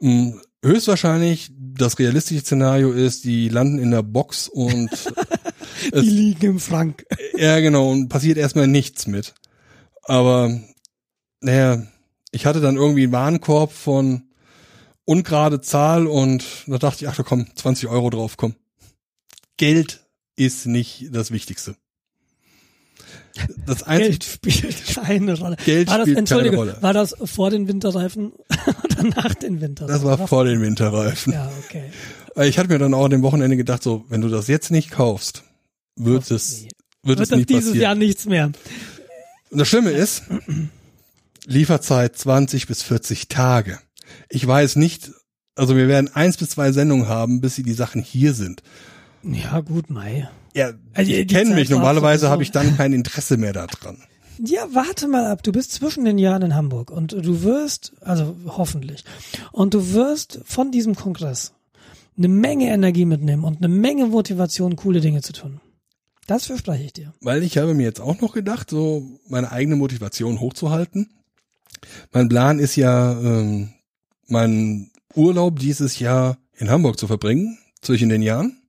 [0.00, 4.90] Ähm, höchstwahrscheinlich das realistische Szenario ist, die landen in der Box und
[5.94, 7.04] Die liegen im Frank.
[7.36, 9.34] ja genau und passiert erstmal nichts mit.
[10.02, 10.58] Aber
[11.40, 11.86] naja,
[12.32, 14.24] ich hatte dann irgendwie einen Warenkorb von
[15.04, 18.54] ungerade Zahl und da dachte ich, ach komm, 20 Euro drauf, komm.
[19.56, 20.04] Geld
[20.36, 21.76] ist nicht das Wichtigste.
[23.66, 25.56] Das einzige Geld spielt keine Rolle.
[25.64, 26.76] Geld war das, spielt Entschuldige, keine Rolle.
[26.82, 28.32] war das vor den Winterreifen
[28.84, 29.94] oder nach den Winterreifen?
[29.94, 31.32] Das war vor den Winterreifen.
[31.32, 31.84] Ja, okay.
[32.34, 34.70] Weil Ich hatte mir dann auch an dem Wochenende gedacht, so, wenn du das jetzt
[34.70, 35.42] nicht kaufst,
[35.96, 36.68] wird Kostet es, nie.
[37.02, 37.82] wird, Wird es das nicht dieses passieren.
[37.82, 38.52] Jahr nichts mehr?
[39.50, 40.22] Und das Schlimme ist,
[41.46, 43.78] Lieferzeit 20 bis 40 Tage.
[44.28, 45.10] Ich weiß nicht,
[45.54, 48.62] also wir werden eins bis zwei Sendungen haben, bis sie die Sachen hier sind.
[49.22, 50.28] Ja, gut, Mai.
[50.54, 53.98] Ja, Also die ich kenne Zeit mich, normalerweise habe ich dann kein Interesse mehr daran.
[54.44, 55.42] Ja, warte mal ab.
[55.42, 59.04] Du bist zwischen den Jahren in Hamburg und du wirst, also hoffentlich,
[59.52, 61.52] und du wirst von diesem Kongress
[62.16, 65.60] eine Menge Energie mitnehmen und eine Menge Motivation, coole Dinge zu tun.
[66.26, 67.14] Das verspreche ich dir.
[67.20, 71.10] Weil ich habe mir jetzt auch noch gedacht, so meine eigene Motivation hochzuhalten.
[72.12, 73.70] Mein Plan ist ja, ähm,
[74.26, 78.60] meinen Urlaub dieses Jahr in Hamburg zu verbringen, zwischen den Jahren.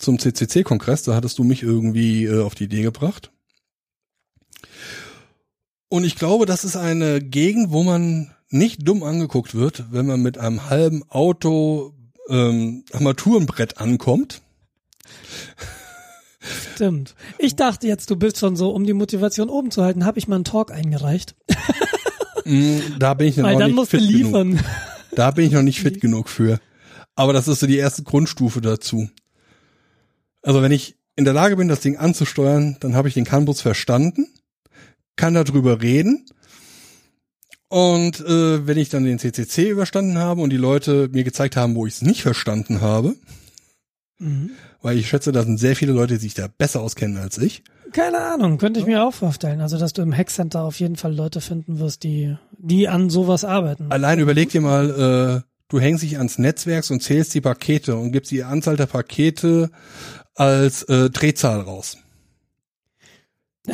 [0.00, 3.30] Zum CCC-Kongress, da hattest du mich irgendwie äh, auf die Idee gebracht.
[5.88, 10.22] Und ich glaube, das ist eine Gegend, wo man nicht dumm angeguckt wird, wenn man
[10.22, 11.94] mit einem halben Auto
[12.28, 14.42] ähm, Armaturenbrett ankommt.
[16.74, 17.14] Stimmt.
[17.38, 20.26] Ich dachte jetzt, du bist schon so, um die Motivation oben zu halten, habe ich
[20.28, 21.34] mal einen Talk eingereicht.
[22.44, 24.24] Mm, Da bin ich dann Weil dann nicht musst du fit genug.
[24.26, 24.60] liefern.
[25.14, 26.58] Da bin ich noch nicht fit genug für.
[27.14, 29.10] Aber das ist so die erste Grundstufe dazu.
[30.42, 33.60] Also wenn ich in der Lage bin, das Ding anzusteuern, dann habe ich den Canbus
[33.60, 34.26] verstanden,
[35.16, 36.26] kann darüber reden.
[37.68, 41.74] Und äh, wenn ich dann den CCC überstanden habe und die Leute mir gezeigt haben,
[41.76, 43.14] wo ich es nicht verstanden habe,
[44.22, 44.50] Mhm.
[44.82, 47.62] weil ich schätze, da sind sehr viele Leute, die sich da besser auskennen als ich.
[47.92, 49.62] Keine Ahnung, könnte ich mir auch vorstellen.
[49.62, 53.46] Also, dass du im Hackcenter auf jeden Fall Leute finden wirst, die, die an sowas
[53.46, 53.86] arbeiten.
[53.90, 58.12] Allein überleg dir mal, äh, du hängst dich ans Netzwerk und zählst die Pakete und
[58.12, 59.70] gibst die Anzahl der Pakete
[60.34, 61.98] als äh, Drehzahl raus.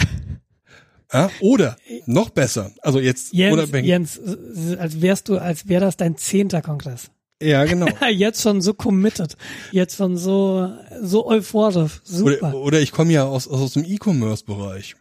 [1.12, 1.30] ja?
[1.40, 1.76] Oder
[2.06, 3.88] noch besser, also jetzt Jens, unabhängig.
[3.88, 4.20] Jens,
[4.78, 7.10] als wärst du, als wäre das dein zehnter Kongress.
[7.42, 7.86] Ja, genau.
[8.10, 9.36] Jetzt schon so committed,
[9.70, 10.72] jetzt schon so,
[11.02, 12.48] so euphorisch, super.
[12.48, 14.96] Oder, oder ich komme ja aus, aus dem E-Commerce-Bereich.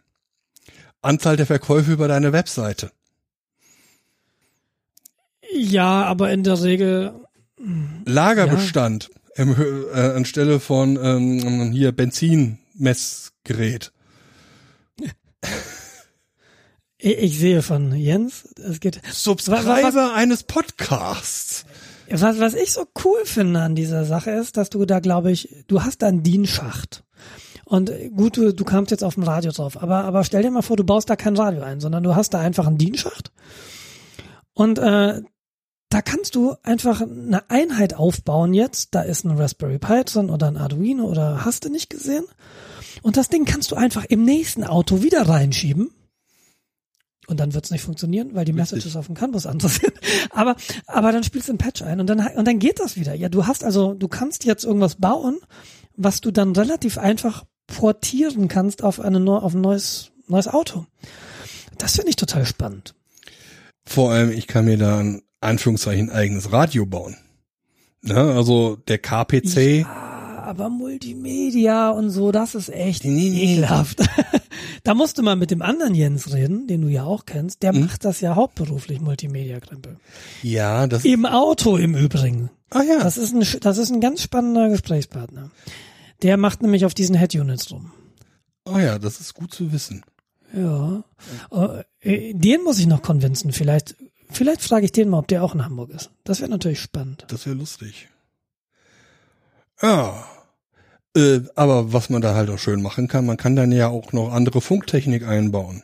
[1.00, 2.90] Anzahl der Verkäufe über deine Webseite.
[5.50, 7.14] Ja, aber in der Regel,
[8.04, 9.54] Lagerbestand im,
[9.94, 13.92] äh, anstelle von ähm, hier Benzinmessgerät.
[16.98, 21.64] ich, ich sehe von Jens, es geht, Subscriber eines Podcasts.
[22.08, 25.64] Was, was ich so cool finde an dieser Sache ist, dass du da, glaube ich,
[25.66, 27.04] du hast da einen DIN-Schacht.
[27.64, 30.50] Und äh, gut, du, du kamst jetzt auf dem Radio drauf, aber, aber stell dir
[30.50, 33.32] mal vor, du baust da kein Radio ein, sondern du hast da einfach einen DIN-Schacht.
[34.54, 35.20] Und äh,
[35.88, 38.94] da kannst du einfach eine Einheit aufbauen jetzt.
[38.94, 42.24] Da ist ein Raspberry Pi drin oder ein Arduino oder hast du nicht gesehen?
[43.02, 45.90] Und das Ding kannst du einfach im nächsten Auto wieder reinschieben.
[47.28, 49.92] Und dann wird's nicht funktionieren, weil die Messages auf dem Canvas anders sind.
[50.30, 50.56] Aber,
[50.86, 53.14] aber dann spielst du ein Patch ein und dann, und dann geht das wieder.
[53.14, 55.38] Ja, du hast also, du kannst jetzt irgendwas bauen,
[55.96, 60.86] was du dann relativ einfach portieren kannst auf eine auf ein neues, neues Auto.
[61.78, 62.94] Das finde ich total spannend.
[63.84, 65.02] Vor allem, ich kann mir da
[65.46, 67.16] Anführungszeichen eigenes Radio bauen.
[68.04, 69.80] Ja, also der KPC.
[69.80, 73.54] Ja, aber Multimedia und so, das ist echt Nee, nee.
[73.54, 74.02] ekelhaft.
[74.84, 77.62] Da musst du mal mit dem anderen Jens reden, den du ja auch kennst.
[77.64, 79.96] Der macht das ja hauptberuflich, Multimedia-Krempel.
[80.42, 81.04] Ja, das.
[81.04, 82.50] Im Auto im Übrigen.
[82.70, 83.00] Ah ja.
[83.02, 85.50] Das ist ein, das ist ein ganz spannender Gesprächspartner.
[86.22, 87.90] Der macht nämlich auf diesen Head-Units rum.
[88.64, 90.02] Ah ja, das ist gut zu wissen.
[90.54, 91.02] Ja.
[92.00, 93.50] Äh, Den muss ich noch konvinzen.
[93.52, 93.96] Vielleicht,
[94.36, 96.10] vielleicht frage ich den mal, ob der auch in Hamburg ist.
[96.24, 97.24] Das wäre natürlich spannend.
[97.28, 98.08] Das wäre lustig.
[99.82, 100.24] Ja.
[101.16, 104.12] Äh, aber was man da halt auch schön machen kann, man kann dann ja auch
[104.12, 105.82] noch andere Funktechnik einbauen.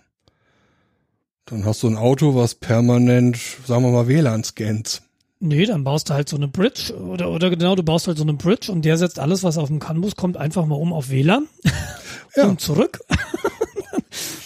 [1.47, 5.03] Dann hast du ein Auto, was permanent, sagen wir mal, WLAN scannt.
[5.41, 8.23] Nee, dann baust du halt so eine Bridge oder, oder genau, du baust halt so
[8.23, 11.11] eine Bridge und der setzt alles, was auf dem CAN-Bus kommt, einfach mal um auf
[11.11, 11.49] WLAN
[12.37, 12.45] Ja.
[12.47, 13.01] und zurück.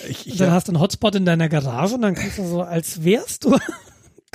[0.08, 2.62] Ich, ich, dann hast du einen Hotspot in deiner Garage und dann kannst du so,
[2.62, 3.56] als wärst du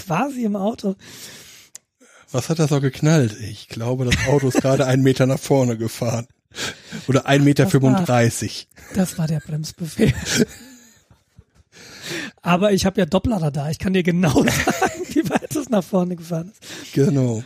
[0.05, 0.95] quasi im Auto.
[2.31, 3.35] was hat das so geknallt?
[3.41, 6.27] Ich glaube, das Auto ist gerade einen Meter nach vorne gefahren.
[7.07, 7.81] Oder ein Meter Das war-.
[8.93, 10.13] Das war der Bremsbefehl.
[12.41, 13.71] Aber ich habe ja Dopplerradar.
[13.71, 16.93] Ich kann dir genau sagen, wie weit es nach vorne gefahren ist.
[16.93, 17.43] Genau.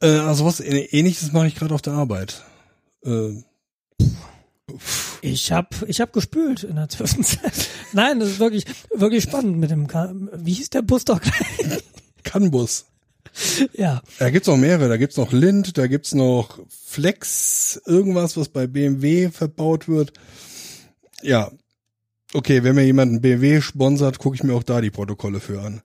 [0.00, 2.42] Äh, also was ähnliches mache ich gerade auf der Arbeit.
[3.04, 3.42] Äh,
[5.20, 7.68] Ich habe ich hab gespült in der Zwischenzeit.
[7.92, 8.64] Nein, das ist wirklich
[8.94, 9.86] wirklich spannend mit dem.
[9.86, 11.82] Ka wie hieß der Bus doch gleich?
[12.22, 12.86] Canbus.
[13.74, 14.88] ja, Da gibt's noch mehrere.
[14.88, 20.12] Da gibt's noch Lind, da gibt's noch Flex, irgendwas, was bei BMW verbaut wird.
[21.22, 21.50] Ja.
[22.32, 25.60] Okay, wenn mir jemand ein BMW sponsert, gucke ich mir auch da die Protokolle für
[25.60, 25.82] an.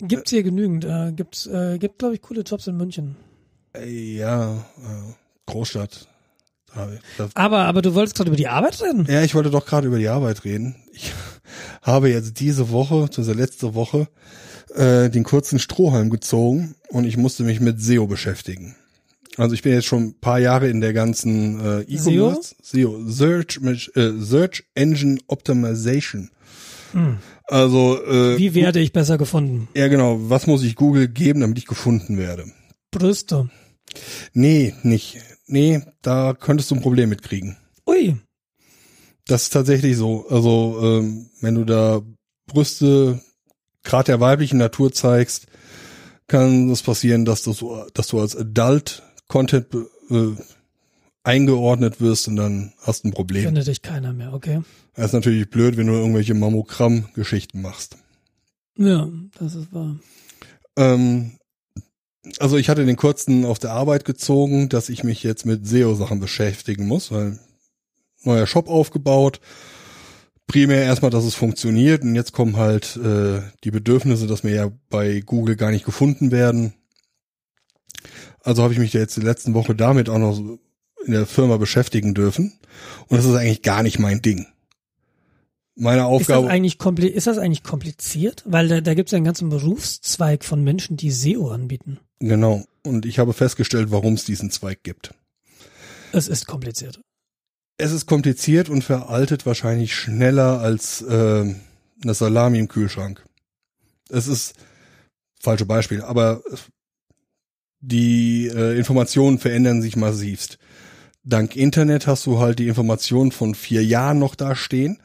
[0.00, 0.84] gibt's hier genügend.
[0.84, 3.16] Äh, gibt's äh, gibt glaube ich coole Jobs in München.
[3.74, 5.12] Äh, Ja, äh,
[5.46, 6.08] Großstadt.
[7.34, 9.06] Aber aber du wolltest gerade über die Arbeit reden.
[9.08, 10.76] ja, ich wollte doch gerade über die Arbeit reden.
[10.92, 11.12] Ich
[11.82, 14.08] habe jetzt diese Woche, diese letzte Woche,
[14.74, 18.76] äh, den kurzen Strohhalm gezogen und ich musste mich mit SEO beschäftigen.
[19.36, 23.58] Also ich bin jetzt schon ein paar Jahre in der ganzen äh, E-Commerce, SEO, Search,
[23.94, 26.30] äh, Search Engine Optimization.
[27.44, 29.68] Also äh, Wie werde ich besser gefunden?
[29.74, 32.44] ja genau, was muss ich Google geben, damit ich gefunden werde?
[32.90, 33.48] Brüste.
[34.32, 35.18] Nee, nicht.
[35.50, 37.56] Nee, da könntest du ein Problem mitkriegen.
[37.86, 38.16] Ui.
[39.26, 40.26] Das ist tatsächlich so.
[40.28, 42.02] Also ähm, wenn du da
[42.46, 43.20] Brüste
[43.82, 45.46] gerade der weiblichen Natur zeigst,
[46.28, 49.66] kann es passieren, dass du so, dass du als Adult Content
[50.10, 50.36] äh,
[51.24, 53.42] eingeordnet wirst und dann hast du ein Problem.
[53.44, 54.62] Findet dich keiner mehr, okay.
[54.94, 57.96] Das ist natürlich blöd, wenn du irgendwelche Mammogramm-Geschichten machst.
[58.78, 59.08] Ja,
[59.38, 59.96] das ist wahr.
[60.76, 61.32] Ähm,
[62.38, 66.20] also ich hatte den kurzen auf der Arbeit gezogen, dass ich mich jetzt mit SEO-Sachen
[66.20, 67.38] beschäftigen muss, weil
[68.22, 69.40] neuer Shop aufgebaut.
[70.46, 74.72] Primär erstmal, dass es funktioniert und jetzt kommen halt äh, die Bedürfnisse, dass mir ja
[74.88, 76.74] bei Google gar nicht gefunden werden.
[78.42, 80.38] Also habe ich mich jetzt die letzten Woche damit auch noch
[81.04, 82.58] in der Firma beschäftigen dürfen.
[83.08, 84.46] Und das ist eigentlich gar nicht mein Ding.
[85.80, 86.50] Meine Ist das, Aufgabe.
[86.50, 88.42] eigentlich kompli ist das eigentlich kompliziert?
[88.44, 91.98] Weil da, da gibt es ja einen ganzen Berufszweig von Menschen, die SEO anbieten.
[92.18, 92.64] Genau.
[92.84, 95.14] Und ich habe festgestellt, warum es diesen Zweig gibt.
[96.12, 97.00] Es ist kompliziert.
[97.78, 101.54] Es ist kompliziert und veraltet wahrscheinlich schneller als äh,
[102.02, 103.24] eine Salami im Kühlschrank.
[104.10, 104.52] Es ist
[105.40, 106.42] falsche Beispiel, aber
[107.80, 110.58] die äh, Informationen verändern sich massivst.
[111.24, 115.00] Dank Internet hast du halt die Informationen von vier Jahren noch da stehen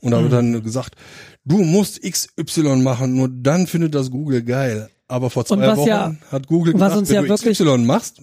[0.00, 0.94] und da wird dann gesagt,
[1.44, 4.90] du musst XY machen, nur dann findet das Google geil.
[5.08, 8.20] Aber vor zwei Wochen ja- hat Google gesagt, uns wenn ja du XY machst,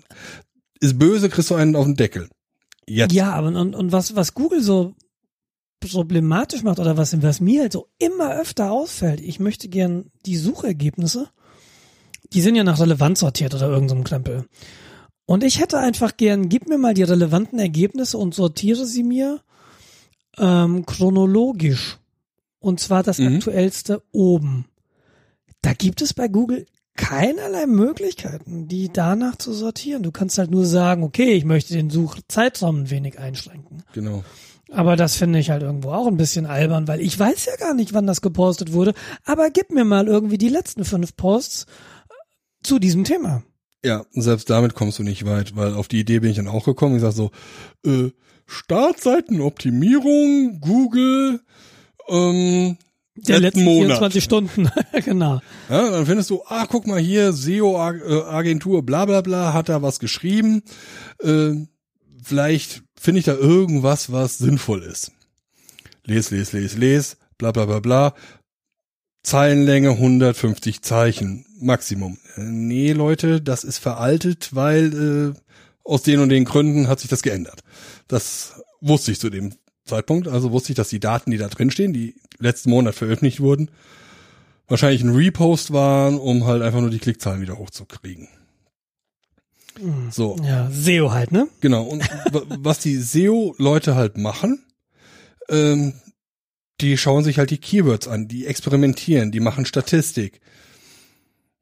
[0.80, 2.30] ist böse, kriegst du einen auf den Deckel.
[2.88, 3.14] Jetzt.
[3.14, 4.94] Ja, aber und, und was, was Google so
[5.80, 10.38] problematisch macht oder was, was mir halt so immer öfter auffällt, ich möchte gern die
[10.38, 11.30] Suchergebnisse,
[12.34, 14.46] die sind ja nach Relevanz sortiert oder irgendeinem Krempel.
[15.26, 19.42] Und ich hätte einfach gern, gib mir mal die relevanten Ergebnisse und sortiere sie mir
[20.38, 21.98] ähm, chronologisch.
[22.60, 23.36] Und zwar das Mhm.
[23.36, 24.66] aktuellste oben.
[25.62, 30.04] Da gibt es bei Google keinerlei Möglichkeiten, die danach zu sortieren.
[30.04, 33.84] Du kannst halt nur sagen, okay, ich möchte den Suchzeitraum ein wenig einschränken.
[33.94, 34.24] Genau.
[34.72, 37.74] Aber das finde ich halt irgendwo auch ein bisschen albern, weil ich weiß ja gar
[37.76, 38.94] nicht, wann das gepostet wurde.
[39.24, 41.66] Aber gib mir mal irgendwie die letzten fünf Posts
[42.64, 43.44] zu diesem Thema.
[43.84, 46.66] Ja, selbst damit kommst du nicht weit, weil auf die Idee bin ich dann auch
[46.66, 46.96] gekommen.
[46.96, 47.30] Ich sag so,
[47.86, 48.10] äh,
[48.46, 51.42] Startseitenoptimierung, Google,
[52.08, 52.78] ähm,
[53.16, 53.98] Der letzten Monat.
[53.98, 54.70] 24 Stunden.
[55.06, 55.42] genau.
[55.70, 60.00] Ja, dann findest du, ah, guck mal hier, SEO-Agentur, bla bla bla, hat da was
[60.00, 60.64] geschrieben.
[61.22, 61.54] Äh,
[62.22, 65.12] vielleicht finde ich da irgendwas, was sinnvoll ist.
[66.04, 68.14] Les, les, les, les, bla bla bla bla.
[69.24, 72.20] Zeilenlänge 150 Zeichen, Maximum.
[72.36, 75.40] Äh, nee, Leute, das ist veraltet, weil äh,
[75.84, 77.62] aus den und den Gründen hat sich das geändert.
[78.08, 79.54] Das wusste ich zu dem
[79.86, 83.40] Zeitpunkt, also wusste ich, dass die Daten, die da drin stehen, die letzten Monat veröffentlicht
[83.40, 83.70] wurden,
[84.68, 88.28] wahrscheinlich ein Repost waren, um halt einfach nur die Klickzahlen wieder hochzukriegen.
[90.10, 90.38] So.
[90.44, 91.48] Ja, SEO halt, ne?
[91.60, 91.84] Genau.
[91.84, 92.04] Und
[92.60, 94.64] was die SEO-Leute halt machen,
[95.50, 95.94] ähm,
[96.82, 100.42] die schauen sich halt die Keywords an, die experimentieren, die machen Statistik.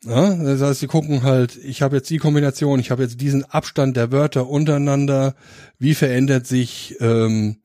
[0.05, 3.45] Ja, das heißt, sie gucken halt, ich habe jetzt die Kombination, ich habe jetzt diesen
[3.45, 5.35] Abstand der Wörter untereinander,
[5.79, 7.57] wie verändert sich ähm,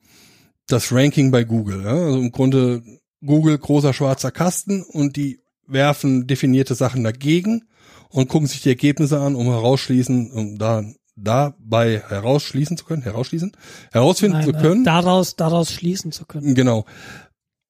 [0.67, 1.83] das Ranking bei Google.
[1.83, 1.95] Ja?
[1.95, 2.81] Also im Grunde
[3.25, 7.65] Google großer schwarzer Kasten und die werfen definierte Sachen dagegen
[8.09, 10.83] und gucken sich die Ergebnisse an, um herausschließen, um da
[11.15, 13.51] dabei herausschließen zu können, herausschließen,
[13.91, 14.83] herausfinden Nein, zu äh, können.
[14.83, 16.55] Daraus, daraus schließen zu können.
[16.55, 16.85] Genau.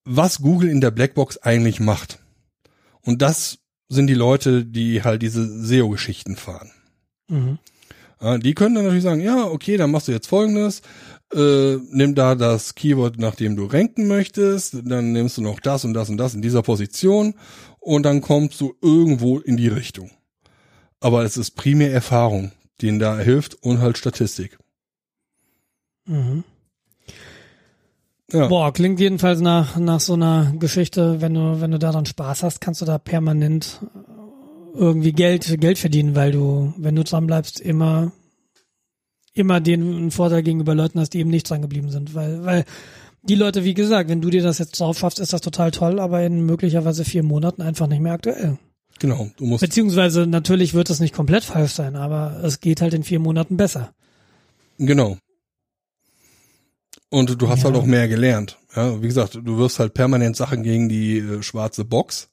[0.06, 2.20] Was Google in der Blackbox eigentlich macht.
[3.02, 3.59] Und das
[3.90, 6.72] sind die Leute, die halt diese SEO-Geschichten fahren.
[7.28, 7.58] Mhm.
[8.42, 10.82] Die können dann natürlich sagen, ja, okay, dann machst du jetzt folgendes,
[11.34, 15.86] äh, nimm da das Keyword, nach dem du ranken möchtest, dann nimmst du noch das
[15.86, 17.34] und das und das in dieser Position
[17.80, 20.12] und dann kommst du irgendwo in die Richtung.
[21.00, 22.52] Aber es ist primär Erfahrung,
[22.82, 24.58] die ihnen da hilft und halt Statistik.
[26.06, 26.44] Mhm.
[28.32, 28.48] Ja.
[28.48, 32.44] Boah, klingt jedenfalls nach, nach so einer Geschichte, wenn du, wenn du da dann Spaß
[32.44, 33.82] hast, kannst du da permanent
[34.76, 38.12] irgendwie Geld, Geld verdienen, weil du, wenn du dran bleibst, immer,
[39.34, 42.66] immer den Vorteil gegenüber Leuten hast, die eben nicht dran geblieben sind, weil, weil
[43.24, 46.00] die Leute, wie gesagt, wenn du dir das jetzt drauf schaffst, ist das total toll,
[46.00, 48.58] aber in möglicherweise vier Monaten einfach nicht mehr aktuell.
[49.00, 52.94] Genau, du musst Beziehungsweise natürlich wird es nicht komplett falsch sein, aber es geht halt
[52.94, 53.94] in vier Monaten besser.
[54.78, 55.18] Genau.
[57.10, 57.66] Und du hast Ja.
[57.66, 58.58] halt auch mehr gelernt.
[58.76, 62.30] Ja, wie gesagt, du wirfst halt permanent Sachen gegen die äh, schwarze Box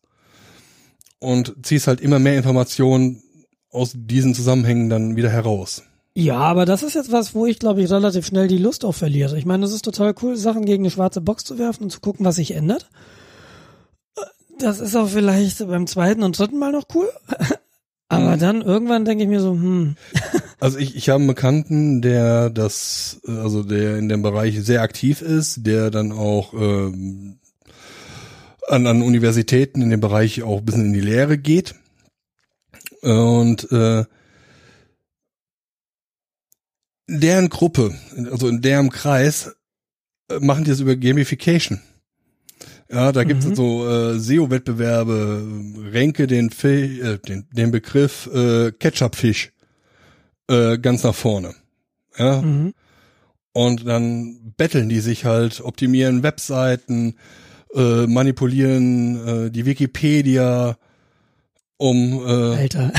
[1.19, 3.23] und ziehst halt immer mehr Informationen
[3.70, 5.82] aus diesen Zusammenhängen dann wieder heraus.
[6.15, 8.97] Ja, aber das ist jetzt was, wo ich, glaube ich, relativ schnell die Lust auf
[8.97, 9.36] verliere.
[9.39, 12.01] Ich meine, es ist total cool, Sachen gegen eine schwarze Box zu werfen und zu
[12.01, 12.89] gucken, was sich ändert.
[14.59, 17.11] Das ist auch vielleicht beim zweiten und dritten Mal noch cool.
[18.09, 18.40] Aber Mhm.
[18.40, 19.97] dann irgendwann denke ich mir so, hm,
[20.59, 24.83] Also ich, ich habe einen Bekannten, der das, äh, also der in dem Bereich sehr
[24.83, 27.39] aktiv ist, der dann auch ähm,
[28.69, 31.74] an, an Universitäten in dem Bereich auch ein bisschen in die Lehre geht.
[33.03, 34.05] Und äh,
[37.09, 37.95] deren Gruppe,
[38.31, 39.55] also in deren Kreis,
[40.31, 41.81] äh, machen die das über Gamification.
[42.91, 43.55] Ja, da gibt's Mhm.
[43.55, 45.45] so äh, SEO-Wettbewerbe,
[45.93, 49.53] Renke den, Fi- äh, den, den Begriff äh, Ketchup-Fisch
[50.48, 51.55] äh, ganz nach vorne.
[52.18, 52.73] Ja, mhm.
[53.52, 57.16] und dann betteln die sich halt, optimieren Webseiten,
[57.74, 60.78] äh, manipulieren äh, die Wikipedia,
[61.77, 62.93] um äh, Alter.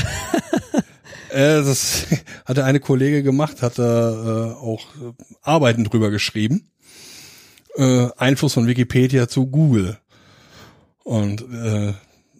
[1.30, 2.06] äh, das
[2.44, 5.12] hatte eine Kollege gemacht, hat da äh, auch äh,
[5.42, 6.70] Arbeiten drüber geschrieben.
[7.76, 9.98] Äh, Einfluss von Wikipedia zu Google.
[11.02, 11.94] Und äh,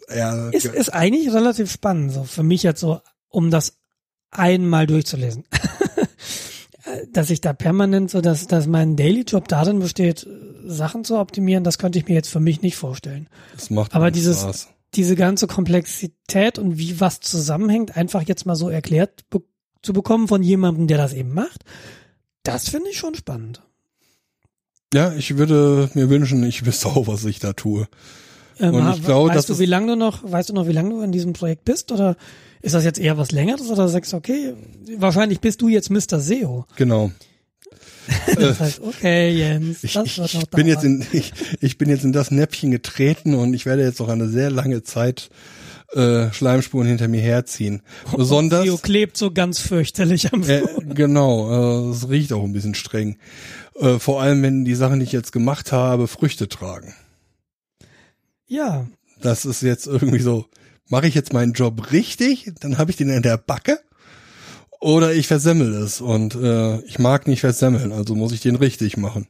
[0.09, 3.79] er Ist, ist eigentlich relativ spannend, so für mich jetzt so, um das
[4.31, 5.45] einmal durchzulesen.
[7.13, 10.27] dass ich da permanent so, dass, dass mein Daily Job darin besteht,
[10.65, 13.29] Sachen zu optimieren, das könnte ich mir jetzt für mich nicht vorstellen.
[13.55, 14.69] das macht aber dieses- Spaß.
[14.95, 19.43] diese ganze Komplexität und wie was zusammenhängt, einfach jetzt mal so erklärt be
[19.81, 21.65] zu bekommen von jemandem, der das eben macht,
[22.43, 23.63] das finde ich schon spannend.
[24.93, 27.87] Ja, ich würde mir wünschen, ich wüsste auch, was ich da tue.
[28.59, 30.91] Ähm, Und ich glaube, weißt du, wie lange du noch, weißt du noch, wie lange
[30.91, 31.93] du in diesem Projekt bist?
[31.93, 32.17] Oder
[32.63, 34.55] ist das jetzt eher was längeres oder sagst du, okay,
[34.97, 36.21] wahrscheinlich bist du jetzt Mr.
[36.21, 36.67] SEO.
[36.77, 37.13] Genau.
[38.37, 41.77] Das heißt, okay, Jens, Ich, das ich, wird noch ich bin jetzt in ich, ich
[41.77, 45.29] bin jetzt in das Näpfchen getreten und ich werde jetzt noch eine sehr lange Zeit
[45.93, 47.83] äh, Schleimspuren hinter mir herziehen.
[48.17, 50.63] Besonders SEO klebt so ganz fürchterlich am äh,
[50.95, 53.19] genau, äh, es riecht auch ein bisschen streng.
[53.79, 56.95] Äh, vor allem, wenn die Sachen, die ich jetzt gemacht habe, Früchte tragen.
[58.47, 58.87] Ja,
[59.21, 60.47] Das ist jetzt irgendwie so,
[60.89, 63.81] mache ich jetzt meinen Job richtig, dann habe ich den in der Backe
[64.81, 68.97] oder ich versemmel es und äh, ich mag nicht versemmeln, also muss ich den richtig
[68.97, 69.29] machen.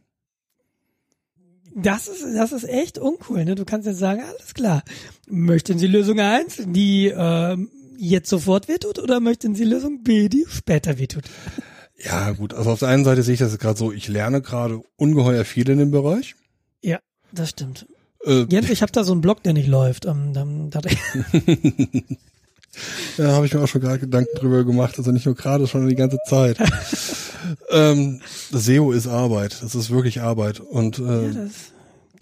[1.74, 3.55] Das ist, das ist echt uncool, ne?
[3.55, 4.82] Du kannst jetzt sagen, alles klar.
[5.28, 10.44] Möchten Sie Lösung eins, die ähm, jetzt sofort wehtut, oder möchten Sie Lösung B, die
[10.48, 11.24] später wehtut?
[11.97, 14.82] Ja gut, also auf der einen Seite sehe ich das gerade so, ich lerne gerade
[14.97, 16.35] ungeheuer viel in dem Bereich.
[16.82, 16.98] Ja,
[17.32, 17.86] das stimmt.
[18.24, 20.04] Äh, Jens, ich habe da so einen Blog, der nicht läuft.
[20.06, 20.80] Ähm, dann, da,
[23.16, 25.88] Da habe ich mir auch schon gerade Gedanken drüber gemacht, also nicht nur gerade, schon
[25.88, 26.58] die ganze Zeit.
[27.70, 28.20] ähm,
[28.52, 31.30] SEO ist Arbeit, das ist wirklich Arbeit und äh,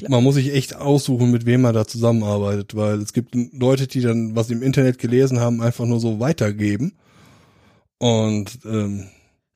[0.00, 3.86] ja, man muss sich echt aussuchen, mit wem man da zusammenarbeitet, weil es gibt Leute,
[3.86, 6.92] die dann, was sie im Internet gelesen haben, einfach nur so weitergeben.
[7.98, 9.08] Und ähm,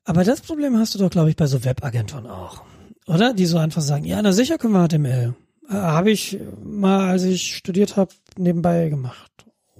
[0.03, 2.63] aber das Problem hast du doch, glaube ich, bei so Webagenturen auch.
[3.05, 3.33] oder?
[3.33, 5.35] Die so einfach sagen, ja, na sicher können wir HTML.
[5.71, 9.31] Äh, habe ich mal, als ich studiert habe, nebenbei gemacht.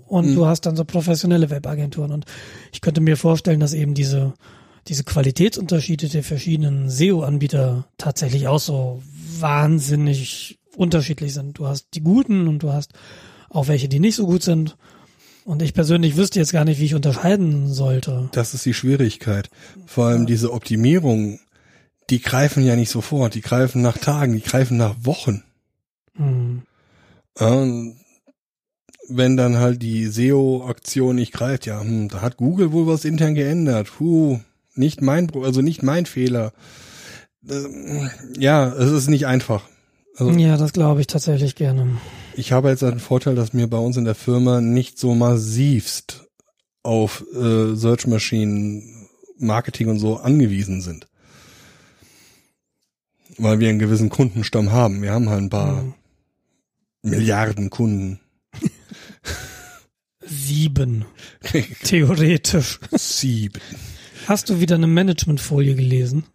[0.07, 0.35] Und Mhm.
[0.35, 2.11] du hast dann so professionelle Webagenturen.
[2.11, 2.25] Und
[2.71, 4.33] ich könnte mir vorstellen, dass eben diese,
[4.87, 9.01] diese Qualitätsunterschiede der verschiedenen SEO-Anbieter tatsächlich auch so
[9.39, 11.57] wahnsinnig unterschiedlich sind.
[11.57, 12.93] Du hast die guten und du hast
[13.49, 14.77] auch welche, die nicht so gut sind.
[15.43, 18.29] Und ich persönlich wüsste jetzt gar nicht, wie ich unterscheiden sollte.
[18.31, 19.49] Das ist die Schwierigkeit.
[19.85, 21.39] Vor allem diese Optimierung,
[22.09, 25.43] die greifen ja nicht sofort, die greifen nach Tagen, die greifen nach Wochen.
[26.15, 26.63] Hm.
[27.39, 27.97] Ja, und
[29.09, 33.35] wenn dann halt die SEO-Aktion nicht greift, ja, hm, da hat Google wohl was intern
[33.35, 33.87] geändert.
[33.97, 34.39] Puh,
[34.75, 36.53] nicht mein, also nicht mein Fehler.
[37.49, 39.63] Ähm, Ja, es ist nicht einfach.
[40.15, 41.97] Also Ja, das glaube ich tatsächlich gerne.
[42.35, 46.27] ich habe jetzt einen Vorteil, dass wir bei uns in der Firma nicht so massivst
[46.83, 48.83] auf äh, Search Machine
[49.37, 51.07] Marketing und so angewiesen sind.
[53.37, 55.01] Weil wir einen gewissen Kundenstamm haben.
[55.01, 55.93] Wir haben halt ein paar Hm.
[57.03, 58.19] Milliarden Kunden.
[60.23, 61.05] Sieben.
[61.83, 62.79] Theoretisch.
[62.91, 63.59] Sieben.
[64.27, 66.25] Hast du wieder eine Managementfolie gelesen?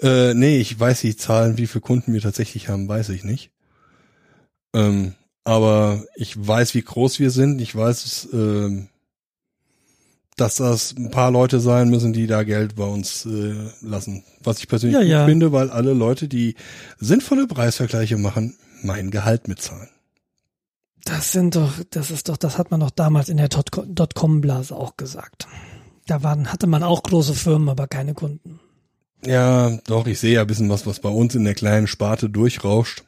[0.00, 3.50] Äh, nee, ich weiß die Zahlen, wie viele Kunden wir tatsächlich haben, weiß ich nicht.
[4.74, 5.14] Ähm,
[5.44, 7.60] aber ich weiß, wie groß wir sind.
[7.60, 8.88] Ich weiß, ähm,
[10.36, 14.24] dass das ein paar Leute sein müssen, die da Geld bei uns äh, lassen.
[14.42, 15.26] Was ich persönlich Ja, gut ja.
[15.26, 16.54] finde, weil alle Leute, die
[16.98, 19.88] sinnvolle Preisvergleiche machen, mein Gehalt mitzahlen.
[21.04, 24.74] Das sind doch, das ist doch, das hat man doch damals in der Dot- Dotcom-Blase
[24.76, 25.48] auch gesagt.
[26.06, 28.60] Da waren, hatte man auch große Firmen, aber keine Kunden.
[29.24, 32.28] Ja, doch, ich sehe ja ein bisschen was, was bei uns in der kleinen Sparte
[32.28, 33.04] durchrauscht.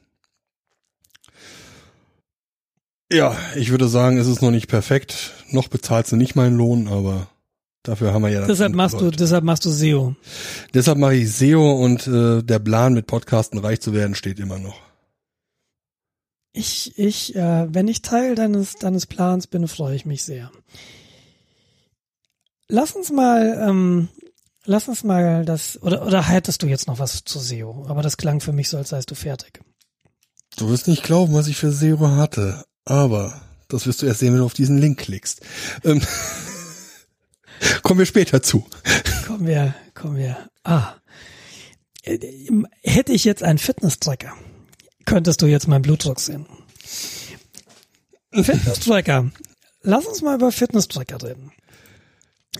[3.13, 5.33] Ja, ich würde sagen, es ist noch nicht perfekt.
[5.51, 7.29] Noch bezahlst du nicht meinen Lohn, aber
[7.83, 9.19] dafür haben wir ja Deshalb machst du, Leute.
[9.19, 10.17] deshalb machst du SEO.
[10.73, 14.59] Deshalb mache ich SEO und äh, der Plan mit Podcasten reich zu werden steht immer
[14.59, 14.81] noch.
[16.57, 20.53] Ich, ich, äh, wenn ich Teil deines, deines Plans bin, freue ich mich sehr.
[22.69, 24.09] Lass uns mal, ähm,
[24.65, 27.87] lass uns mal das, oder, oder hättest du jetzt noch was zu SEO?
[27.89, 29.61] Aber das klang für mich so, als seist du fertig.
[30.57, 34.33] Du wirst nicht glauben, was ich für SEO hatte, aber das wirst du erst sehen,
[34.33, 35.41] wenn du auf diesen Link klickst.
[35.83, 36.01] Ähm,
[37.83, 38.65] kommen wir später zu.
[39.27, 40.49] Kommen wir, kommen wir.
[40.63, 40.95] Ah.
[42.03, 42.21] Äh,
[42.85, 44.35] Hätte ich jetzt einen Fitness-Tracker,
[45.05, 46.47] könntest du jetzt meinen Blutdruck sehen.
[48.33, 49.31] Fitness-Tracker.
[49.83, 51.53] Lass uns mal über Fitness-Tracker reden.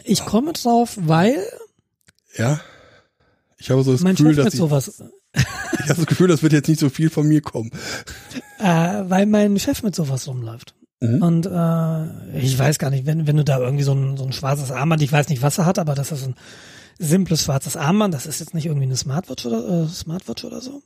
[0.05, 1.37] Ich komme drauf, weil
[2.37, 2.61] Ja.
[3.59, 5.03] Ich habe so das mein Gefühl, Chef dass mit ich, sowas,
[5.35, 7.71] ich habe das Gefühl, das wird jetzt nicht so viel von mir kommen.
[8.59, 10.75] äh, weil mein Chef mit sowas rumläuft.
[11.01, 11.23] Mhm.
[11.23, 14.33] Und äh, ich weiß gar nicht, wenn, wenn du da irgendwie so ein, so ein
[14.33, 16.35] schwarzes Armband, ich weiß nicht, was er hat, aber das ist ein
[16.99, 20.83] simples schwarzes Armband, das ist jetzt nicht irgendwie eine Smartwatch oder, äh, Smartwatch oder so.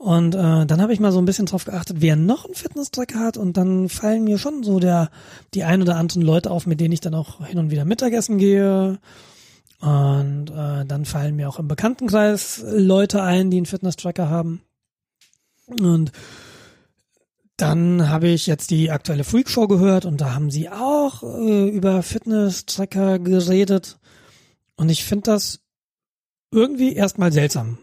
[0.00, 3.18] Und äh, dann habe ich mal so ein bisschen drauf geachtet, wer noch einen Fitness-Tracker
[3.18, 5.10] hat und dann fallen mir schon so der
[5.52, 8.38] die ein oder anderen Leute auf, mit denen ich dann auch hin und wieder Mittagessen
[8.38, 8.98] gehe.
[9.80, 14.62] Und äh, dann fallen mir auch im Bekanntenkreis Leute ein, die einen Fitness-Tracker haben.
[15.66, 16.12] Und
[17.58, 21.68] dann habe ich jetzt die aktuelle Freak Show gehört und da haben sie auch äh,
[21.68, 23.98] über Fitness-Tracker geredet.
[24.76, 25.60] Und ich finde das
[26.50, 27.76] irgendwie erstmal seltsam.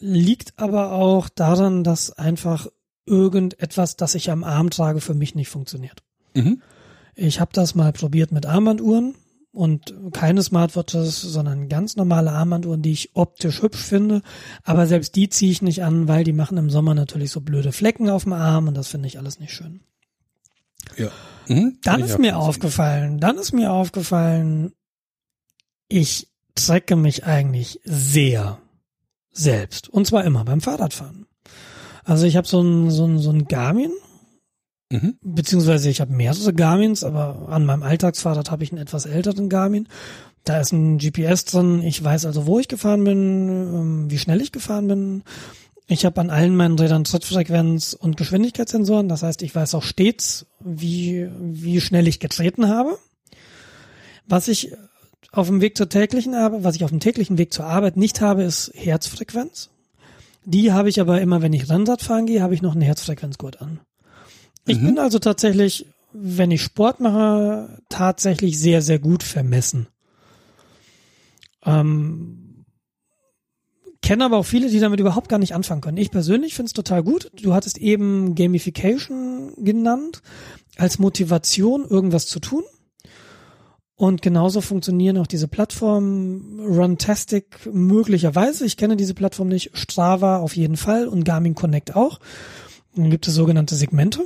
[0.00, 2.68] Liegt aber auch daran, dass einfach
[3.06, 6.02] irgendetwas, das ich am Arm trage, für mich nicht funktioniert.
[6.34, 6.62] Mhm.
[7.14, 9.14] Ich habe das mal probiert mit Armbanduhren
[9.50, 14.22] und keine Smartwatches, sondern ganz normale Armbanduhren, die ich optisch hübsch finde.
[14.62, 17.72] Aber selbst die ziehe ich nicht an, weil die machen im Sommer natürlich so blöde
[17.72, 19.80] Flecken auf dem Arm und das finde ich alles nicht schön.
[20.96, 21.10] Ja.
[21.48, 21.78] Mhm.
[21.82, 24.72] Dann ist mir aufgefallen, dann ist mir aufgefallen,
[25.88, 28.58] ich trecke mich eigentlich sehr
[29.38, 29.88] selbst.
[29.88, 31.26] Und zwar immer beim Fahrradfahren.
[32.04, 33.92] Also ich habe so ein, so ein, so ein Garmin,
[34.90, 35.18] Mhm.
[35.20, 39.86] beziehungsweise ich habe mehrere Garmins, aber an meinem Alltagsfahrrad habe ich einen etwas älteren Garmin.
[40.44, 41.82] Da ist ein GPS drin.
[41.82, 45.24] Ich weiß also, wo ich gefahren bin, ähm, wie schnell ich gefahren bin.
[45.88, 49.08] Ich habe an allen meinen Rädern Trittfrequenz und Geschwindigkeitssensoren.
[49.10, 52.96] Das heißt, ich weiß auch stets, wie, wie schnell ich getreten habe.
[54.26, 54.72] Was ich
[55.30, 58.20] auf dem Weg zur täglichen Arbeit, was ich auf dem täglichen Weg zur Arbeit nicht
[58.20, 59.70] habe, ist Herzfrequenz.
[60.44, 63.60] Die habe ich aber immer, wenn ich Rennrad fahren gehe, habe ich noch einen Herzfrequenzgurt
[63.60, 63.80] an.
[64.66, 64.86] Ich Mhm.
[64.86, 69.88] bin also tatsächlich, wenn ich Sport mache, tatsächlich sehr, sehr gut vermessen.
[71.64, 72.64] Ähm,
[74.00, 75.98] kenne aber auch viele, die damit überhaupt gar nicht anfangen können.
[75.98, 77.30] Ich persönlich finde es total gut.
[77.42, 80.22] Du hattest eben Gamification genannt
[80.76, 82.62] als Motivation, irgendwas zu tun.
[83.98, 88.64] Und genauso funktionieren auch diese Plattformen Runtastic möglicherweise.
[88.64, 89.76] Ich kenne diese Plattform nicht.
[89.76, 92.20] Strava auf jeden Fall und Garmin Connect auch.
[92.94, 94.22] Dann gibt es sogenannte Segmente.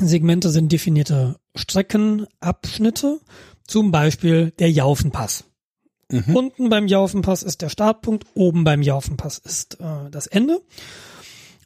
[0.00, 3.20] Segmente sind definierte Streckenabschnitte,
[3.64, 5.44] zum Beispiel der Jaufenpass.
[6.10, 6.34] Mhm.
[6.34, 10.60] Unten beim Jaufenpass ist der Startpunkt, oben beim Jaufenpass ist äh, das Ende.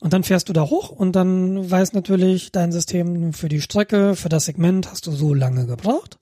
[0.01, 4.15] Und dann fährst du da hoch und dann weiß natürlich dein System für die Strecke,
[4.15, 6.19] für das Segment hast du so lange gebraucht.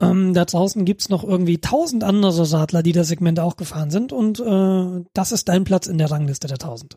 [0.00, 4.12] Ähm, da draußen gibt's noch irgendwie tausend andere Radler, die das Segment auch gefahren sind
[4.12, 6.96] und äh, das ist dein Platz in der Rangliste der tausend.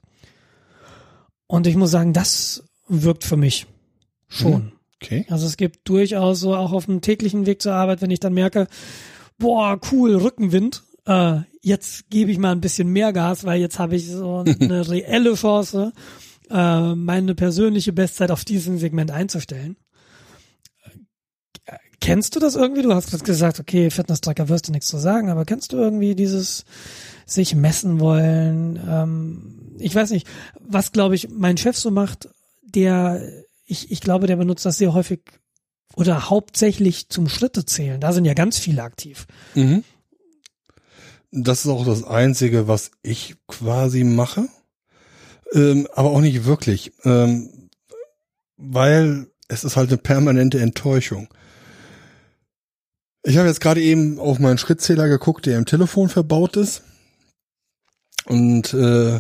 [1.47, 3.65] Und ich muss sagen, das wirkt für mich
[4.27, 4.65] schon.
[4.65, 4.71] Mhm.
[5.01, 5.25] Okay.
[5.29, 8.33] Also es gibt durchaus so auch auf dem täglichen Weg zur Arbeit, wenn ich dann
[8.33, 8.67] merke,
[9.39, 13.95] boah, cool, Rückenwind, äh, jetzt gebe ich mal ein bisschen mehr Gas, weil jetzt habe
[13.95, 15.91] ich so eine reelle Chance,
[16.51, 19.75] äh, meine persönliche Bestzeit auf diesem Segment einzustellen.
[22.01, 22.81] Kennst du das irgendwie?
[22.81, 26.65] Du hast gesagt, okay, Fitness-Tracker wirst du nichts zu sagen, aber kennst du irgendwie dieses
[27.27, 28.79] sich messen wollen?
[28.87, 30.27] Ähm, ich weiß nicht,
[30.59, 32.29] was glaube ich mein Chef so macht,
[32.63, 33.21] der,
[33.65, 35.21] ich, ich glaube, der benutzt das sehr häufig
[35.95, 38.01] oder hauptsächlich zum Schritte zählen.
[38.01, 39.27] Da sind ja ganz viele aktiv.
[39.53, 39.83] Mhm.
[41.31, 44.47] Das ist auch das Einzige, was ich quasi mache.
[45.53, 46.93] Ähm, aber auch nicht wirklich.
[47.03, 47.69] Ähm,
[48.57, 51.27] weil es ist halt eine permanente Enttäuschung.
[53.23, 56.83] Ich habe jetzt gerade eben auf meinen Schrittzähler geguckt, der im Telefon verbaut ist.
[58.25, 59.19] Und äh,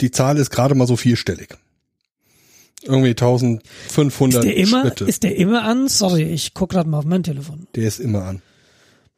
[0.00, 1.56] die Zahl ist gerade mal so vierstellig.
[2.82, 5.04] Irgendwie 1500 ist der immer, Schritte.
[5.04, 5.88] Ist der immer an?
[5.88, 7.68] Sorry, ich guck gerade mal auf mein Telefon.
[7.74, 8.42] Der ist immer an.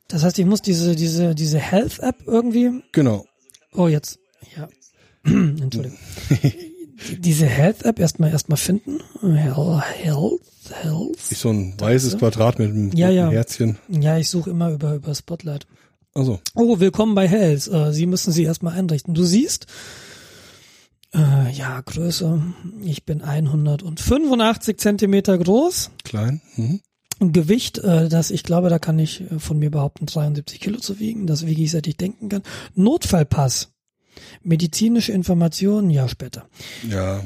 [0.08, 2.82] Das heißt, ich muss diese diese diese Health App irgendwie.
[2.92, 3.26] Genau.
[3.72, 4.18] Oh jetzt,
[4.54, 4.68] ja.
[5.24, 5.98] Entschuldigung.
[7.18, 9.00] diese Health App erstmal erstmal finden.
[9.22, 10.40] Health
[10.70, 11.16] Health.
[11.30, 13.30] Ist so ein weißes Quadrat mit einem ja, ja.
[13.30, 13.78] Herzchen.
[13.88, 15.66] Ja, ich suche immer über über Spotlight.
[16.14, 16.40] Also.
[16.54, 17.68] Oh, willkommen bei Health.
[17.68, 19.14] Äh, Sie müssen sie erstmal einrichten.
[19.14, 19.66] Du siehst,
[21.12, 22.42] äh, ja, Größe.
[22.82, 25.90] Ich bin 185 Zentimeter groß.
[26.04, 26.40] Klein.
[26.56, 26.80] Mhm.
[27.20, 30.98] Gewicht, äh, das ich glaube, da kann ich äh, von mir behaupten, 73 Kilo zu
[30.98, 31.26] wiegen.
[31.26, 32.42] Das wiege ich, seit ich denken kann.
[32.74, 33.73] Notfallpass.
[34.42, 36.46] Medizinische Informationen, ja, später.
[36.88, 37.24] Ja.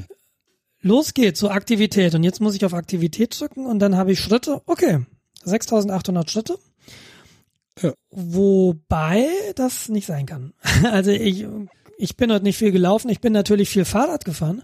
[0.81, 2.15] Los geht's zur Aktivität.
[2.15, 4.63] Und jetzt muss ich auf Aktivität drücken und dann habe ich Schritte.
[4.67, 5.01] Okay.
[5.45, 6.59] 6800 Schritte.
[7.83, 7.93] Ja.
[8.11, 10.53] Wobei das nicht sein kann.
[10.85, 11.47] Also ich,
[11.97, 13.09] ich bin heute nicht viel gelaufen.
[13.09, 14.63] Ich bin natürlich viel Fahrrad gefahren.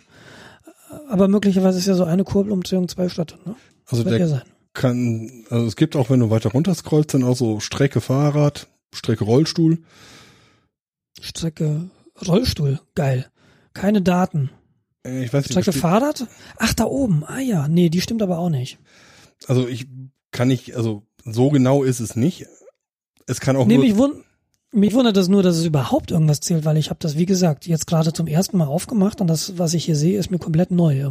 [1.09, 3.36] Aber möglicherweise ist ja so eine Kurbelumdrehung zwei Schritte.
[3.44, 3.56] Ne?
[3.86, 4.42] Also der ja
[4.74, 8.66] kann, also es gibt auch, wenn du weiter runter scrollst, dann auch so Strecke Fahrrad,
[8.92, 9.78] Strecke Rollstuhl.
[11.20, 11.88] Strecke
[12.27, 13.27] Rollstuhl, geil.
[13.73, 14.51] Keine Daten.
[15.05, 15.53] Äh, Ich weiß nicht.
[15.53, 16.27] Strecke Fahrrad?
[16.59, 17.24] Ach, da oben.
[17.27, 18.78] Ah ja, nee, die stimmt aber auch nicht.
[19.47, 19.86] Also ich
[20.31, 22.47] kann nicht, also so genau ist es nicht.
[23.27, 24.15] Es kann auch Nee, nur, mich, wund
[24.73, 27.66] mich wundert das nur, dass es überhaupt irgendwas zählt, weil ich habe das, wie gesagt,
[27.66, 30.73] jetzt gerade zum ersten Mal aufgemacht und das, was ich hier sehe, ist mir komplett
[30.73, 31.09] neu.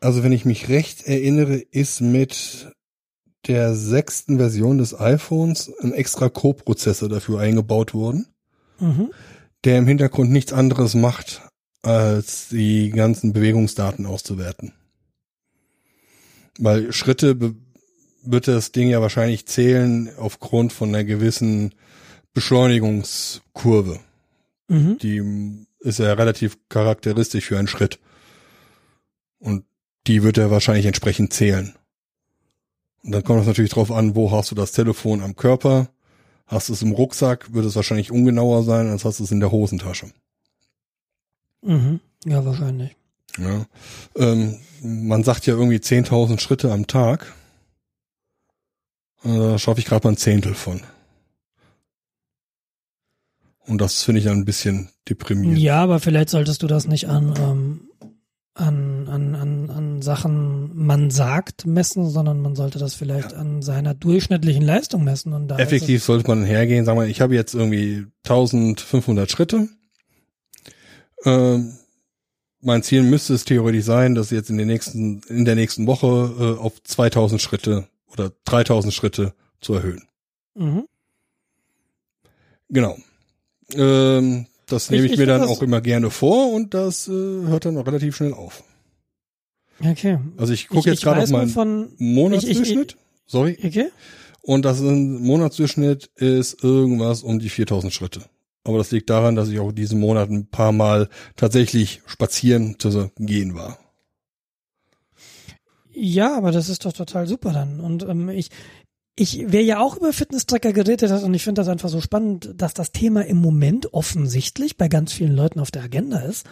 [0.00, 2.70] Also wenn ich mich recht erinnere, ist mit
[3.46, 8.26] der sechsten Version des iPhones ein extra Co-Prozessor dafür eingebaut worden,
[8.78, 9.10] Mhm.
[9.66, 11.42] Der im Hintergrund nichts anderes macht,
[11.82, 14.72] als die ganzen Bewegungsdaten auszuwerten.
[16.58, 17.54] Weil Schritte
[18.22, 21.74] wird das Ding ja wahrscheinlich zählen aufgrund von einer gewissen
[22.32, 24.00] Beschleunigungskurve.
[24.68, 24.98] Mhm.
[24.98, 27.98] Die ist ja relativ charakteristisch für einen Schritt.
[29.38, 29.64] Und
[30.06, 31.74] die wird er wahrscheinlich entsprechend zählen.
[33.02, 35.88] Und dann kommt es natürlich drauf an, wo hast du das Telefon am Körper?
[36.46, 39.40] Hast du es im Rucksack, wird es wahrscheinlich ungenauer sein, als hast du es in
[39.40, 40.10] der Hosentasche.
[41.62, 42.00] Mhm.
[42.24, 42.94] Ja, wahrscheinlich.
[43.38, 43.66] Ja.
[44.14, 47.34] Ähm, man sagt ja irgendwie 10.000 Schritte am Tag.
[49.24, 50.80] Äh, Da schaffe ich gerade mal ein Zehntel von.
[53.66, 55.58] Und das finde ich dann ein bisschen deprimierend.
[55.58, 57.85] Ja, aber vielleicht solltest du das nicht an, ähm,
[58.56, 63.92] an, an, an, an Sachen man sagt messen, sondern man sollte das vielleicht an seiner
[63.92, 65.34] durchschnittlichen Leistung messen.
[65.34, 69.68] Und da Effektiv sollte man hergehen, sagen wir, ich habe jetzt irgendwie 1500 Schritte.
[71.24, 71.74] Ähm,
[72.62, 76.56] mein Ziel müsste es theoretisch sein, dass jetzt in den nächsten, in der nächsten Woche
[76.56, 80.08] äh, auf 2000 Schritte oder 3000 Schritte zu erhöhen.
[80.54, 80.88] Mhm.
[82.70, 82.96] Genau.
[83.74, 87.64] Ähm, das nehme ich, ich mir dann auch immer gerne vor und das äh, hört
[87.64, 88.62] dann auch relativ schnell auf.
[89.80, 90.18] Okay.
[90.36, 92.96] Also ich gucke jetzt gerade auf meinen von, Monatsdurchschnitt.
[93.26, 93.58] Sorry.
[93.62, 93.90] okay.
[94.42, 98.22] Und das ist ein Monatsdurchschnitt ist irgendwas um die 4000 Schritte.
[98.64, 103.10] Aber das liegt daran, dass ich auch diesen Monat ein paar Mal tatsächlich spazieren zu
[103.18, 103.78] gehen war.
[105.92, 107.80] Ja, aber das ist doch total super dann.
[107.80, 108.50] Und ähm, ich,
[109.16, 112.52] ich, wer ja auch über Fitness-Tracker geredet hat, und ich finde das einfach so spannend,
[112.54, 116.46] dass das Thema im Moment offensichtlich bei ganz vielen Leuten auf der Agenda ist,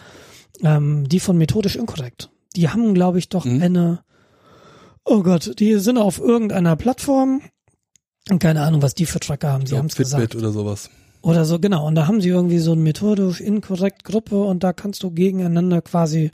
[0.63, 2.31] ähm, die von methodisch inkorrekt.
[2.55, 3.61] Die haben, glaube ich, doch mhm.
[3.61, 3.99] eine,
[5.03, 7.41] oh Gott, die sind auf irgendeiner Plattform
[8.31, 9.67] und keine Ahnung, was die für Tracker haben.
[9.67, 10.35] Sie haben es gesagt.
[10.35, 10.89] oder sowas.
[11.21, 11.85] Oder so, genau.
[11.85, 15.81] Und da haben sie irgendwie so eine methodisch inkorrekt Gruppe und da kannst du gegeneinander
[15.83, 16.31] quasi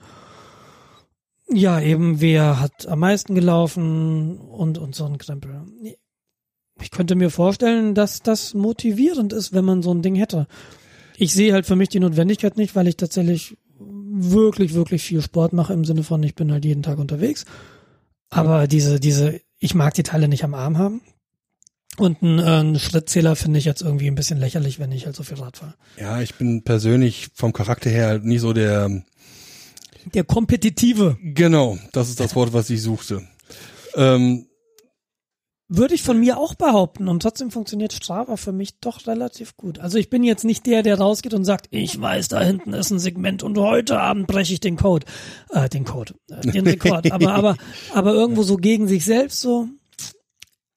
[1.53, 5.61] ja, eben, wer hat am meisten gelaufen und, und so ein Krempel.
[6.81, 10.47] Ich könnte mir vorstellen, dass das motivierend ist, wenn man so ein Ding hätte.
[11.17, 15.53] Ich sehe halt für mich die Notwendigkeit nicht, weil ich tatsächlich wirklich, wirklich viel Sport
[15.53, 17.45] mache im Sinne von, ich bin halt jeden Tag unterwegs.
[18.29, 21.01] Aber diese, diese, ich mag die Teile nicht am Arm haben.
[21.97, 25.15] Und ein, äh, ein Schrittzähler finde ich jetzt irgendwie ein bisschen lächerlich, wenn ich halt
[25.15, 25.75] so viel Rad fahre.
[25.99, 29.03] Ja, ich bin persönlich vom Charakter her halt nie so der
[30.13, 31.17] der kompetitive.
[31.21, 33.27] Genau, das ist das Wort, was ich suchte.
[33.95, 34.47] Ähm,
[35.73, 39.79] würde ich von mir auch behaupten und trotzdem funktioniert Strava für mich doch relativ gut.
[39.79, 42.91] Also ich bin jetzt nicht der, der rausgeht und sagt, ich weiß, da hinten ist
[42.91, 45.05] ein Segment und heute Abend breche ich den Code,
[45.51, 47.09] äh, den Code, äh, den Rekord.
[47.13, 47.57] aber aber
[47.93, 49.69] aber irgendwo so gegen sich selbst so.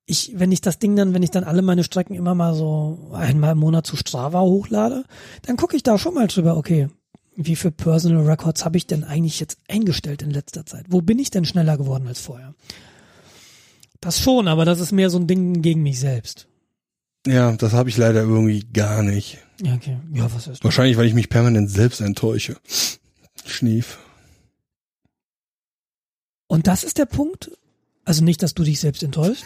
[0.07, 3.11] Ich, wenn ich das Ding dann, wenn ich dann alle meine Strecken immer mal so
[3.13, 5.05] einmal im Monat zu Strava hochlade,
[5.43, 6.57] dann gucke ich da schon mal drüber.
[6.57, 6.89] Okay,
[7.35, 10.87] wie viele Personal Records habe ich denn eigentlich jetzt eingestellt in letzter Zeit?
[10.89, 12.55] Wo bin ich denn schneller geworden als vorher?
[14.05, 16.47] Das schon, aber das ist mehr so ein Ding gegen mich selbst.
[17.27, 19.39] Ja, das habe ich leider irgendwie gar nicht.
[19.63, 19.97] Ja, okay.
[20.13, 22.57] Ja, was ist Wahrscheinlich, weil ich mich permanent selbst enttäusche.
[23.47, 23.99] Schnief.
[26.49, 27.51] Und das ist der Punkt.
[28.05, 29.45] Also nicht, dass du dich selbst enttäuscht.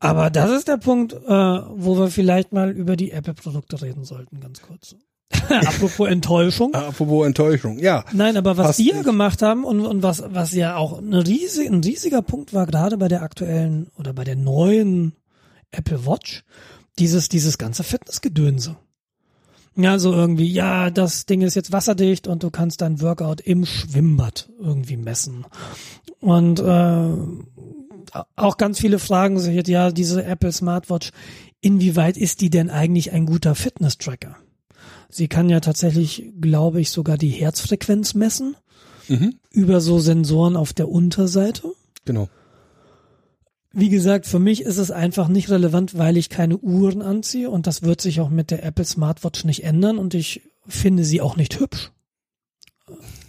[0.00, 4.40] Aber das ist der Punkt, äh, wo wir vielleicht mal über die Apple-Produkte reden sollten,
[4.40, 4.96] ganz kurz.
[5.48, 6.74] Apropos Enttäuschung.
[6.74, 8.04] Apropos Enttäuschung, ja.
[8.12, 11.68] Nein, aber was die ja gemacht haben und, und was, was ja auch ein, riesig,
[11.68, 15.12] ein riesiger Punkt war, gerade bei der aktuellen oder bei der neuen
[15.70, 16.44] Apple Watch,
[16.98, 18.76] dieses, dieses ganze Fitnessgedönse.
[19.76, 23.64] Ja, so irgendwie, ja, das Ding ist jetzt wasserdicht und du kannst dein Workout im
[23.64, 25.46] Schwimmbad irgendwie messen.
[26.20, 27.08] Und äh,
[28.34, 31.10] auch ganz viele fragen sich jetzt, ja, diese Apple Smartwatch,
[31.60, 34.36] inwieweit ist die denn eigentlich ein guter Fitness-Tracker?
[35.08, 38.56] Sie kann ja tatsächlich, glaube ich, sogar die Herzfrequenz messen
[39.08, 39.34] mhm.
[39.50, 41.72] über so Sensoren auf der Unterseite.
[42.04, 42.28] Genau.
[43.72, 47.66] Wie gesagt, für mich ist es einfach nicht relevant, weil ich keine Uhren anziehe und
[47.66, 51.36] das wird sich auch mit der Apple Smartwatch nicht ändern und ich finde sie auch
[51.36, 51.92] nicht hübsch.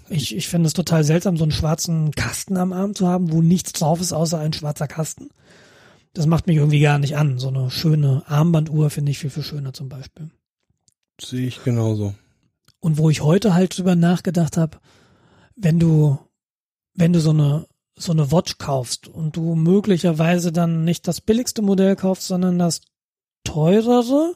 [0.09, 3.41] Ich, ich finde es total seltsam, so einen schwarzen Kasten am Arm zu haben, wo
[3.41, 5.29] nichts drauf ist, außer ein schwarzer Kasten.
[6.13, 7.37] Das macht mich irgendwie gar nicht an.
[7.37, 10.31] So eine schöne Armbanduhr finde ich viel, viel schöner zum Beispiel.
[11.21, 12.13] Sehe ich genauso.
[12.79, 14.77] Und wo ich heute halt drüber nachgedacht habe,
[15.55, 16.17] wenn du,
[16.93, 17.67] wenn du so eine,
[17.97, 22.81] so eine Watch kaufst und du möglicherweise dann nicht das billigste Modell kaufst, sondern das
[23.43, 24.35] teurere,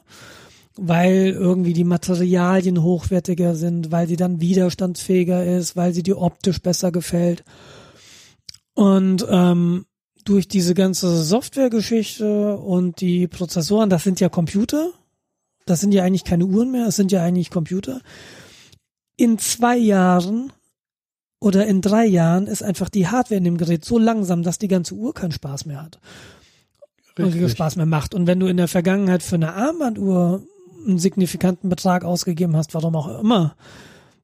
[0.76, 6.60] weil irgendwie die Materialien hochwertiger sind, weil sie dann widerstandsfähiger ist, weil sie dir optisch
[6.60, 7.44] besser gefällt.
[8.74, 9.86] Und ähm,
[10.24, 14.90] durch diese ganze Softwaregeschichte und die Prozessoren, das sind ja Computer,
[15.64, 18.00] das sind ja eigentlich keine Uhren mehr, es sind ja eigentlich Computer.
[19.16, 20.52] In zwei Jahren
[21.40, 24.68] oder in drei Jahren ist einfach die Hardware in dem Gerät so langsam, dass die
[24.68, 26.00] ganze Uhr keinen Spaß mehr hat.
[27.18, 27.42] Richtig.
[27.42, 28.14] Und Spaß mehr macht.
[28.14, 30.42] Und wenn du in der Vergangenheit für eine Armbanduhr
[30.86, 33.56] einen signifikanten Betrag ausgegeben hast, warum auch immer,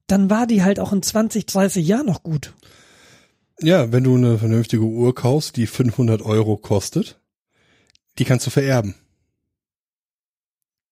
[0.07, 2.53] dann war die halt auch in 20, 30 Jahren noch gut.
[3.61, 7.19] Ja, wenn du eine vernünftige Uhr kaufst, die 500 Euro kostet,
[8.17, 8.95] die kannst du vererben.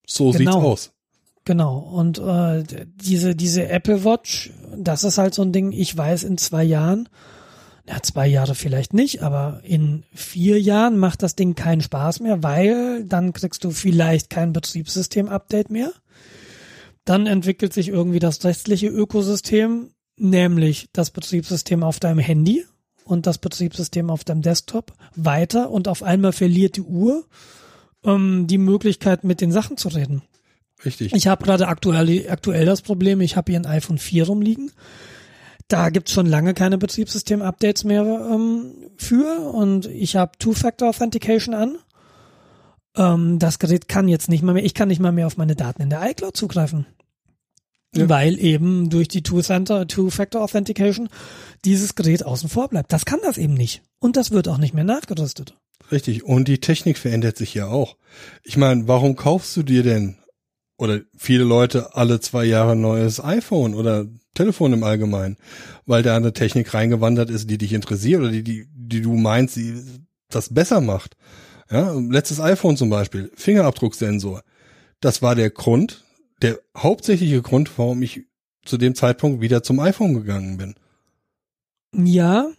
[0.09, 0.37] So genau.
[0.37, 0.91] sieht's aus.
[1.45, 1.77] Genau.
[1.77, 2.63] Und äh,
[2.95, 7.09] diese, diese Apple Watch, das ist halt so ein Ding, ich weiß, in zwei Jahren,
[7.87, 12.43] ja, zwei Jahre vielleicht nicht, aber in vier Jahren macht das Ding keinen Spaß mehr,
[12.43, 15.91] weil dann kriegst du vielleicht kein Betriebssystem-Update mehr.
[17.05, 22.65] Dann entwickelt sich irgendwie das restliche Ökosystem, nämlich das Betriebssystem auf deinem Handy
[23.05, 27.25] und das Betriebssystem auf deinem Desktop weiter und auf einmal verliert die Uhr
[28.03, 30.21] ähm, die Möglichkeit, mit den Sachen zu reden.
[30.85, 31.13] Richtig.
[31.13, 34.71] Ich habe gerade aktuell, aktuell das Problem, ich habe hier ein iPhone 4 rumliegen.
[35.67, 41.77] Da gibt's schon lange keine Betriebssystem-Updates mehr ähm, für und ich habe Two-Factor-Authentication an.
[42.95, 45.55] Ähm, das Gerät kann jetzt nicht mal mehr, ich kann nicht mal mehr auf meine
[45.55, 46.87] Daten in der iCloud zugreifen.
[47.95, 48.07] Ja.
[48.07, 51.09] Weil eben durch die Two-Factor-Authentication
[51.65, 52.93] dieses Gerät außen vor bleibt.
[52.93, 53.81] Das kann das eben nicht.
[53.99, 55.55] Und das wird auch nicht mehr nachgerüstet.
[55.91, 56.23] Richtig.
[56.23, 57.97] Und die Technik verändert sich ja auch.
[58.43, 60.17] Ich meine, warum kaufst du dir denn
[60.77, 65.37] oder viele Leute alle zwei Jahre neues iPhone oder Telefon im Allgemeinen,
[65.85, 69.57] weil da eine Technik reingewandert ist, die dich interessiert oder die, die, die du meinst,
[69.57, 69.81] die
[70.29, 71.17] das besser macht.
[71.69, 74.43] Ja, letztes iPhone zum Beispiel, Fingerabdrucksensor.
[75.01, 76.05] Das war der Grund,
[76.41, 78.21] der hauptsächliche Grund, warum ich
[78.63, 80.75] zu dem Zeitpunkt wieder zum iPhone gegangen bin.
[81.93, 82.49] Ja,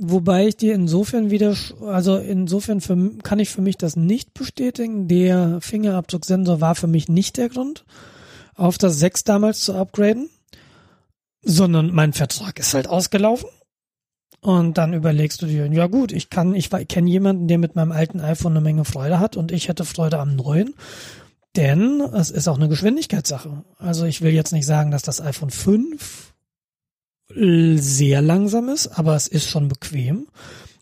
[0.00, 1.54] wobei ich dir insofern wieder,
[1.86, 5.06] also insofern für, kann ich für mich das nicht bestätigen.
[5.06, 7.84] Der Fingerabdrucksensor war für mich nicht der Grund,
[8.54, 10.30] auf das 6 damals zu upgraden,
[11.42, 13.48] sondern mein Vertrag ist halt ausgelaufen.
[14.40, 17.92] Und dann überlegst du dir, ja gut, ich kann, ich kenne jemanden, der mit meinem
[17.92, 20.74] alten iPhone eine Menge Freude hat und ich hätte Freude am neuen.
[21.56, 23.64] Denn es ist auch eine Geschwindigkeitssache.
[23.76, 26.29] Also ich will jetzt nicht sagen, dass das iPhone 5
[27.34, 30.28] sehr langsam ist, aber es ist schon bequem.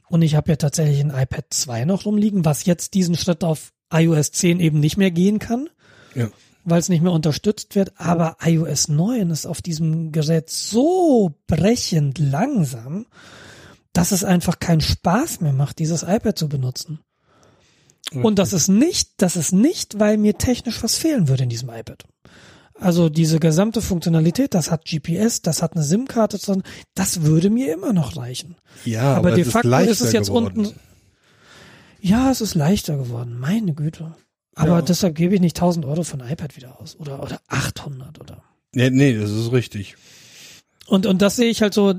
[0.09, 3.73] Und ich habe ja tatsächlich ein iPad 2 noch rumliegen, was jetzt diesen Schritt auf
[3.93, 5.69] iOS 10 eben nicht mehr gehen kann.
[6.15, 6.31] Ja.
[6.65, 7.93] Weil es nicht mehr unterstützt wird.
[8.01, 13.07] Aber iOS 9 ist auf diesem Gerät so brechend langsam,
[13.93, 17.01] dass es einfach keinen Spaß mehr macht, dieses iPad zu benutzen.
[18.13, 21.69] Und das ist nicht, das ist nicht, weil mir technisch was fehlen würde in diesem
[21.69, 22.05] iPad.
[22.81, 26.63] Also diese gesamte Funktionalität, das hat GPS, das hat eine SIM-Karte drin,
[26.95, 28.57] das würde mir immer noch reichen.
[28.85, 30.67] Ja, aber, aber de facto ist, ist, es jetzt geworden.
[30.67, 30.81] unten.
[32.01, 34.15] Ja, es ist leichter geworden, meine Güte.
[34.55, 34.83] Aber ja.
[34.83, 38.43] deshalb gebe ich nicht 1000 Euro für ein iPad wieder aus oder oder 800 oder.
[38.75, 39.97] Nee, nee, das ist richtig.
[40.87, 41.95] Und und das sehe ich halt so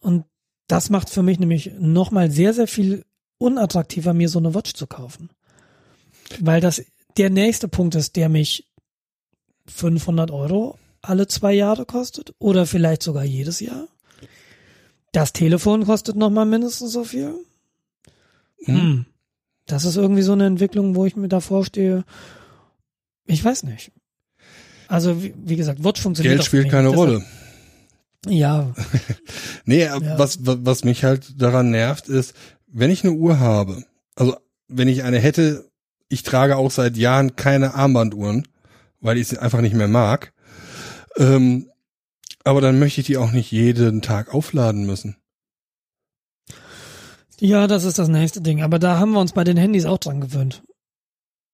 [0.00, 0.24] und
[0.68, 3.04] das macht für mich nämlich nochmal sehr sehr viel
[3.38, 5.30] unattraktiver mir so eine Watch zu kaufen.
[6.40, 6.82] Weil das
[7.16, 8.68] der nächste Punkt ist, der mich
[9.68, 13.86] 500 Euro alle zwei Jahre kostet oder vielleicht sogar jedes Jahr.
[15.12, 17.34] Das Telefon kostet nochmal mindestens so viel.
[18.64, 18.80] Hm.
[18.80, 19.06] hm.
[19.66, 22.04] Das ist irgendwie so eine Entwicklung, wo ich mir davor stehe.
[23.26, 23.92] Ich weiß nicht.
[24.88, 26.36] Also wie, wie gesagt, Watch funktioniert.
[26.36, 27.22] Geld spielt keine Rolle.
[28.26, 28.72] Ja.
[29.66, 30.18] nee, ja.
[30.18, 32.34] Was, was mich halt daran nervt, ist,
[32.66, 33.84] wenn ich eine Uhr habe,
[34.16, 34.36] also
[34.68, 35.70] wenn ich eine hätte,
[36.08, 38.48] ich trage auch seit Jahren keine Armbanduhren,
[39.00, 40.32] weil ich sie einfach nicht mehr mag.
[41.16, 41.70] Ähm,
[42.44, 45.16] aber dann möchte ich die auch nicht jeden Tag aufladen müssen.
[47.40, 48.62] Ja, das ist das nächste Ding.
[48.62, 50.62] Aber da haben wir uns bei den Handys auch dran gewöhnt.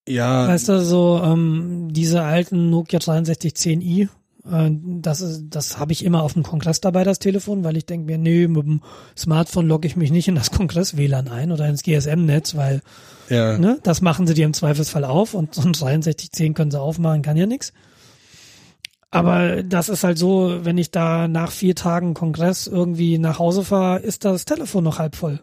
[0.09, 0.49] Ja.
[0.49, 4.09] Weißt du, so ähm, diese alten Nokia 6310i, äh,
[4.47, 8.07] das ist, das habe ich immer auf dem Kongress dabei, das Telefon, weil ich denke
[8.07, 8.83] mir, nee, mit dem
[9.17, 12.83] Smartphone logge ich mich nicht in das Kongress-WLAN ein oder ins GSM-Netz, weil
[13.31, 13.57] ja.
[13.57, 17.23] ne, das machen sie dir im Zweifelsfall auf und so ein 6310 können sie aufmachen,
[17.23, 17.73] kann ja nix.
[19.11, 23.65] Aber das ist halt so, wenn ich da nach vier Tagen Kongress irgendwie nach Hause
[23.65, 25.41] fahre, ist das Telefon noch halb voll.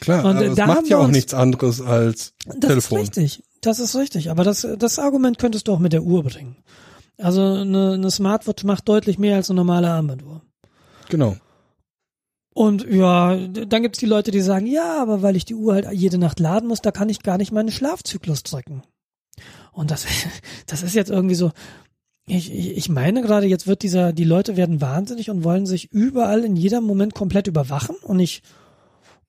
[0.00, 2.68] Klar, und aber das macht ja auch nichts anderes als das Telefon.
[2.68, 4.30] Das ist richtig, das ist richtig.
[4.30, 6.56] Aber das, das Argument könntest du auch mit der Uhr bringen.
[7.18, 10.42] Also eine, eine Smartwatch macht deutlich mehr als eine normale Armbanduhr.
[11.08, 11.36] Genau.
[12.54, 15.92] Und ja, dann gibt's die Leute, die sagen, ja, aber weil ich die Uhr halt
[15.92, 18.82] jede Nacht laden muss, da kann ich gar nicht meinen Schlafzyklus tracken.
[19.72, 20.06] Und das,
[20.66, 21.52] das ist jetzt irgendwie so,
[22.26, 25.92] ich, ich, ich meine gerade, jetzt wird dieser, die Leute werden wahnsinnig und wollen sich
[25.92, 27.96] überall in jedem Moment komplett überwachen.
[28.02, 28.42] Und ich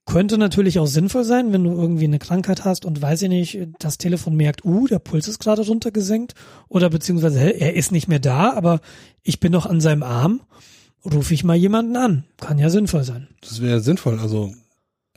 [0.08, 3.60] könnte natürlich auch sinnvoll sein, wenn du irgendwie eine Krankheit hast und weiß ich nicht,
[3.78, 6.34] das Telefon merkt, uh, der Puls ist gerade runtergesenkt
[6.70, 8.80] oder beziehungsweise er ist nicht mehr da, aber
[9.22, 10.42] ich bin noch an seinem Arm,
[11.06, 12.24] rufe ich mal jemanden an.
[12.38, 13.28] Kann ja sinnvoll sein.
[13.42, 14.54] Das wäre sinnvoll, also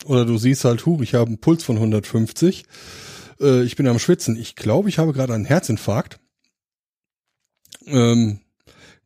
[0.07, 2.65] oder du siehst halt, hu, ich habe einen Puls von 150,
[3.41, 6.19] äh, ich bin am Schwitzen, ich glaube, ich habe gerade einen Herzinfarkt.
[7.87, 8.41] Ähm,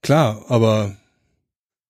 [0.02, 0.97] klar, aber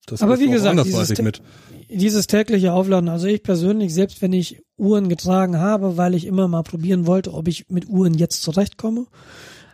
[0.07, 1.43] das aber wie gesagt, mit
[1.89, 6.49] dieses tägliche Aufladen, also ich persönlich, selbst wenn ich Uhren getragen habe, weil ich immer
[6.49, 9.07] mal probieren wollte, ob ich mit Uhren jetzt zurechtkomme,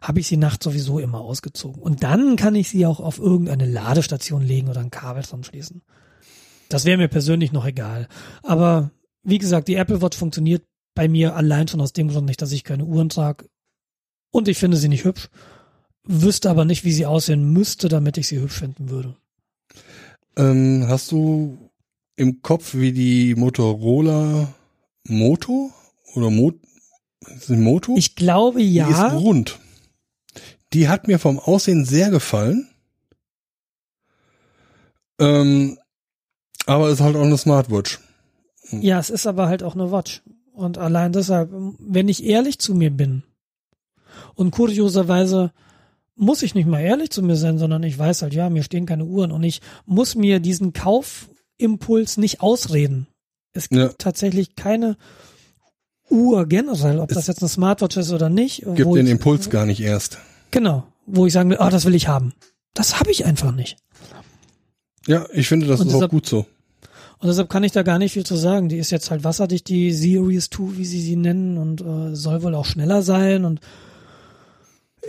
[0.01, 1.82] habe ich sie nachts sowieso immer ausgezogen.
[1.82, 5.82] Und dann kann ich sie auch auf irgendeine Ladestation legen oder ein Kabel dran schließen.
[6.69, 8.09] Das wäre mir persönlich noch egal.
[8.43, 8.90] Aber
[9.23, 12.52] wie gesagt, die Apple Watch funktioniert bei mir allein schon aus dem Grund nicht, dass
[12.52, 13.47] ich keine Uhren trage.
[14.31, 15.28] Und ich finde sie nicht hübsch.
[16.05, 19.16] Wüsste aber nicht, wie sie aussehen müsste, damit ich sie hübsch finden würde.
[20.36, 21.59] Ähm, hast du
[22.16, 24.52] im Kopf wie die Motorola
[25.09, 25.73] Moto
[26.15, 26.52] oder Mo
[27.27, 27.94] ist Moto?
[27.97, 28.86] Ich glaube ja.
[28.86, 29.59] Die ist rund.
[30.73, 32.69] Die hat mir vom Aussehen sehr gefallen.
[35.19, 35.78] Ähm,
[36.66, 37.98] aber ist halt auch eine Smartwatch.
[38.70, 40.23] Ja, es ist aber halt auch eine Watch.
[40.52, 43.23] Und allein deshalb, wenn ich ehrlich zu mir bin
[44.35, 45.52] und kurioserweise
[46.21, 48.85] muss ich nicht mal ehrlich zu mir sein, sondern ich weiß halt, ja, mir stehen
[48.85, 53.07] keine Uhren und ich muss mir diesen Kauf Impuls nicht ausreden.
[53.53, 53.89] Es gibt ja.
[53.97, 54.97] tatsächlich keine
[56.11, 58.65] Uhr generell, ob es das jetzt eine Smartwatch ist oder nicht.
[58.75, 60.19] Gibt den Impuls ich, gar nicht erst.
[60.51, 62.35] Genau, wo ich sagen will, ah, das will ich haben.
[62.75, 63.79] Das habe ich einfach nicht.
[65.07, 66.47] Ja, ich finde, das und ist deshalb, auch gut so.
[67.19, 68.69] Und deshalb kann ich da gar nicht viel zu sagen.
[68.69, 72.43] Die ist jetzt halt wasserdicht, die Series 2, wie sie sie nennen, und äh, soll
[72.43, 73.61] wohl auch schneller sein und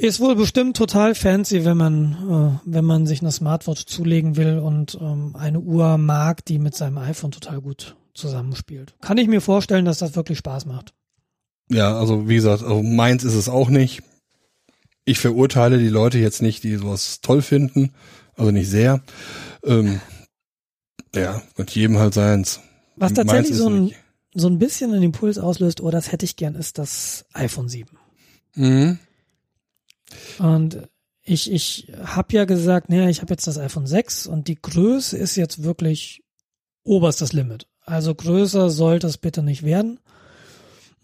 [0.02, 4.58] ist wohl bestimmt total fancy, wenn man, äh, wenn man sich eine Smartwatch zulegen will
[4.58, 8.96] und ähm, eine Uhr mag, die mit seinem iPhone total gut zusammenspielt.
[9.02, 10.94] Kann ich mir vorstellen, dass das wirklich Spaß macht.
[11.70, 14.02] Ja, also wie gesagt, also meins ist es auch nicht.
[15.06, 17.94] Ich verurteile die Leute jetzt nicht, die sowas toll finden,
[18.36, 19.02] also nicht sehr.
[19.64, 20.02] Ähm,
[21.16, 22.60] ja, mit jedem halt seins.
[22.96, 23.96] Was tatsächlich so ein, nicht.
[24.34, 27.98] so ein bisschen einen Impuls auslöst, oh, das hätte ich gern, ist das iPhone 7.
[28.56, 29.00] Mhm.
[30.40, 30.88] Und
[31.24, 35.18] ich, ich habe ja gesagt, naja, ich habe jetzt das iPhone 6 und die Größe
[35.18, 36.24] ist jetzt wirklich
[36.84, 37.68] oberstes Limit.
[37.86, 40.00] Also größer sollte es bitte nicht werden.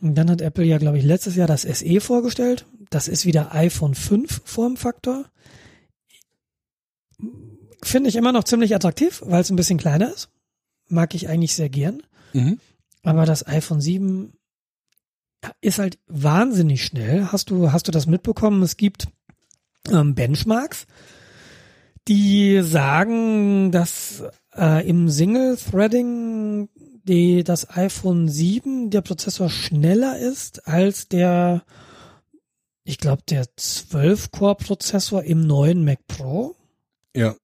[0.01, 2.65] Und dann hat Apple ja, glaube ich, letztes Jahr das SE vorgestellt.
[2.89, 5.25] Das ist wieder iPhone 5 Formfaktor.
[7.83, 10.29] Finde ich immer noch ziemlich attraktiv, weil es ein bisschen kleiner ist.
[10.87, 12.03] Mag ich eigentlich sehr gern.
[12.33, 12.59] Mhm.
[13.03, 14.33] Aber das iPhone 7
[15.61, 17.27] ist halt wahnsinnig schnell.
[17.31, 18.63] Hast du, hast du das mitbekommen?
[18.63, 19.07] Es gibt
[19.91, 20.87] ähm, Benchmarks,
[22.07, 24.23] die sagen, dass
[24.55, 26.69] äh, im Single-Threading
[27.03, 31.63] die, das iPhone 7 der Prozessor schneller ist als der,
[32.83, 36.55] ich glaube, der 12-Core-Prozessor im neuen Mac Pro.
[37.15, 37.35] Ja.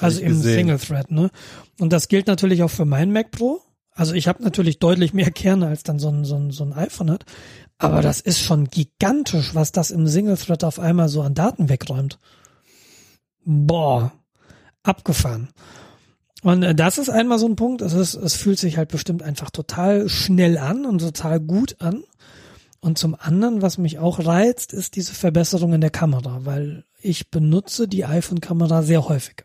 [0.00, 0.54] Also im gesehen.
[0.54, 1.30] Single Thread, ne?
[1.78, 3.62] Und das gilt natürlich auch für meinen Mac Pro.
[3.94, 6.72] Also ich habe natürlich deutlich mehr Kerne, als dann so ein, so, ein, so ein
[6.72, 7.24] iPhone hat.
[7.78, 11.68] Aber das ist schon gigantisch, was das im Single Thread auf einmal so an Daten
[11.68, 12.18] wegräumt.
[13.44, 14.12] Boah,
[14.82, 15.48] abgefahren.
[16.42, 17.82] Und äh, das ist einmal so ein Punkt.
[17.82, 22.04] Es, ist, es fühlt sich halt bestimmt einfach total schnell an und total gut an.
[22.80, 27.30] Und zum anderen, was mich auch reizt, ist diese Verbesserung in der Kamera, weil ich
[27.30, 29.44] benutze die iPhone-Kamera sehr häufig.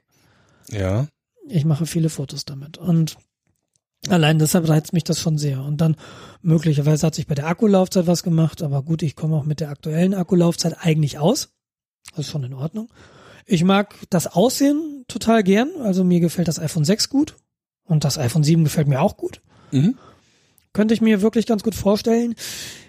[0.69, 1.07] Ja.
[1.47, 3.17] Ich mache viele Fotos damit und
[4.07, 5.61] allein deshalb reizt mich das schon sehr.
[5.63, 5.95] Und dann
[6.41, 9.69] möglicherweise hat sich bei der Akkulaufzeit was gemacht, aber gut, ich komme auch mit der
[9.69, 11.49] aktuellen Akkulaufzeit eigentlich aus.
[12.11, 12.89] Das ist schon in Ordnung.
[13.45, 17.35] Ich mag das Aussehen total gern, also mir gefällt das iPhone 6 gut
[17.84, 19.41] und das iPhone 7 gefällt mir auch gut.
[19.71, 19.97] Mhm.
[20.71, 22.35] Könnte ich mir wirklich ganz gut vorstellen,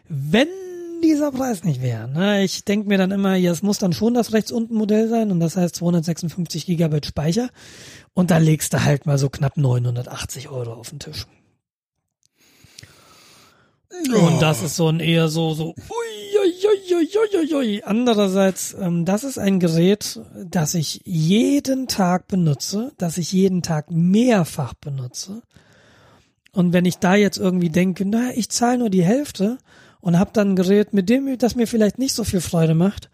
[0.08, 0.48] wenn
[1.02, 2.08] dieser Preis nicht wäre.
[2.08, 2.44] Ne?
[2.44, 5.30] Ich denke mir dann immer, ja, es muss dann schon das rechts unten Modell sein
[5.30, 7.50] und das heißt 256 Gigabyte Speicher
[8.14, 11.26] und da legst du halt mal so knapp 980 Euro auf den Tisch.
[14.08, 15.74] Und das ist so ein eher so, so,
[16.38, 17.82] uiuiuiuiui.
[17.84, 23.90] Andererseits, ähm, das ist ein Gerät, das ich jeden Tag benutze, das ich jeden Tag
[23.90, 25.42] mehrfach benutze.
[26.52, 29.58] Und wenn ich da jetzt irgendwie denke, na, ich zahle nur die Hälfte
[30.00, 33.10] und habe dann Gerät, mit dem, das mir vielleicht nicht so viel Freude macht.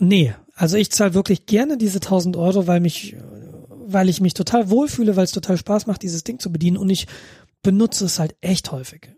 [0.00, 3.16] Nee, also ich zahle wirklich gerne diese 1000 Euro, weil mich,
[3.68, 6.90] weil ich mich total wohlfühle, weil es total Spaß macht, dieses Ding zu bedienen und
[6.90, 7.06] ich
[7.62, 9.10] benutze es halt echt häufig.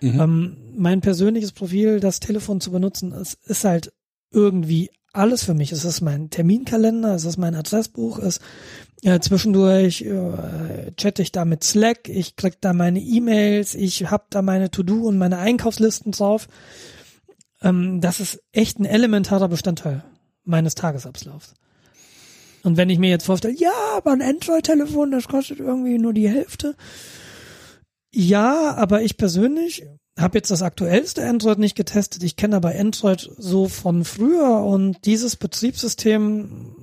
[0.00, 0.20] Mhm.
[0.20, 3.92] Ähm, mein persönliches Profil, das Telefon zu benutzen, es ist halt
[4.30, 5.72] irgendwie alles für mich.
[5.72, 8.40] Es ist mein Terminkalender, es ist mein Adressbuch, es
[9.02, 14.30] äh, zwischendurch äh, chatte ich da mit Slack, ich krieg da meine E-Mails, ich hab
[14.30, 16.48] da meine To-Do und meine Einkaufslisten drauf.
[17.62, 20.04] Ähm, das ist echt ein elementarer Bestandteil
[20.44, 21.54] meines Tagesablaufs.
[22.62, 26.28] Und wenn ich mir jetzt vorstelle, ja, aber ein Android-Telefon, das kostet irgendwie nur die
[26.28, 26.74] Hälfte.
[28.12, 29.86] Ja, aber ich persönlich
[30.18, 32.22] habe jetzt das aktuellste Android nicht getestet.
[32.22, 36.74] Ich kenne aber Android so von früher und dieses Betriebssystem,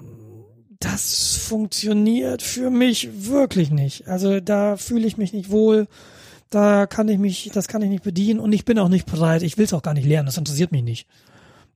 [0.83, 4.07] das funktioniert für mich wirklich nicht.
[4.07, 5.87] Also da fühle ich mich nicht wohl.
[6.49, 9.41] Da kann ich mich, das kann ich nicht bedienen und ich bin auch nicht bereit.
[9.43, 10.25] Ich will es auch gar nicht lernen.
[10.27, 11.07] Das interessiert mich nicht.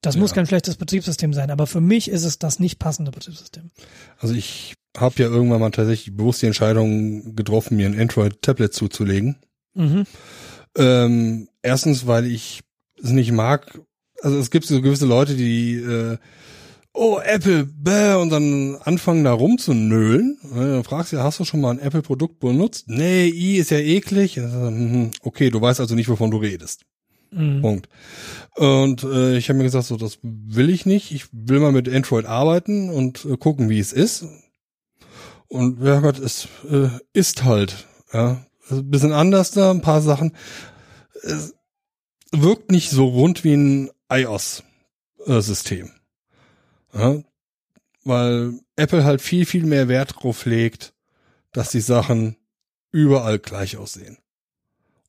[0.02, 0.22] Das Ja.
[0.22, 3.72] muss kein schlechtes Betriebssystem sein, aber für mich ist es das nicht passende Betriebssystem.
[4.20, 9.38] Also ich habe ja irgendwann mal tatsächlich bewusst die Entscheidung getroffen, mir ein Android-Tablet zuzulegen.
[9.74, 10.06] Mhm.
[10.78, 12.62] Ähm, erstens, weil ich
[13.02, 13.80] es nicht mag.
[14.22, 16.18] Also es gibt so gewisse Leute, die äh,
[16.98, 20.38] oh Apple, bäh, und dann anfangen da rumzunölen.
[20.52, 22.86] Äh, Dann fragst du, hast du schon mal ein Apple-Produkt benutzt?
[22.88, 24.36] Nee, i ist ja eklig.
[24.38, 26.82] Hm, Okay, du weißt also nicht, wovon du redest.
[27.32, 27.62] Mhm.
[27.62, 27.90] Punkt.
[28.56, 31.12] Und äh, ich habe mir gesagt, so das will ich nicht.
[31.12, 34.26] Ich will mal mit Android arbeiten und äh, gucken, wie es ist.
[35.48, 40.02] Und ja Gott, es äh, ist halt, ja, Also ein bisschen anders da, ein paar
[40.02, 40.34] Sachen.
[41.24, 41.54] Es
[42.32, 45.92] wirkt nicht so rund wie ein iOS-System.
[46.98, 47.24] Ja,
[48.04, 50.94] weil Apple halt viel, viel mehr Wert drauf legt,
[51.52, 52.38] dass die Sachen
[52.92, 54.18] überall gleich aussehen.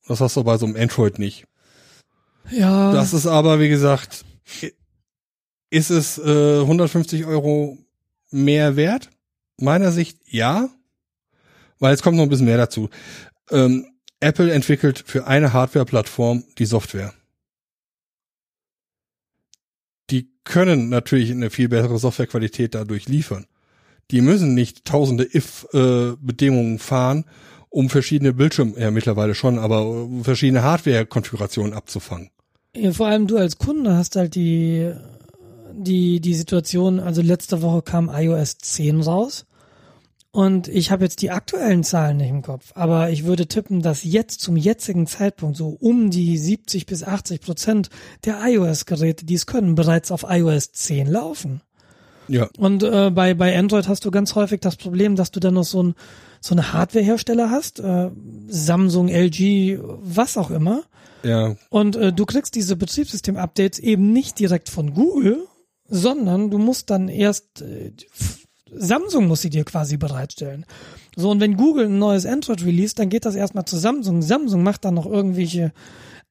[0.07, 1.47] Das hast du bei so einem Android nicht.
[2.51, 2.93] Ja.
[2.93, 4.25] Das ist aber, wie gesagt,
[5.71, 7.79] ist es äh, 150 Euro
[8.31, 9.11] mehr wert?
[9.59, 10.69] Meiner Sicht ja,
[11.79, 12.89] weil jetzt kommt noch ein bisschen mehr dazu.
[13.51, 13.87] Ähm,
[14.21, 17.15] Apple entwickelt für eine Hardware-Plattform die Software.
[20.11, 23.47] Die können natürlich eine viel bessere Softwarequalität dadurch liefern.
[24.11, 27.27] Die müssen nicht tausende If-Bedingungen fahren,
[27.69, 32.31] um verschiedene Bildschirme, ja mittlerweile schon, aber um verschiedene Hardware-Konfigurationen abzufangen.
[32.75, 34.91] Ja, vor allem du als Kunde hast halt die,
[35.73, 39.45] die, die Situation, also letzte Woche kam iOS 10 raus
[40.31, 44.05] und ich habe jetzt die aktuellen Zahlen nicht im Kopf, aber ich würde tippen, dass
[44.05, 47.91] jetzt zum jetzigen Zeitpunkt so um die 70 bis 80 Prozent
[48.25, 51.63] der iOS-Geräte, die es können, bereits auf iOS 10 laufen.
[52.29, 52.49] Ja.
[52.59, 55.65] Und äh, bei, bei Android hast du ganz häufig das Problem, dass du dann noch
[55.65, 55.95] so, ein,
[56.41, 58.11] so eine Hardwarehersteller hast, äh,
[58.49, 60.83] Samsung, LG, was auch immer.
[61.23, 61.57] Ja.
[61.71, 65.47] Und äh, du kriegst diese Betriebssystem-Updates eben nicht direkt von Google,
[65.89, 67.93] sondern du musst dann erst äh,
[68.75, 70.67] Samsung muss sie dir quasi bereitstellen.
[71.17, 74.23] So, und wenn Google ein neues Android release, dann geht das erstmal zu Samsung.
[74.23, 75.73] Samsung macht dann noch irgendwelche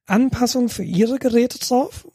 [0.06, 2.06] Anpassungen für ihre Geräte drauf.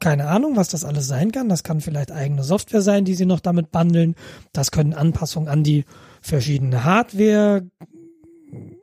[0.00, 1.48] Keine Ahnung, was das alles sein kann.
[1.48, 4.14] Das kann vielleicht eigene Software sein, die sie noch damit bundeln.
[4.52, 5.84] Das können Anpassungen an die
[6.20, 7.66] verschiedenen Hardware,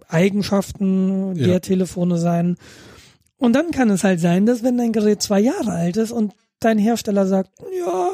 [0.07, 1.59] Eigenschaften der Ja.
[1.59, 2.57] Telefone sein.
[3.37, 6.33] Und dann kann es halt sein, dass wenn dein Gerät zwei Jahre alt ist und
[6.59, 7.49] dein Hersteller sagt,
[7.79, 8.11] ja,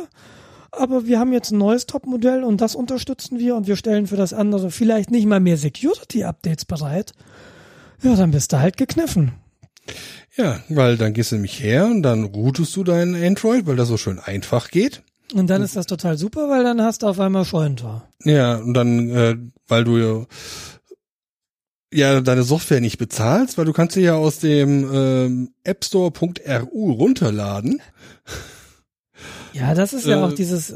[0.72, 4.18] aber wir haben jetzt ein neues Topmodell und das unterstützen wir und wir stellen für
[4.18, 7.14] das andere vielleicht nicht mal mehr Security-Updates bereit,
[8.02, 9.34] ja, dann bist du halt gekniffen.
[10.36, 13.88] Ja, weil dann gehst du nämlich her und dann routest du deinen Android, weil das
[13.88, 15.02] so schön einfach geht.
[15.34, 18.08] Und dann ist das total super, weil dann hast du auf einmal Scheunentor.
[18.24, 19.36] Ja, und dann, äh,
[19.68, 20.26] weil du ja,
[21.92, 27.82] ja deine Software nicht bezahlst, weil du kannst sie ja aus dem ähm, appstore.ru runterladen.
[29.54, 30.74] Ja, das ist ja Äh, auch dieses,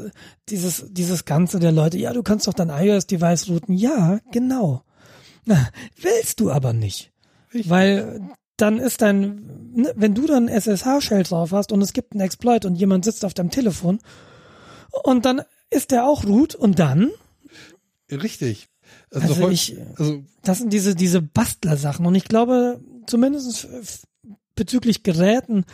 [0.48, 1.98] dieses, dieses Ganze der Leute.
[1.98, 3.76] Ja, du kannst doch dein iOS-Device routen.
[3.76, 4.82] Ja, genau.
[5.44, 5.68] Na,
[6.00, 7.12] willst du aber nicht.
[7.64, 8.20] Weil
[8.56, 12.64] dann ist dein, ne, wenn du dann SSH-Shell drauf hast und es gibt einen Exploit
[12.64, 13.98] und jemand sitzt auf deinem Telefon
[15.04, 17.10] und dann ist der auch root und dann,
[18.10, 18.68] Richtig.
[19.10, 23.68] Also heu- ich- also das sind diese, diese Bastler-Sachen und ich glaube, zumindest
[24.54, 25.64] bezüglich Geräten,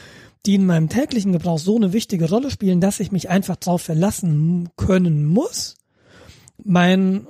[0.47, 3.82] die in meinem täglichen Gebrauch so eine wichtige Rolle spielen, dass ich mich einfach drauf
[3.82, 5.77] verlassen können muss.
[6.65, 7.27] Mein,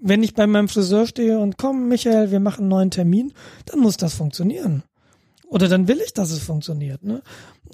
[0.00, 3.32] wenn ich bei meinem Friseur stehe und komm, Michael, wir machen einen neuen Termin,
[3.66, 4.82] dann muss das funktionieren.
[5.48, 7.04] Oder dann will ich, dass es funktioniert.
[7.04, 7.22] Ne?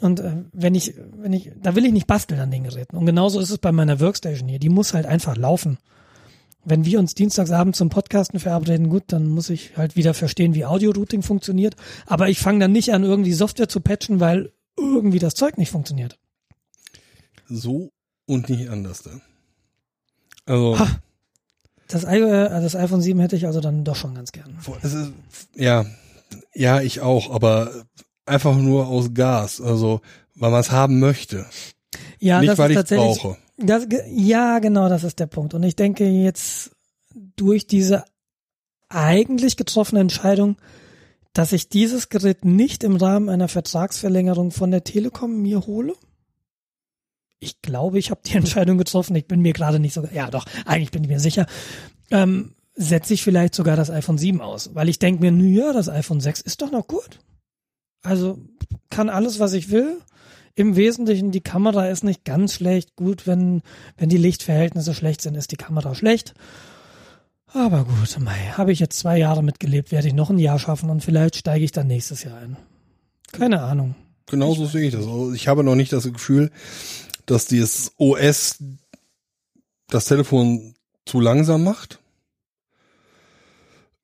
[0.00, 2.96] Und äh, wenn ich, wenn ich, da will ich nicht basteln an den Geräten.
[2.96, 4.58] Und genauso ist es bei meiner Workstation hier.
[4.58, 5.78] Die muss halt einfach laufen.
[6.64, 10.66] Wenn wir uns dienstagsabend zum Podcasten verabreden, gut, dann muss ich halt wieder verstehen, wie
[10.66, 11.74] Audio-Routing funktioniert.
[12.06, 15.70] Aber ich fange dann nicht an, irgendwie Software zu patchen, weil irgendwie das Zeug nicht
[15.70, 16.18] funktioniert.
[17.48, 17.90] so
[18.26, 19.04] und nicht anders.
[19.06, 19.20] Ne?
[20.46, 20.88] Also Ha.
[21.88, 24.56] Das, äh, das iPhone 7 hätte ich also dann doch schon ganz gern.
[24.94, 25.12] ist,
[25.56, 25.84] ja,
[26.54, 27.84] ja, ich auch, aber
[28.26, 30.00] einfach nur aus Gas, also
[30.36, 31.46] weil man es haben möchte,
[32.20, 33.18] Ja, nicht das weil ist ich tatsächlich.
[33.20, 33.36] brauche.
[33.60, 35.54] Das, ja, genau, das ist der Punkt.
[35.54, 36.70] Und ich denke jetzt
[37.36, 38.04] durch diese
[38.88, 40.56] eigentlich getroffene Entscheidung,
[41.32, 45.94] dass ich dieses Gerät nicht im Rahmen einer Vertragsverlängerung von der Telekom mir hole.
[47.38, 49.14] Ich glaube, ich habe die Entscheidung getroffen.
[49.14, 51.46] Ich bin mir gerade nicht so, ja doch, eigentlich bin ich mir sicher.
[52.10, 55.72] Ähm, setze ich vielleicht sogar das iPhone 7 aus, weil ich denke mir, nö, ja,
[55.72, 57.20] das iPhone 6 ist doch noch gut.
[58.02, 58.38] Also
[58.88, 59.98] kann alles, was ich will.
[60.54, 62.96] Im Wesentlichen, die Kamera ist nicht ganz schlecht.
[62.96, 63.62] Gut, wenn,
[63.96, 66.34] wenn die Lichtverhältnisse schlecht sind, ist die Kamera schlecht.
[67.52, 70.90] Aber gut, mei, habe ich jetzt zwei Jahre mitgelebt, werde ich noch ein Jahr schaffen
[70.90, 72.56] und vielleicht steige ich dann nächstes Jahr ein.
[73.32, 73.94] Keine Ahnung.
[74.26, 75.06] Genauso sehe ich das.
[75.06, 76.50] Also ich habe noch nicht das Gefühl,
[77.26, 78.62] dass dieses OS
[79.88, 80.74] das Telefon
[81.06, 81.98] zu langsam macht.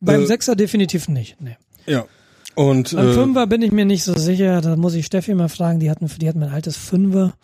[0.01, 1.41] Beim Äh, Sechser definitiv nicht.
[1.41, 1.57] Nee.
[1.87, 2.07] Ja.
[2.57, 4.63] Und Beim äh, Fünfer bin ich mir nicht so sicher.
[4.63, 5.79] Da muss ich Steffi mal fragen.
[5.79, 7.35] Die hatten, die hatten mein altes Fünfer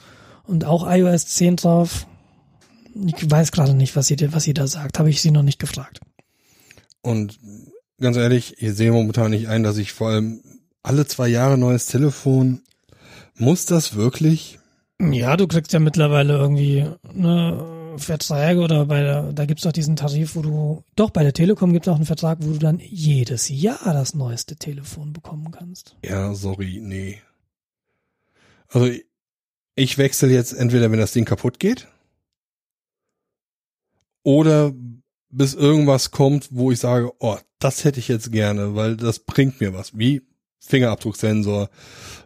[0.44, 2.06] und auch iOS 10 drauf.
[2.94, 4.98] Ich weiß gerade nicht, was sie, was sie da sagt.
[4.98, 6.00] Habe ich sie noch nicht gefragt.
[7.02, 7.38] Und
[8.00, 10.40] ganz ehrlich, ich sehe momentan nicht ein, dass ich vor allem
[10.82, 12.62] alle zwei Jahre neues Telefon.
[13.36, 14.60] Muss das wirklich?
[14.98, 19.96] Ja, du kriegst ja mittlerweile irgendwie ne, Verträge oder bei der, da gibt's doch diesen
[19.96, 23.48] Tarif, wo du, doch bei der Telekom gibt's auch einen Vertrag, wo du dann jedes
[23.48, 25.96] Jahr das neueste Telefon bekommen kannst.
[26.04, 27.20] Ja, sorry, nee.
[28.68, 28.90] Also
[29.74, 31.88] ich wechsle jetzt entweder, wenn das Ding kaputt geht,
[34.22, 34.72] oder
[35.30, 39.60] bis irgendwas kommt, wo ich sage, oh, das hätte ich jetzt gerne, weil das bringt
[39.60, 39.98] mir was.
[39.98, 40.22] Wie
[40.60, 41.70] Fingerabdrucksensor.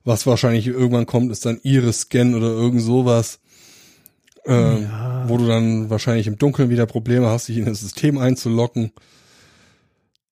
[0.05, 3.41] Was wahrscheinlich irgendwann kommt, ist dann Iris-Scan oder irgend sowas.
[4.47, 8.19] Ähm, ja, Wo du dann wahrscheinlich im Dunkeln wieder Probleme hast, dich in das System
[8.19, 8.93] einzulocken.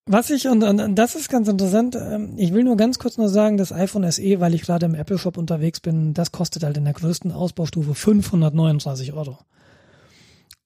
[0.07, 3.31] Was ich, und, und das ist ganz interessant, ähm, ich will nur ganz kurz nur
[3.31, 6.77] sagen, das iPhone SE, weil ich gerade im Apple Shop unterwegs bin, das kostet halt
[6.77, 9.39] in der größten Ausbaustufe 539 Euro.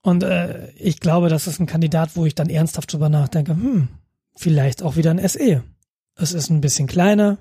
[0.03, 3.89] Und äh, ich glaube, das ist ein Kandidat, wo ich dann ernsthaft drüber nachdenke, hm,
[4.35, 5.63] vielleicht auch wieder ein SE.
[6.17, 7.39] Es ist ein bisschen kleiner,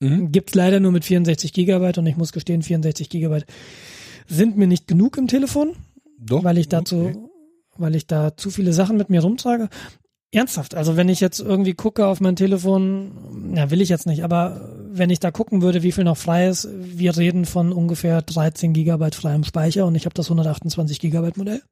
[0.00, 0.32] mhm.
[0.32, 3.46] gibt's leider nur mit 64 Gigabyte und ich muss gestehen, 64 Gigabyte
[4.28, 5.74] sind mir nicht genug im Telefon,
[6.18, 7.18] Doch, weil ich dazu, okay.
[7.76, 9.68] weil ich da zu viele Sachen mit mir rumtrage.
[10.34, 14.24] Ernsthaft, also wenn ich jetzt irgendwie gucke auf mein Telefon, ja, will ich jetzt nicht,
[14.24, 18.22] aber wenn ich da gucken würde, wie viel noch frei ist, wir reden von ungefähr
[18.22, 21.62] 13 Gigabyte freiem Speicher und ich habe das 128 Gigabyte Modell.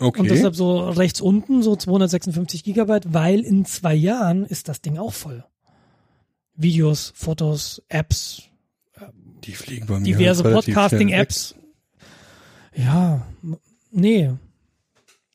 [0.00, 0.20] Okay.
[0.20, 4.98] Und deshalb so rechts unten so 256 Gigabyte, weil in zwei Jahren ist das Ding
[4.98, 5.44] auch voll.
[6.54, 8.49] Videos, Fotos, Apps.
[9.44, 10.16] Die fliegen bei mir.
[10.16, 11.54] Diverse Podcasting-Apps.
[12.74, 13.26] Ja,
[13.90, 14.30] nee.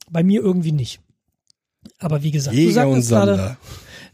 [0.09, 0.99] Bei mir irgendwie nicht.
[1.99, 3.57] Aber wie gesagt, Jäger du sagtest gerade,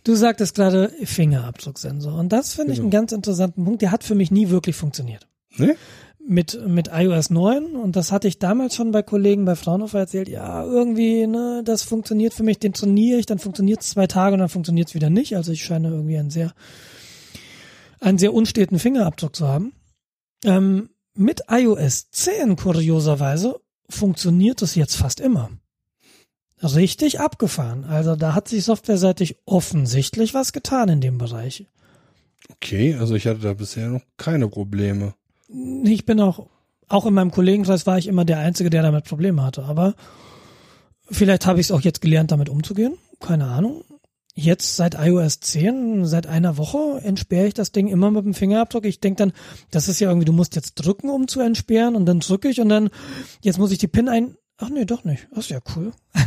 [0.04, 2.16] du sagtest gerade Fingerabdrucksensor.
[2.16, 2.86] Und das finde ich genau.
[2.86, 3.82] einen ganz interessanten Punkt.
[3.82, 5.28] Der hat für mich nie wirklich funktioniert.
[5.58, 5.76] Nee?
[6.24, 10.30] Mit, mit iOS 9 und das hatte ich damals schon bei Kollegen bei Fraunhofer erzählt,
[10.30, 14.34] ja, irgendwie, ne, das funktioniert für mich, den trainiere ich, dann funktioniert es zwei Tage
[14.34, 15.36] und dann funktioniert es wieder nicht.
[15.36, 16.54] Also ich scheine irgendwie einen sehr,
[18.00, 19.74] einen sehr unsteten Fingerabdruck zu haben.
[20.44, 23.60] Ähm, mit iOS 10, kurioserweise,
[23.90, 25.52] funktioniert es jetzt fast immer
[26.64, 27.84] richtig abgefahren.
[27.86, 31.66] Also da hat sich softwareseitig offensichtlich was getan in dem Bereich.
[32.50, 35.14] Okay, also ich hatte da bisher noch keine Probleme.
[35.84, 36.48] Ich bin auch,
[36.88, 39.64] auch in meinem Kollegenkreis war ich immer der Einzige, der damit Probleme hatte.
[39.64, 39.96] Aber
[41.10, 42.98] vielleicht habe ich es auch jetzt gelernt, damit umzugehen.
[43.20, 43.84] Keine Ahnung.
[44.34, 48.86] Jetzt seit iOS 10, seit einer Woche entsperre ich das Ding immer mit dem Fingerabdruck.
[48.86, 49.34] Ich denke dann,
[49.72, 52.62] das ist ja irgendwie, du musst jetzt drücken, um zu entsperren und dann drücke ich
[52.62, 52.90] und dann,
[53.42, 55.28] jetzt muss ich die PIN ein, Ach nee, doch nicht.
[55.32, 55.92] Das ist ja cool.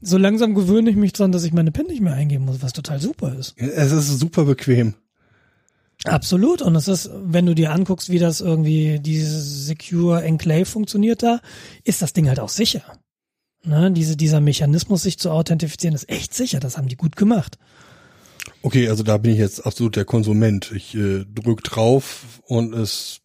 [0.00, 2.72] so langsam gewöhne ich mich dran, dass ich meine PIN nicht mehr eingeben muss, was
[2.72, 3.54] total super ist.
[3.56, 4.94] Es ist super bequem.
[6.04, 6.60] Absolut.
[6.60, 11.40] Und es ist, wenn du dir anguckst, wie das irgendwie, dieses Secure Enclave funktioniert da,
[11.84, 12.82] ist das Ding halt auch sicher.
[13.64, 13.90] Ne?
[13.92, 16.60] Diese, dieser Mechanismus, sich zu authentifizieren, ist echt sicher.
[16.60, 17.58] Das haben die gut gemacht.
[18.62, 20.72] Okay, also da bin ich jetzt absolut der Konsument.
[20.74, 23.20] Ich äh, drück drauf und es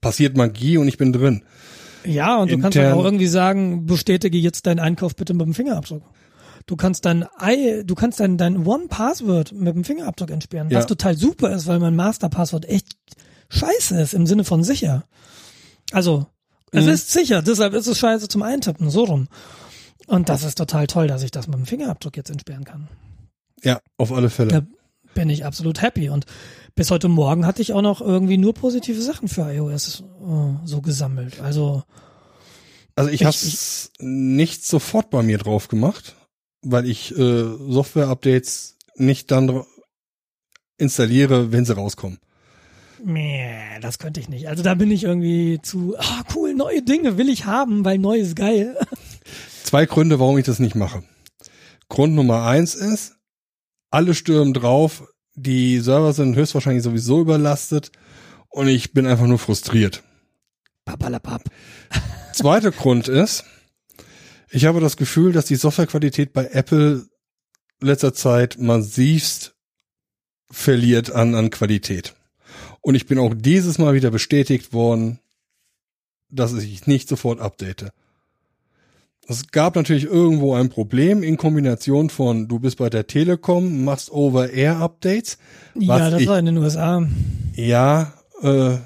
[0.00, 1.44] passiert Magie und ich bin drin.
[2.04, 5.54] Ja, und du kannst dann auch irgendwie sagen, bestätige jetzt deinen Einkauf bitte mit dem
[5.54, 6.02] Fingerabdruck.
[6.66, 10.78] Du kannst dein I, du kannst dein, dein One-Password mit dem Fingerabdruck entsperren, ja.
[10.78, 12.96] was total super ist, weil mein Master-Passwort echt
[13.50, 15.04] scheiße ist im Sinne von sicher.
[15.92, 16.26] Also,
[16.70, 16.90] es mhm.
[16.90, 19.28] ist sicher, deshalb ist es scheiße zum Eintippen, so rum.
[20.06, 22.88] Und das ist total toll, dass ich das mit dem Fingerabdruck jetzt entsperren kann.
[23.62, 24.50] Ja, auf alle Fälle.
[24.50, 24.62] Da
[25.14, 26.10] bin ich absolut happy.
[26.10, 26.26] Und
[26.74, 30.82] bis heute Morgen hatte ich auch noch irgendwie nur positive Sachen für iOS äh, so
[30.82, 31.40] gesammelt.
[31.40, 31.84] Also
[32.96, 36.14] also ich, ich habe es nicht sofort bei mir drauf gemacht,
[36.62, 39.64] weil ich äh, Software-Updates nicht dann
[40.78, 42.18] installiere, wenn sie rauskommen.
[43.04, 43.50] Nee,
[43.82, 44.48] das könnte ich nicht.
[44.48, 48.18] Also da bin ich irgendwie zu, ah cool, neue Dinge will ich haben, weil neu
[48.18, 48.78] ist geil.
[49.64, 51.02] Zwei Gründe, warum ich das nicht mache.
[51.88, 53.16] Grund Nummer eins ist,
[53.90, 57.90] alle stürmen drauf, die Server sind höchstwahrscheinlich sowieso überlastet
[58.50, 60.02] und ich bin einfach nur frustriert.
[60.84, 61.44] Papalapap.
[62.34, 63.44] Zweiter Grund ist,
[64.50, 67.06] ich habe das Gefühl, dass die Softwarequalität bei Apple
[67.80, 69.54] letzter Zeit massivst
[70.50, 72.14] verliert an, an Qualität.
[72.82, 75.20] Und ich bin auch dieses Mal wieder bestätigt worden,
[76.28, 77.92] dass ich nicht sofort update.
[79.26, 84.12] Es gab natürlich irgendwo ein Problem in Kombination von, du bist bei der Telekom, machst
[84.12, 85.38] Over-Air-Updates.
[85.74, 87.06] Ja, das ich, war in den USA.
[87.54, 88.76] Ja, äh,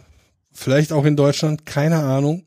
[0.52, 2.44] vielleicht auch in Deutschland, keine Ahnung.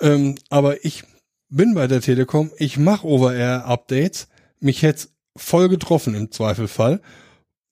[0.00, 1.04] Ähm, aber ich
[1.48, 4.26] bin bei der Telekom, ich mache Over-Air-Updates,
[4.58, 7.00] mich hätte voll getroffen im Zweifelfall.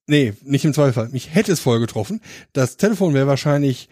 [0.06, 2.20] Nee, nicht im Zweifelfall, mich hätte es voll getroffen.
[2.52, 3.88] Das Telefon wäre wahrscheinlich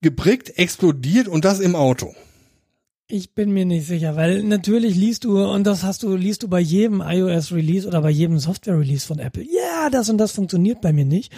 [0.00, 2.14] geprickt, explodiert und das im Auto.
[3.10, 6.48] Ich bin mir nicht sicher, weil natürlich liest du, und das hast du, liest du
[6.48, 10.92] bei jedem iOS-Release oder bei jedem Software-Release von Apple, ja, das und das funktioniert bei
[10.92, 11.32] mir nicht.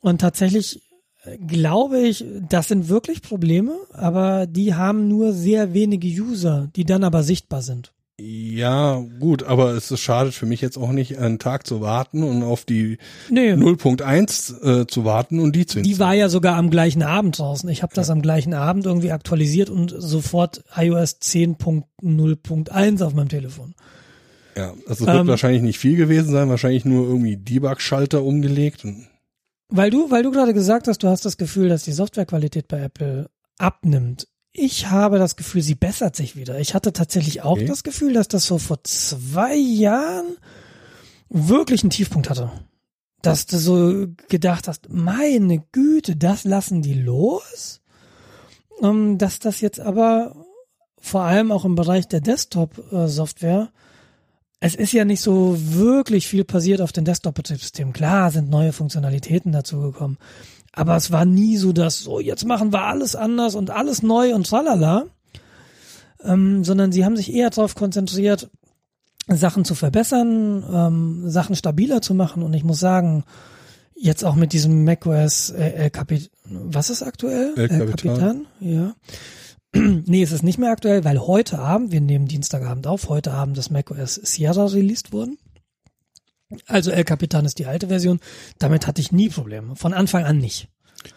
[0.00, 0.82] Und tatsächlich
[1.22, 6.84] äh, glaube ich, das sind wirklich Probleme, aber die haben nur sehr wenige User, die
[6.84, 7.92] dann aber sichtbar sind.
[8.20, 12.24] Ja, gut, aber es ist schadet für mich jetzt auch nicht, einen Tag zu warten
[12.24, 12.98] und auf die
[13.30, 13.52] nee.
[13.52, 17.68] 0.1 äh, zu warten und die zu Die war ja sogar am gleichen Abend draußen.
[17.68, 18.14] Ich habe das ja.
[18.14, 23.76] am gleichen Abend irgendwie aktualisiert und sofort iOS 10.0.1 auf meinem Telefon.
[24.56, 28.84] Ja, also es wird ähm, wahrscheinlich nicht viel gewesen sein, wahrscheinlich nur irgendwie Debug-Schalter umgelegt.
[29.68, 32.80] Weil du, weil du gerade gesagt hast, du hast das Gefühl, dass die Softwarequalität bei
[32.80, 36.58] Apple abnimmt ich habe das Gefühl, sie bessert sich wieder.
[36.58, 37.66] Ich hatte tatsächlich auch Okay.
[37.66, 40.36] das Gefühl, dass das so vor zwei Jahren
[41.28, 42.50] wirklich einen Tiefpunkt hatte.
[43.22, 47.80] Dass du so gedacht hast, meine Güte, das lassen die los?
[48.82, 50.36] Ähm, dass das jetzt aber
[51.00, 53.70] vor allem auch im Bereich der Desktop-Software,
[54.60, 57.92] es ist ja nicht so wirklich viel passiert auf den Desktop-Betriebssystemen.
[57.92, 60.18] Klar sind neue Funktionalitäten dazugekommen.
[60.78, 64.32] Aber es war nie so, dass so, jetzt machen wir alles anders und alles neu
[64.32, 65.06] und tralala.
[66.22, 68.48] Ähm, sondern sie haben sich eher darauf konzentriert,
[69.26, 72.44] Sachen zu verbessern, ähm, Sachen stabiler zu machen.
[72.44, 73.24] Und ich muss sagen,
[73.96, 77.54] jetzt auch mit diesem macOS äh, El Capitan, was ist aktuell?
[77.56, 78.46] El Capitan.
[78.60, 78.94] ja.
[79.74, 83.58] nee, es ist nicht mehr aktuell, weil heute Abend, wir nehmen Dienstagabend auf, heute Abend
[83.58, 85.38] das macOS Sierra released worden.
[86.66, 88.20] Also El Capitan ist die alte Version.
[88.58, 89.76] Damit hatte ich nie Probleme.
[89.76, 90.68] Von Anfang an nicht.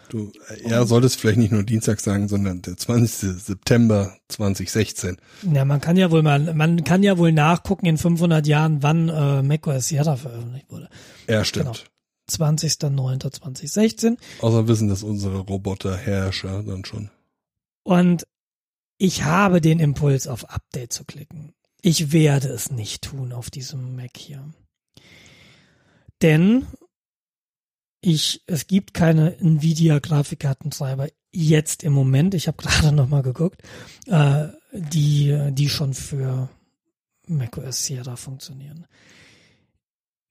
[0.08, 0.30] Du,
[0.64, 3.42] ja, solltest vielleicht nicht nur Dienstag sagen, sondern der 20.
[3.42, 5.16] September 2016.
[5.52, 9.08] Ja, man kann ja wohl mal, man kann ja wohl nachgucken in 500 Jahren, wann
[9.08, 10.88] äh, macOS Sierra veröffentlicht wurde.
[11.28, 11.86] Ja, stimmt.
[12.30, 14.18] 20.09.2016.
[14.40, 17.10] Außer wissen das unsere Roboterherrscher dann schon.
[17.82, 18.24] Und
[18.98, 21.54] ich habe den Impuls, auf Update zu klicken.
[21.80, 24.44] Ich werde es nicht tun auf diesem Mac hier.
[26.22, 26.66] Denn
[28.00, 32.34] ich, es gibt keine Nvidia-Grafikkartentreiber jetzt im Moment.
[32.34, 33.62] Ich habe gerade noch mal geguckt,
[34.06, 36.48] äh, die, die schon für
[37.26, 38.86] macOS Sierra funktionieren.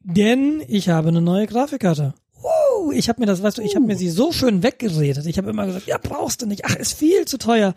[0.03, 2.15] Denn ich habe eine neue Grafikkarte.
[2.43, 5.25] Uh, ich habe mir das, weißt du, ich habe mir sie so schön weggeredet.
[5.27, 6.65] Ich habe immer gesagt, ja, brauchst du nicht.
[6.65, 7.75] Ach, ist viel zu teuer.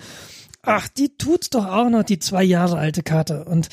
[0.62, 3.44] Ach, die tut's doch auch noch, die zwei Jahre alte Karte.
[3.44, 3.68] Und,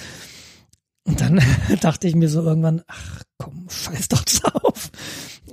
[1.06, 1.42] und dann
[1.82, 4.92] dachte ich mir so irgendwann, ach komm, scheiß doch drauf.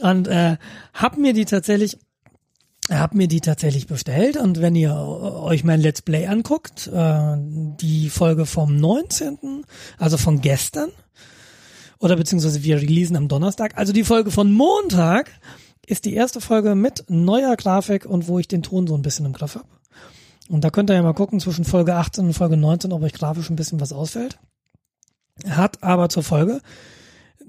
[0.01, 0.57] Und äh,
[0.95, 1.99] hab mir die tatsächlich
[2.91, 8.09] hab mir die tatsächlich bestellt und wenn ihr euch mein Let's Play anguckt, äh, die
[8.09, 9.65] Folge vom 19.,
[9.99, 10.91] also von gestern,
[11.99, 15.31] oder beziehungsweise wir releasen am Donnerstag, also die Folge von Montag
[15.87, 19.27] ist die erste Folge mit neuer Grafik und wo ich den Ton so ein bisschen
[19.27, 19.69] im Griff habe.
[20.49, 23.13] Und da könnt ihr ja mal gucken zwischen Folge 18 und Folge 19, ob euch
[23.13, 24.39] grafisch ein bisschen was ausfällt.
[25.47, 26.61] Hat aber zur Folge,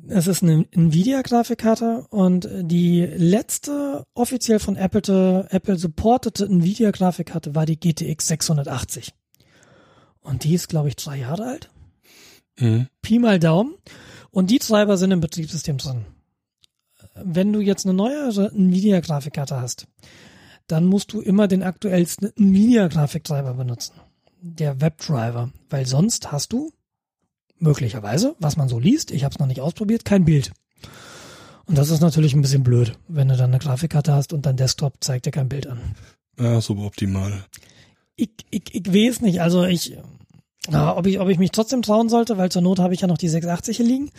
[0.07, 7.79] es ist eine Nvidia-Grafikkarte und die letzte offiziell von Apple, Apple supportete Nvidia-Grafikkarte war die
[7.79, 9.13] GTX 680.
[10.21, 11.69] Und die ist, glaube ich, drei Jahre alt.
[12.59, 12.87] Mhm.
[13.01, 13.75] Pi mal Daumen.
[14.31, 16.05] Und die Treiber sind im Betriebssystem drin.
[17.15, 19.87] Wenn du jetzt eine neuere Nvidia-Grafikkarte hast,
[20.67, 23.93] dann musst du immer den aktuellsten Nvidia-Grafiktreiber benutzen.
[24.41, 25.51] Der Webdriver.
[25.69, 26.71] Weil sonst hast du
[27.59, 30.51] möglicherweise, was man so liest, ich habe es noch nicht ausprobiert, kein Bild.
[31.65, 34.57] Und das ist natürlich ein bisschen blöd, wenn du dann eine Grafikkarte hast und dein
[34.57, 35.79] Desktop zeigt dir kein Bild an.
[36.39, 37.45] Ja, suboptimal.
[38.15, 39.95] Ich, ich, ich weiß nicht, also ich,
[40.69, 43.07] ja, ob ich, ob ich mich trotzdem trauen sollte, weil zur Not habe ich ja
[43.07, 44.11] noch die 680 hier liegen.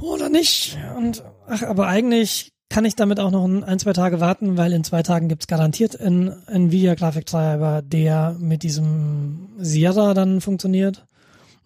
[0.00, 0.76] Oder nicht.
[0.96, 4.72] Und ach, aber eigentlich kann ich damit auch noch ein, ein zwei Tage warten, weil
[4.72, 11.06] in zwei Tagen gibt's garantiert einen Nvidia-Grafiktreiber, der mit diesem Sierra dann funktioniert.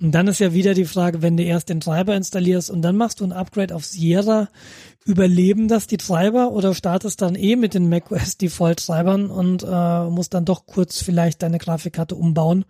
[0.01, 2.97] Und dann ist ja wieder die Frage, wenn du erst den Treiber installierst und dann
[2.97, 4.49] machst du ein Upgrade auf Sierra,
[5.05, 10.05] überleben das die Treiber oder startest dann eh mit den macOS Default Treibern und äh,
[10.09, 12.65] musst dann doch kurz vielleicht deine Grafikkarte umbauen,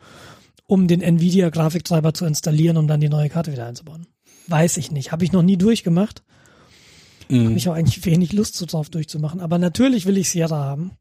[0.66, 4.06] um den Nvidia Grafiktreiber zu installieren, um dann die neue Karte wieder einzubauen.
[4.48, 6.24] Weiß ich nicht, habe ich noch nie durchgemacht.
[7.28, 7.44] Mhm.
[7.46, 10.92] Habe ich auch eigentlich wenig Lust so drauf durchzumachen, aber natürlich will ich Sierra haben.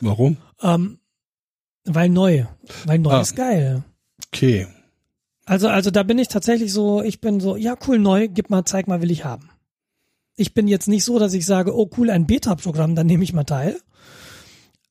[0.00, 0.38] Warum?
[0.62, 0.98] Ähm,
[1.84, 2.46] weil neu,
[2.86, 3.20] weil neu Ah.
[3.20, 3.84] ist geil.
[4.28, 4.66] Okay.
[5.46, 8.64] Also, also da bin ich tatsächlich so, ich bin so, ja cool, neu, gib mal,
[8.64, 9.50] zeig mal, will ich haben.
[10.36, 13.32] Ich bin jetzt nicht so, dass ich sage, oh cool, ein Beta-Programm, dann nehme ich
[13.32, 13.78] mal teil.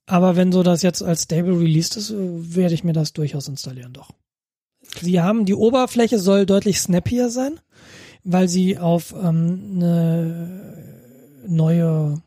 [0.05, 3.93] Aber wenn so das jetzt als stable released ist, werde ich mir das durchaus installieren,
[3.93, 4.11] doch.
[5.01, 7.59] Sie haben, die Oberfläche soll deutlich snappier sein,
[8.23, 10.83] weil sie auf ähm, eine
[11.47, 12.21] neue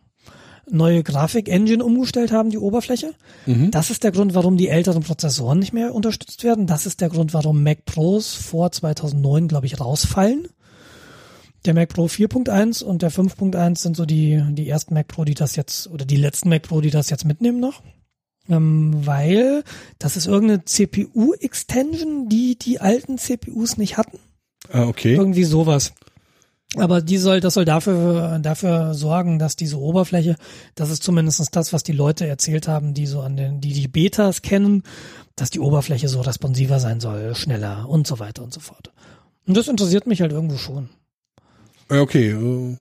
[0.68, 3.14] neue Grafik-Engine umgestellt haben, die Oberfläche.
[3.46, 3.70] Mhm.
[3.70, 6.66] Das ist der Grund, warum die älteren Prozessoren nicht mehr unterstützt werden.
[6.66, 10.48] Das ist der Grund, warum Mac Pros vor 2009, glaube ich, rausfallen.
[11.64, 15.34] Der Mac Pro 4.1 und der 5.1 sind so die, die ersten Mac Pro, die
[15.34, 17.82] das jetzt, oder die letzten Mac Pro, die das jetzt mitnehmen noch.
[18.48, 19.64] Ähm, weil
[19.98, 24.18] das ist irgendeine CPU-Extension, die die alten CPUs nicht hatten.
[24.70, 25.14] Ah, okay.
[25.14, 25.92] Irgendwie sowas.
[26.74, 30.36] Aber die soll, das soll dafür, dafür sorgen, dass diese Oberfläche,
[30.74, 33.88] das ist zumindest das, was die Leute erzählt haben, die so an den, die die
[33.88, 34.82] Betas kennen,
[35.36, 38.92] dass die Oberfläche so responsiver sein soll, schneller und so weiter und so fort.
[39.46, 40.88] Und das interessiert mich halt irgendwo schon.
[41.90, 42.30] Ja, Okay.
[42.30, 42.76] äh,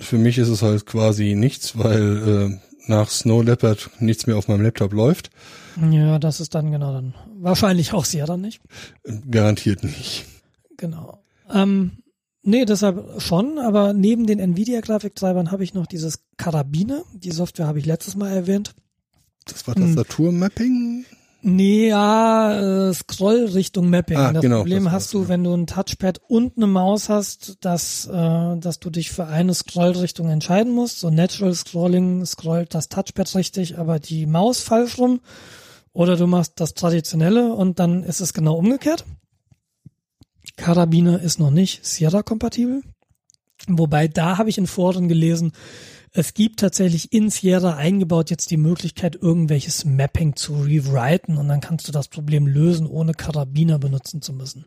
[0.00, 2.58] Für mich ist es halt quasi nichts, weil äh,
[2.88, 5.30] nach Snow Leopard nichts mehr auf meinem Laptop läuft.
[5.90, 7.14] Ja, das ist dann genau dann.
[7.38, 8.60] Wahrscheinlich auch sie dann nicht.
[9.30, 10.24] Garantiert nicht.
[10.76, 11.22] Genau.
[11.54, 11.98] Ähm,
[12.46, 17.02] nee, deshalb schon, aber neben den Nvidia-Grafiktreibern habe ich noch dieses Karabiner.
[17.12, 18.74] Die Software habe ich letztes Mal erwähnt.
[19.44, 21.04] Das war Tastaturmapping?
[21.42, 24.16] Nee, ja, äh, Scrollrichtung Mapping.
[24.16, 27.64] Ah, das genau, Problem das hast du, wenn du ein Touchpad und eine Maus hast,
[27.64, 30.98] dass, äh, dass du dich für eine Scrollrichtung entscheiden musst.
[30.98, 35.20] So Natural Scrolling scrollt das Touchpad richtig, aber die Maus falsch rum.
[35.92, 39.04] Oder du machst das traditionelle und dann ist es genau umgekehrt.
[40.56, 42.82] Karabiner ist noch nicht Sierra-kompatibel.
[43.68, 45.52] Wobei da habe ich in Foren gelesen,
[46.12, 51.60] es gibt tatsächlich in Sierra eingebaut jetzt die Möglichkeit, irgendwelches Mapping zu rewriten und dann
[51.60, 54.64] kannst du das Problem lösen, ohne Karabiner benutzen zu müssen.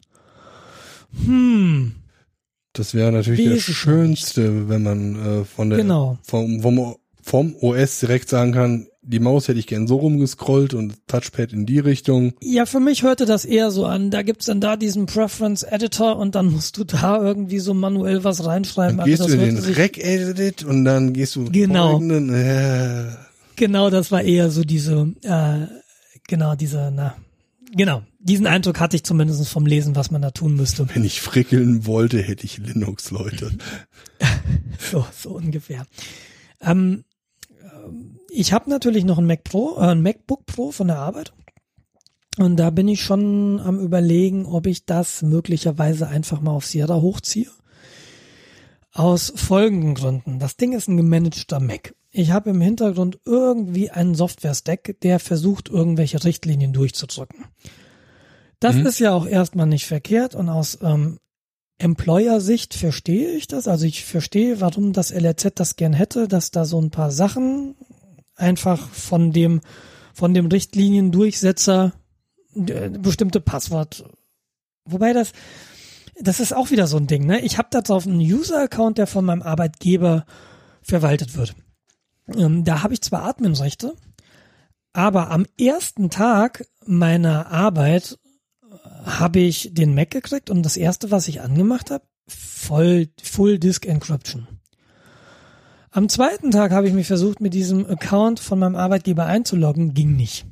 [1.26, 1.95] Hm,
[2.74, 6.20] Das wäre natürlich Weiß das Schönste, wenn man äh, von der Genau.
[6.22, 10.95] vom, vom, vom OS direkt sagen kann, die Maus hätte ich gern so rumgescrollt und
[11.07, 12.34] Touchpad in die Richtung.
[12.41, 14.11] Ja, für mich hörte das eher so an.
[14.11, 18.23] Da gibt's dann da diesen Preference Editor und dann musst du da irgendwie so manuell
[18.23, 18.98] was reinschreiben.
[18.98, 21.91] Dann gehst also du in den sich- Rec-Edit und dann gehst du Genau.
[21.94, 23.06] folgenden, äh,
[23.56, 25.65] Genau, das war eher so diese, äh,
[26.27, 27.15] genau, diese, na,
[27.76, 28.03] genau.
[28.22, 30.88] Diesen Eindruck hatte ich zumindest vom Lesen, was man da tun müsste.
[30.94, 33.52] wenn ich frickeln wollte, hätte ich Linux, Leute.
[34.91, 35.86] So, so ungefähr.
[36.61, 37.03] Ähm,
[38.30, 41.34] ich habe natürlich noch ein Mac Pro, äh, ein MacBook Pro von der Arbeit.
[42.38, 47.02] Und da bin ich schon am überlegen, ob ich das möglicherweise einfach mal auf Sierra
[47.02, 47.50] hochziehe.
[48.94, 50.40] Aus folgenden Gründen.
[50.40, 51.94] Das Ding ist ein gemanagter Mac.
[52.12, 57.46] Ich habe im Hintergrund irgendwie einen Software-Stack, der versucht, irgendwelche Richtlinien durchzudrücken.
[58.60, 58.88] Das Mhm.
[58.88, 61.20] ist ja auch erstmal nicht verkehrt und aus ähm,
[61.78, 63.68] Employer-Sicht verstehe ich das.
[63.68, 67.76] Also ich verstehe, warum das LRZ das gern hätte, dass da so ein paar Sachen
[68.40, 69.61] einfach von dem,
[70.14, 71.94] von dem Richtliniendurchsetzer
[72.56, 74.06] äh, bestimmte Passwort.
[74.86, 75.34] Wobei das,
[76.20, 77.41] das ist auch wieder so ein Ding, ne?
[77.41, 80.26] Ich habe da drauf einen User-Account, der von meinem Arbeitgeber
[80.82, 81.56] verwaltet wird.
[82.36, 83.95] Ähm, da habe ich zwar Adminrechte,
[84.94, 88.18] aber am ersten Tag meiner Arbeit
[89.06, 93.86] habe ich den Mac gekriegt und das erste, was ich angemacht habe, voll Full Disk
[93.86, 94.48] Encryption.
[95.91, 100.16] Am zweiten Tag habe ich mich versucht, mit diesem Account von meinem Arbeitgeber einzuloggen, ging
[100.16, 100.45] nicht.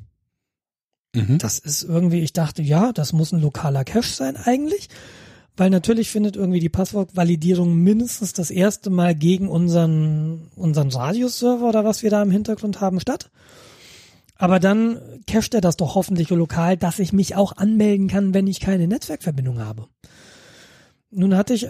[1.14, 1.38] Mhm.
[1.38, 4.88] Das ist irgendwie, ich dachte, ja, das muss ein lokaler Cache sein eigentlich,
[5.56, 11.84] weil natürlich findet irgendwie die Passwortvalidierung mindestens das erste Mal gegen unseren, unseren Radius-Server oder
[11.84, 13.30] was wir da im Hintergrund haben statt.
[14.36, 18.46] Aber dann cached er das doch hoffentlich lokal, dass ich mich auch anmelden kann, wenn
[18.46, 19.88] ich keine Netzwerkverbindung habe.
[21.10, 21.68] Nun hatte ich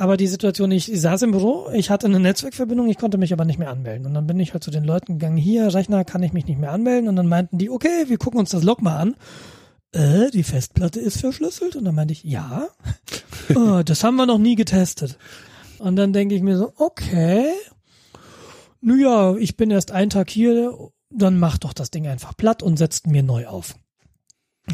[0.00, 3.44] aber die Situation, ich saß im Büro, ich hatte eine Netzwerkverbindung, ich konnte mich aber
[3.44, 4.06] nicht mehr anmelden.
[4.06, 6.58] Und dann bin ich halt zu den Leuten gegangen, hier, Rechner, kann ich mich nicht
[6.58, 7.06] mehr anmelden.
[7.06, 9.14] Und dann meinten die, okay, wir gucken uns das Log mal an.
[9.92, 11.76] Äh, die Festplatte ist verschlüsselt.
[11.76, 12.68] Und dann meinte ich, ja,
[13.54, 15.18] oh, das haben wir noch nie getestet.
[15.78, 17.52] Und dann denke ich mir so, okay,
[18.80, 20.72] nun ja, ich bin erst einen Tag hier,
[21.10, 23.74] dann mach doch das Ding einfach platt und setzt mir neu auf.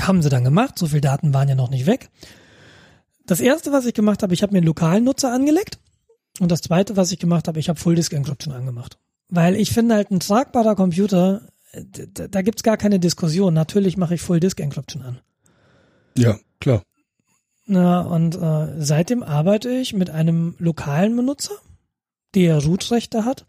[0.01, 2.11] Haben sie dann gemacht, so viel Daten waren ja noch nicht weg.
[3.27, 5.79] Das erste, was ich gemacht habe, ich habe mir einen lokalen Nutzer angelegt.
[6.39, 8.99] Und das zweite, was ich gemacht habe, ich habe Full Disk Encryption angemacht.
[9.29, 11.83] Weil ich finde halt ein tragbarer Computer, äh,
[12.29, 13.55] da, gibt's gar keine Diskussion.
[13.55, 15.19] Natürlich mache ich Full Disk Encryption an.
[16.17, 16.83] Ja, klar.
[17.67, 21.55] Na, und äh, seitdem arbeite ich mit einem lokalen Benutzer,
[22.35, 23.45] der Root-Rechte hat.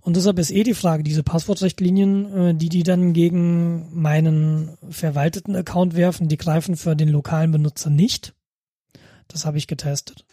[0.00, 5.54] Und deshalb ist eh die Frage, diese Passwortrichtlinien, äh, die die dann gegen meinen verwalteten
[5.54, 8.34] Account werfen, die greifen für den lokalen Benutzer nicht.
[9.32, 10.24] Das habe ich getestet.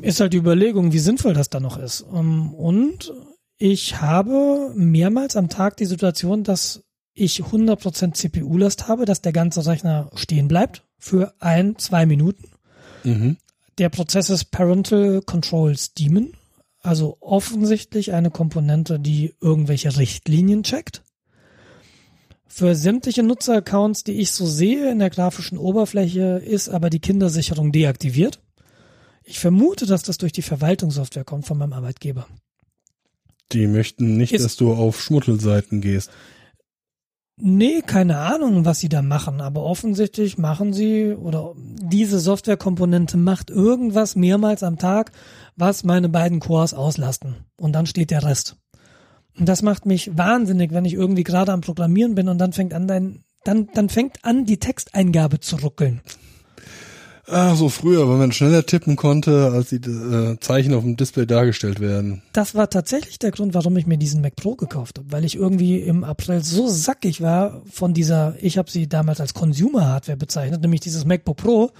[0.00, 2.04] Ist halt die Überlegung, wie sinnvoll das dann noch ist.
[2.12, 3.12] Ähm, Und
[3.58, 6.84] ich habe mehrmals am Tag die Situation, dass
[7.14, 12.48] ich 100% CPU-Last habe, dass der ganze Rechner stehen bleibt für ein, zwei Minuten.
[13.04, 13.36] Mhm.
[13.78, 16.32] Der Prozess ist Parental Controls Daemon,
[16.80, 21.02] also offensichtlich eine Komponente, die irgendwelche Richtlinien checkt.
[22.48, 27.72] Für sämtliche Nutzeraccounts, die ich so sehe in der grafischen Oberfläche, ist aber die Kindersicherung
[27.72, 28.40] deaktiviert.
[29.22, 32.26] Ich vermute, dass das durch die Verwaltungssoftware kommt von meinem Arbeitgeber.
[33.52, 36.10] Die möchten nicht, Ist- dass du auf Schmuttelseiten gehst.
[37.40, 43.48] Nee, keine Ahnung, was sie da machen, aber offensichtlich machen sie oder diese Softwarekomponente macht
[43.50, 45.12] irgendwas mehrmals am Tag,
[45.54, 47.36] was meine beiden Cores auslasten.
[47.56, 48.56] Und dann steht der Rest.
[49.38, 52.74] Und das macht mich wahnsinnig, wenn ich irgendwie gerade am Programmieren bin und dann fängt
[52.74, 56.00] an dein, dann, dann fängt an, die Texteingabe zu ruckeln.
[57.30, 61.26] Ah, so früher, wenn man schneller tippen konnte, als die äh, Zeichen auf dem Display
[61.26, 62.22] dargestellt werden.
[62.32, 65.36] Das war tatsächlich der Grund, warum ich mir diesen Mac Pro gekauft habe, weil ich
[65.36, 70.16] irgendwie im April so sackig war von dieser, ich habe sie damals als Consumer Hardware
[70.16, 71.70] bezeichnet, nämlich dieses MacBook Pro.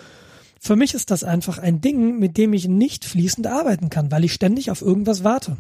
[0.61, 4.25] Für mich ist das einfach ein Ding, mit dem ich nicht fließend arbeiten kann, weil
[4.25, 5.57] ich ständig auf irgendwas warte.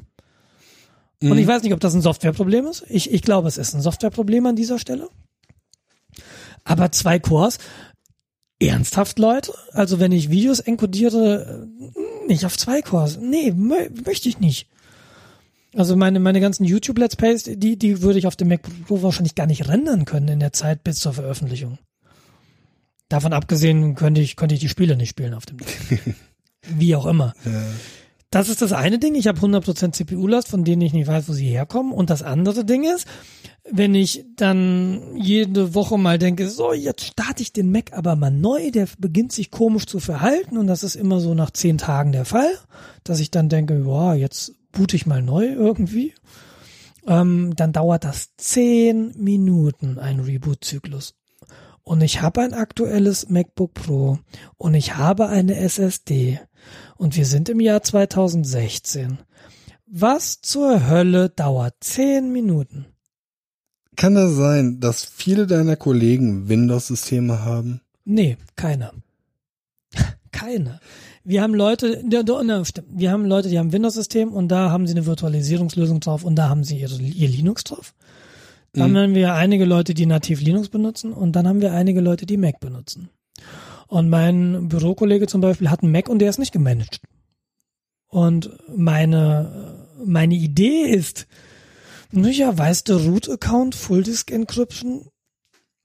[1.22, 1.38] Und Mhm.
[1.38, 2.84] ich weiß nicht, ob das ein Softwareproblem ist.
[2.88, 5.08] Ich, ich glaube, es ist ein Softwareproblem an dieser Stelle.
[6.64, 7.58] Aber zwei Cores,
[8.60, 9.52] ernsthaft, Leute?
[9.72, 11.68] Also wenn ich Videos encodiere,
[12.26, 13.18] äh, nicht auf zwei Cores.
[13.20, 14.68] Nee, mö möchte ich nicht.
[15.74, 19.34] Also meine, meine ganzen YouTube-Let's Plays, die, die würde ich auf dem Mac Pro wahrscheinlich
[19.34, 21.78] gar nicht rendern können in der Zeit bis zur Veröffentlichung.
[23.08, 26.14] Davon abgesehen könnte ich, könnte ich die Spiele nicht spielen auf dem Ding.
[26.68, 27.34] Wie auch immer.
[27.44, 27.62] Ja.
[28.30, 29.14] Das ist das eine Ding.
[29.14, 31.92] Ich habe 100% CPU-Last, von denen ich nicht weiß, wo sie herkommen.
[31.92, 33.06] Und das andere Ding ist,
[33.70, 38.30] wenn ich dann jede Woche mal denke, so, jetzt starte ich den Mac aber mal
[38.30, 42.12] neu, der beginnt sich komisch zu verhalten und das ist immer so nach zehn Tagen
[42.12, 42.50] der Fall,
[43.04, 46.14] dass ich dann denke, ja, jetzt boote ich mal neu irgendwie.
[47.06, 51.14] Ähm, dann dauert das zehn Minuten, ein Reboot-Zyklus.
[51.82, 54.18] Und ich habe ein aktuelles MacBook Pro
[54.58, 56.38] und ich habe eine SSD
[56.98, 59.18] und wir sind im Jahr 2016.
[59.86, 62.86] Was zur Hölle dauert zehn Minuten?
[63.96, 67.80] Kann das sein, dass viele deiner Kollegen Windows-Systeme haben?
[68.04, 68.92] Nee, keine.
[70.30, 70.80] keine.
[71.24, 76.00] Wir haben Leute, wir haben Leute, die haben Windows-System und da haben sie eine Virtualisierungslösung
[76.00, 77.94] drauf und da haben sie ihre, ihr Linux drauf.
[78.72, 82.26] Dann haben wir einige Leute, die nativ Linux benutzen und dann haben wir einige Leute,
[82.26, 83.08] die Mac benutzen.
[83.88, 87.00] Und mein Bürokollege zum Beispiel hat einen Mac und der ist nicht gemanagt.
[88.08, 91.26] Und meine, meine Idee ist,
[92.10, 95.08] naja, weißt du, Root Account, Full Disk Encryption,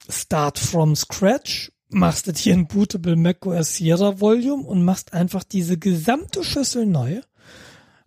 [0.09, 5.77] Start from scratch, machst jetzt hier ein bootable macOS Sierra Volume und machst einfach diese
[5.77, 7.21] gesamte Schüssel neu,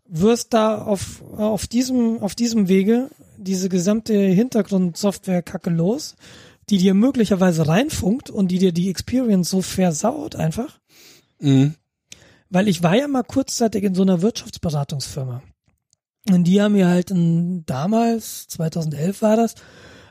[0.06, 6.16] wirst da auf, auf diesem, auf diesem Wege diese gesamte Hintergrundsoftware-Kacke los,
[6.70, 10.80] die dir möglicherweise reinfunkt und die dir die Experience so versaut einfach.
[11.38, 11.74] Mhm.
[12.50, 15.42] Weil ich war ja mal kurzzeitig in so einer Wirtschaftsberatungsfirma.
[16.28, 19.54] Und die haben mir halt ein, damals, 2011 war das,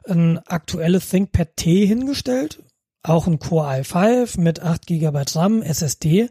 [0.08, 2.64] ein aktuelles ThinkPad T hingestellt.
[3.04, 6.30] Auch ein Core i5 mit 8 GB RAM, SSD.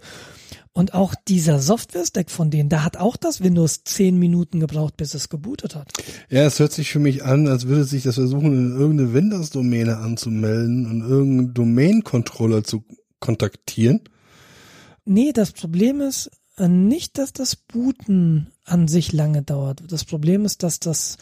[0.77, 5.15] Und auch dieser Software-Stack von denen, da hat auch das Windows 10 Minuten gebraucht, bis
[5.15, 5.93] es gebootet hat.
[6.29, 9.99] Ja, es hört sich für mich an, als würde sich das versuchen, in irgendeine Windows-Domäne
[9.99, 12.83] anzumelden und irgendeinen Domain-Controller zu
[13.21, 14.01] kontaktieren.
[15.05, 19.85] Nee, das Problem ist äh, nicht, dass das Booten an sich lange dauert.
[19.87, 21.19] Das Problem ist, dass das,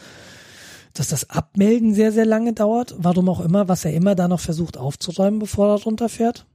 [0.95, 2.95] dass das Abmelden sehr, sehr lange dauert.
[2.97, 6.47] Warum auch immer, was er immer da noch versucht aufzuräumen, bevor er runterfährt.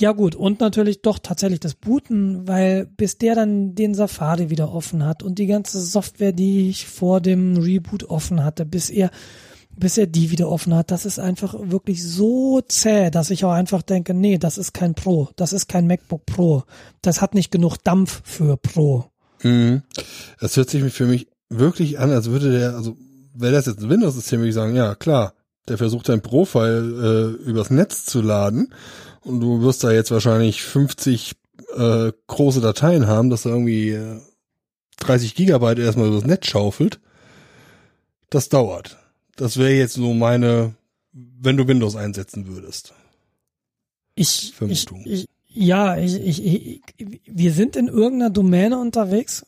[0.00, 4.72] Ja gut, und natürlich doch tatsächlich das Booten, weil bis der dann den Safari wieder
[4.72, 9.10] offen hat und die ganze Software, die ich vor dem Reboot offen hatte, bis er
[9.76, 13.52] bis er die wieder offen hat, das ist einfach wirklich so zäh, dass ich auch
[13.52, 16.64] einfach denke, nee, das ist kein Pro, das ist kein MacBook Pro.
[17.02, 19.04] Das hat nicht genug Dampf für Pro.
[19.42, 19.82] Mhm.
[20.40, 22.96] Das hört sich für mich wirklich an, als würde der, also
[23.34, 25.34] wäre das jetzt ein Windows-System, würde ich sagen, ja klar,
[25.68, 28.72] der versucht dein Profile äh, übers Netz zu laden
[29.24, 31.34] und du wirst da jetzt wahrscheinlich 50
[31.76, 34.20] äh, große Dateien haben, dass er irgendwie äh,
[34.98, 37.00] 30 Gigabyte erstmal übers Netz schaufelt.
[38.28, 38.98] Das dauert.
[39.36, 40.74] Das wäre jetzt so meine,
[41.12, 42.94] wenn du Windows einsetzen würdest.
[44.14, 46.82] Ich, ich, ich ja, ich, ich, ich,
[47.26, 49.46] wir sind in irgendeiner Domäne unterwegs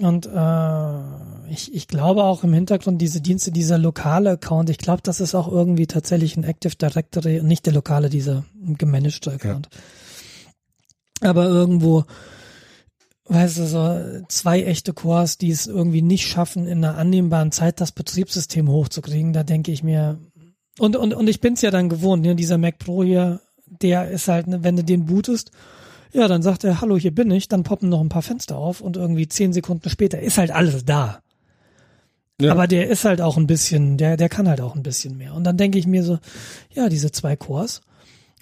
[0.00, 5.02] und äh, ich, ich glaube auch im Hintergrund diese Dienste, dieser lokale Account, ich glaube,
[5.02, 8.44] das ist auch irgendwie tatsächlich ein Active Directory, nicht der lokale, dieser
[8.78, 9.68] gemanagte Account.
[11.20, 12.04] Aber irgendwo,
[13.26, 17.80] weißt du, so zwei echte Cores, die es irgendwie nicht schaffen, in einer annehmbaren Zeit
[17.80, 20.18] das Betriebssystem hochzukriegen, da denke ich mir,
[20.78, 24.28] und, und, und ich bin's ja dann gewohnt, ne, dieser Mac Pro hier, der ist
[24.28, 25.50] halt, ne, wenn du den bootest,
[26.12, 28.80] ja, dann sagt er, hallo, hier bin ich, dann poppen noch ein paar Fenster auf
[28.80, 31.20] und irgendwie zehn Sekunden später ist halt alles da.
[32.40, 32.52] Ja.
[32.52, 35.34] Aber der ist halt auch ein bisschen, der, der kann halt auch ein bisschen mehr.
[35.34, 36.18] Und dann denke ich mir so,
[36.72, 37.82] ja, diese zwei Cores.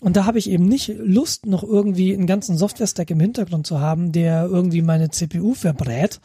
[0.01, 3.81] Und da habe ich eben nicht Lust, noch irgendwie einen ganzen Software-Stack im Hintergrund zu
[3.81, 6.21] haben, der irgendwie meine CPU verbrät.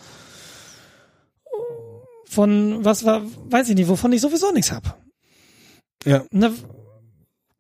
[2.26, 5.00] Von was war, weiß ich nicht, wovon ich sowieso nichts hab.
[6.06, 6.24] Ja.
[6.32, 6.52] Na,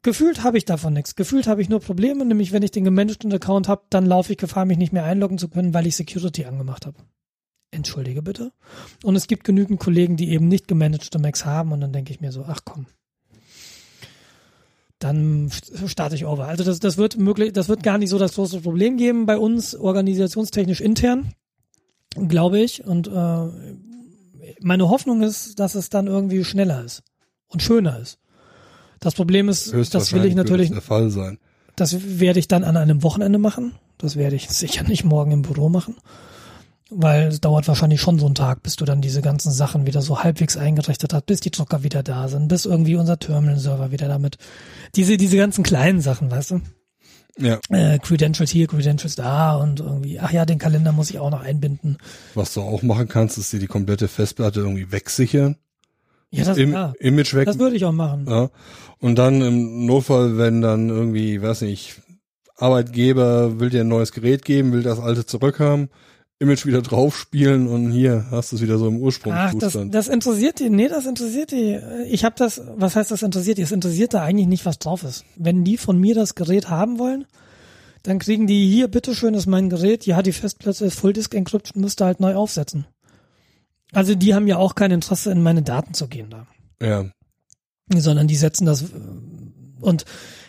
[0.03, 1.15] gefühlt habe ich davon nichts.
[1.15, 4.37] Gefühlt habe ich nur Probleme, nämlich wenn ich den gemanagten Account habe, dann laufe ich
[4.37, 6.97] Gefahr, mich nicht mehr einloggen zu können, weil ich Security angemacht habe.
[7.71, 8.51] Entschuldige bitte.
[9.03, 12.21] Und es gibt genügend Kollegen, die eben nicht gemanagte Macs haben und dann denke ich
[12.21, 12.85] mir so, ach komm.
[14.99, 15.49] dann
[15.87, 16.47] starte ich over.
[16.47, 19.37] Also das, das wird möglich, das wird gar nicht so das große Problem geben bei
[19.37, 21.33] uns organisationstechnisch intern,
[22.15, 22.85] glaube ich.
[22.85, 23.47] Und äh,
[24.61, 27.03] meine Hoffnung ist, dass es dann irgendwie schneller ist
[27.47, 28.19] und schöner ist.
[29.03, 30.71] Das Problem ist, das will ich natürlich.
[30.71, 31.37] der Fall sein.
[31.75, 33.73] Das werde ich dann an einem Wochenende machen.
[33.97, 35.95] Das werde ich sicher nicht morgen im Büro machen.
[36.89, 40.01] Weil es dauert wahrscheinlich schon so einen Tag, bis du dann diese ganzen Sachen wieder
[40.01, 44.07] so halbwegs eingerichtet hast, bis die Drucker wieder da sind, bis irgendwie unser Terminal-Server wieder
[44.07, 44.37] damit.
[44.95, 46.61] Diese, diese ganzen kleinen Sachen, weißt du?
[47.39, 47.59] Ja.
[47.69, 51.41] Äh, Credentials hier, Credentials da und irgendwie, ach ja, den Kalender muss ich auch noch
[51.41, 51.97] einbinden.
[52.35, 55.57] Was du auch machen kannst, ist dir die komplette Festplatte irgendwie wegsichern.
[56.29, 57.45] Ja, das, Im, ja, Image weg.
[57.45, 58.25] das würde ich auch machen.
[58.27, 58.49] Ja.
[59.03, 62.01] Und dann im Notfall, wenn dann irgendwie, weiß nicht,
[62.55, 65.89] Arbeitgeber will dir ein neues Gerät geben, will das alte zurückhaben,
[66.39, 69.93] Image wieder draufspielen und hier hast du es wieder so im Ach, das, Ursprungszustand.
[69.93, 70.69] das interessiert die.
[70.69, 71.77] Nee, das interessiert die.
[72.07, 73.63] Ich habe das, was heißt das interessiert die?
[73.63, 75.25] Es interessiert da eigentlich nicht, was drauf ist.
[75.35, 77.25] Wenn die von mir das Gerät haben wollen,
[78.03, 81.81] dann kriegen die hier, bitteschön, ist mein Gerät, ja, die Festplatte ist Full Disk Encryption,
[81.81, 82.85] müsste halt neu aufsetzen.
[83.91, 86.47] Also die haben ja auch kein Interesse, in meine Daten zu gehen da.
[86.81, 87.03] ja.
[87.91, 88.85] Sondern die setzen das
[89.81, 90.05] und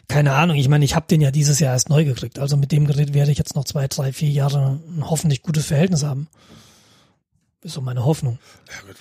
[0.09, 2.39] keine Ahnung, ich meine, ich habe den ja dieses Jahr erst neu gekriegt.
[2.39, 5.67] Also mit dem Gerät werde ich jetzt noch zwei, drei, vier Jahre ein hoffentlich gutes
[5.67, 6.29] Verhältnis haben.
[7.63, 8.39] Ist so meine Hoffnung.
[8.69, 8.97] ja gut.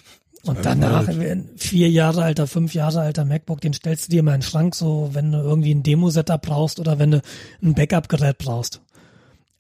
[0.46, 1.46] Und danach, Halt.
[1.56, 4.76] vier Jahre alter, fünf Jahre alter MacBook, den stellst du dir mal in den Schrank,
[4.76, 7.22] so wenn du irgendwie ein Demo-Setup brauchst oder wenn du
[7.62, 8.82] ein Backup-Gerät brauchst.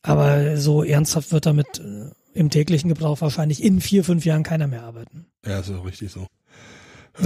[0.01, 4.67] Aber so ernsthaft wird damit äh, im täglichen Gebrauch wahrscheinlich in vier, fünf Jahren keiner
[4.67, 5.25] mehr arbeiten.
[5.45, 6.27] Ja, ist ja richtig so.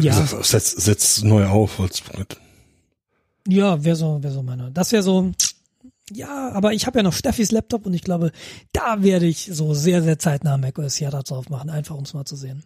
[0.01, 0.13] Ja.
[0.41, 1.79] Setz, setz neu auf.
[1.79, 2.03] als-
[3.47, 4.71] Ja, wäre so, wäre so meine.
[4.71, 5.31] Das wäre so,
[6.11, 8.31] ja, aber ich habe ja noch Steffis Laptop und ich glaube,
[8.73, 12.25] da werde ich so sehr, sehr zeitnah macOS Sierra drauf machen, einfach um es mal
[12.25, 12.63] zu sehen.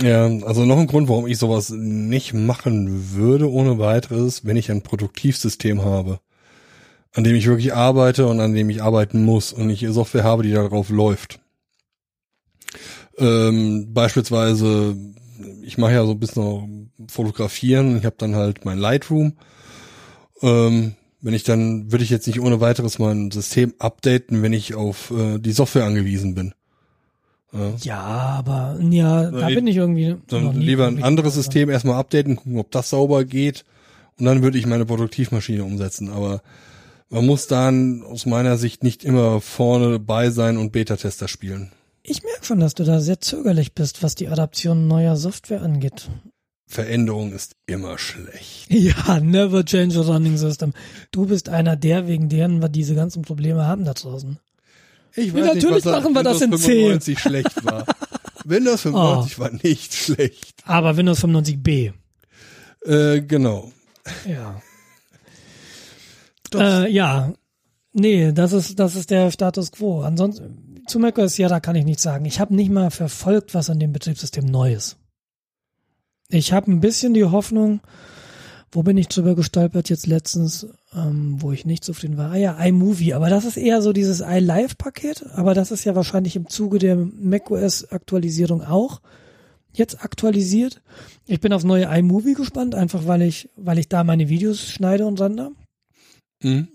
[0.00, 4.70] Ja, also noch ein Grund, warum ich sowas nicht machen würde ohne weiteres, wenn ich
[4.70, 6.18] ein Produktivsystem habe,
[7.12, 10.42] an dem ich wirklich arbeite und an dem ich arbeiten muss und ich Software habe,
[10.42, 11.38] die darauf läuft.
[13.18, 14.96] Ähm, beispielsweise,
[15.62, 16.68] ich mache ja so ein bisschen noch
[17.08, 19.34] fotografieren, ich habe dann halt mein Lightroom.
[20.42, 24.74] Ähm, wenn ich dann, würde ich jetzt nicht ohne weiteres mein System updaten, wenn ich
[24.74, 26.54] auf äh, die Software angewiesen bin.
[27.52, 27.72] Ja.
[27.80, 30.16] Ja, aber ja, da bin ich irgendwie.
[30.26, 31.34] Dann lieber ein anderes.
[31.34, 33.64] System erstmal updaten, gucken, ob das sauber geht.
[34.18, 36.10] Und dann würde ich meine Produktivmaschine umsetzen.
[36.10, 36.42] Aber
[37.10, 41.72] man muss dann aus meiner Sicht nicht immer vorne dabei sein und Beta-Tester spielen.
[42.06, 46.10] Ich merke schon, dass du da sehr zögerlich bist, was die Adaption neuer Software angeht.
[46.66, 48.66] Veränderung ist immer schlecht.
[48.70, 50.74] Ja, never change a running system.
[51.12, 54.38] Du bist einer der, wegen deren wir diese ganzen Probleme haben da draußen.
[55.16, 56.72] Ich Ja, natürlich machen wir das in Windows C.
[56.72, 57.86] 95 schlecht war.
[58.44, 60.62] Windows 95 war nicht schlecht.
[60.64, 61.92] Aber Windows 95b.
[62.84, 63.72] Äh, genau.
[64.28, 64.60] Ja.
[66.54, 67.32] Äh, ja.
[67.92, 70.02] Nee, das ist, das ist der Status quo.
[70.02, 72.24] Ansonsten, zu macOS Sierra kann ich nichts sagen.
[72.24, 74.96] Ich habe nicht mal verfolgt, was an dem Betriebssystem neu ist.
[76.28, 77.80] Ich habe ein bisschen die Hoffnung,
[78.72, 82.32] wo bin ich drüber gestolpert jetzt letztens, ähm, wo ich nicht zufrieden war.
[82.32, 86.34] Ah ja, iMovie, aber das ist eher so dieses iLive-Paket, aber das ist ja wahrscheinlich
[86.36, 89.00] im Zuge der macOS-Aktualisierung auch
[89.72, 90.82] jetzt aktualisiert.
[91.26, 95.06] Ich bin auf neue iMovie gespannt, einfach weil ich, weil ich da meine Videos schneide
[95.06, 95.50] und render.
[96.42, 96.68] Hm?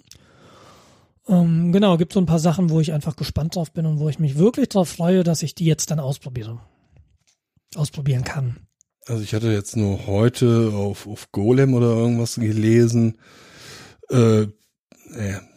[1.30, 4.10] Ähm, genau, gibt so ein paar Sachen, wo ich einfach gespannt drauf bin und wo
[4.10, 6.60] ich mich wirklich drauf freue, dass ich die jetzt dann ausprobiere.
[7.76, 8.58] Ausprobieren kann.
[9.06, 13.20] Also ich hatte jetzt nur heute auf, auf Golem oder irgendwas gelesen.
[14.10, 14.48] Äh, äh,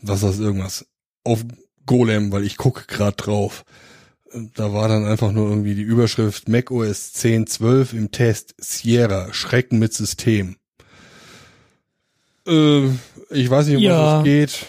[0.03, 0.87] was das irgendwas?
[1.25, 1.45] Auf
[1.87, 3.65] Golem, weil ich gucke gerade drauf.
[4.55, 9.79] Da war dann einfach nur irgendwie die Überschrift Mac OS 10.12 im Test Sierra, Schrecken
[9.79, 10.57] mit System.
[12.47, 12.89] Äh,
[13.31, 14.01] ich weiß nicht, um Ja.
[14.15, 14.67] was es geht.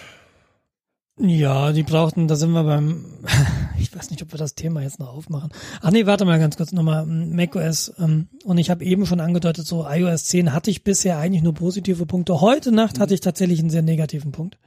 [1.20, 3.06] Ja, die brauchten, da sind wir beim,
[3.80, 5.52] ich weiß nicht, ob wir das Thema jetzt noch aufmachen.
[5.82, 9.68] Ach nee, warte mal ganz kurz nochmal, macOS, ähm, und ich habe eben schon angedeutet,
[9.68, 12.42] so iOS 10 hatte ich bisher eigentlich nur positive Punkte.
[12.42, 14.58] Heute Nacht hatte ich tatsächlich einen sehr negativen Punkt.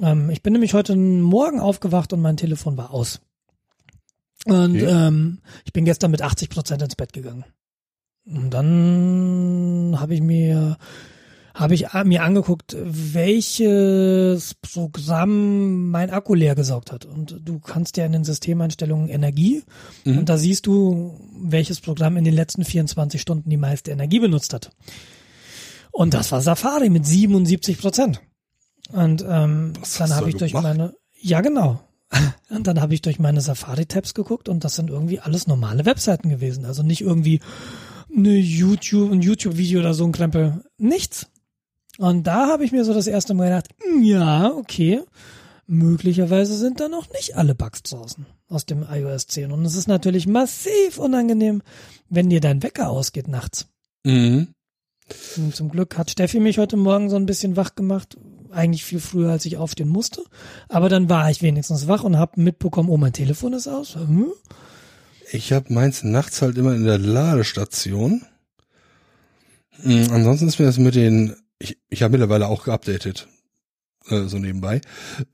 [0.00, 3.20] Ähm, ich bin nämlich heute Morgen aufgewacht und mein Telefon war aus.
[4.46, 4.86] Und Okay.
[4.86, 7.44] ähm, ich bin gestern mit 80 Prozent ins Bett gegangen.
[8.26, 10.78] Und dann habe ich mir
[11.54, 17.04] habe ich mir angeguckt, welches Programm mein Akku leer gesaugt hat.
[17.04, 19.62] Und du kannst ja in den Systemeinstellungen Energie
[20.04, 20.18] Mhm.
[20.18, 24.52] und da siehst du, welches Programm in den letzten 24 Stunden die meiste Energie benutzt
[24.52, 24.70] hat.
[25.92, 28.20] Und das war Safari mit 77 Prozent.
[28.90, 30.64] Und ähm, dann habe ich durch gemacht?
[30.76, 31.80] meine, ja genau.
[32.50, 36.28] Und dann habe ich durch meine Safari-Tabs geguckt und das sind irgendwie alles normale Webseiten
[36.28, 36.64] gewesen.
[36.64, 37.40] Also nicht irgendwie
[38.14, 40.62] eine YouTube, ein YouTube-Video oder so ein Krempel.
[40.78, 41.26] Nichts.
[41.98, 45.02] Und da habe ich mir so das erste Mal gedacht, hm, ja, okay,
[45.66, 49.52] möglicherweise sind da noch nicht alle Bugs draußen aus dem iOS 10.
[49.52, 51.62] Und es ist natürlich massiv unangenehm,
[52.08, 53.66] wenn dir dein Wecker ausgeht nachts.
[54.04, 54.48] Mhm.
[55.36, 58.16] Und zum Glück hat Steffi mich heute Morgen so ein bisschen wach gemacht.
[58.50, 60.22] Eigentlich viel früher, als ich aufstehen musste.
[60.68, 63.96] Aber dann war ich wenigstens wach und habe mitbekommen, oh, mein Telefon ist aus.
[63.96, 64.32] Hm?
[65.32, 68.22] Ich habe meins nachts halt immer in der Ladestation.
[69.82, 71.34] Mhm, ansonsten ist mir das mit den,
[71.64, 73.26] ich, ich habe mittlerweile auch geupdatet,
[74.08, 74.80] äh, so nebenbei.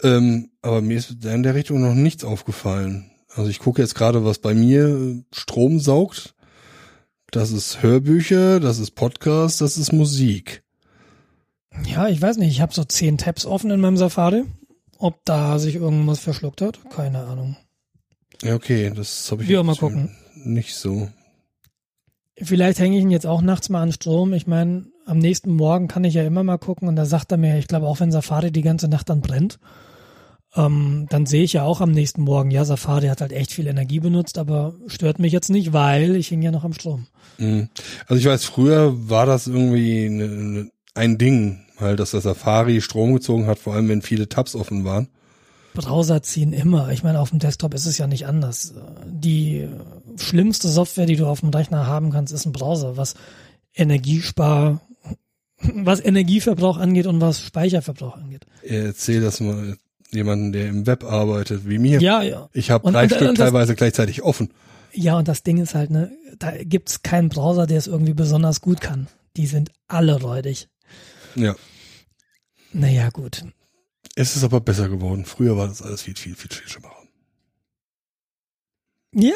[0.02, 3.10] Ähm, aber mir ist in der Richtung noch nichts aufgefallen.
[3.28, 6.34] Also ich gucke jetzt gerade, was bei mir Strom saugt.
[7.30, 10.62] Das ist Hörbücher, das ist Podcast, das ist Musik.
[11.84, 12.50] Ja, ich weiß nicht.
[12.50, 14.44] Ich habe so zehn Tabs offen in meinem Safari.
[14.98, 17.56] Ob da sich irgendwas verschluckt hat, keine Ahnung.
[18.42, 20.16] Ja, okay, das habe ich Wir mal gucken.
[20.44, 21.08] nicht so.
[22.42, 24.32] Vielleicht hänge ich ihn jetzt auch nachts mal an Strom.
[24.32, 27.38] Ich meine, am nächsten Morgen kann ich ja immer mal gucken und da sagt er
[27.38, 29.58] mir, ich glaube auch wenn Safari die ganze Nacht dann brennt,
[30.54, 33.66] ähm, dann sehe ich ja auch am nächsten Morgen, ja, Safari hat halt echt viel
[33.66, 37.06] Energie benutzt, aber stört mich jetzt nicht, weil ich hing ja noch am Strom.
[37.38, 37.68] Mhm.
[38.06, 42.80] Also ich weiß, früher war das irgendwie ne, ne, ein Ding, halt, dass der Safari
[42.80, 45.08] Strom gezogen hat, vor allem wenn viele Tabs offen waren.
[45.74, 46.90] Browser ziehen immer.
[46.90, 48.74] Ich meine, auf dem Desktop ist es ja nicht anders.
[49.06, 49.68] Die
[50.16, 53.14] schlimmste Software, die du auf dem Rechner haben kannst, ist ein Browser, was
[53.72, 54.80] Energiespar,
[55.74, 58.46] was Energieverbrauch angeht und was Speicherverbrauch angeht.
[58.62, 59.76] Erzähl das mal
[60.10, 62.00] jemanden, der im Web arbeitet, wie mir.
[62.00, 62.48] Ja, ja.
[62.52, 64.50] Ich habe drei und- Stück und das- teilweise gleichzeitig offen.
[64.92, 68.60] Ja, und das Ding ist halt, ne, da gibt's keinen Browser, der es irgendwie besonders
[68.60, 69.06] gut kann.
[69.36, 70.68] Die sind alle räudig.
[71.36, 71.54] Ja.
[72.72, 73.44] Naja, gut.
[74.16, 75.24] Es ist aber besser geworden.
[75.24, 76.90] Früher war das alles viel, viel, viel, viel schlimmer.
[79.14, 79.32] Ja,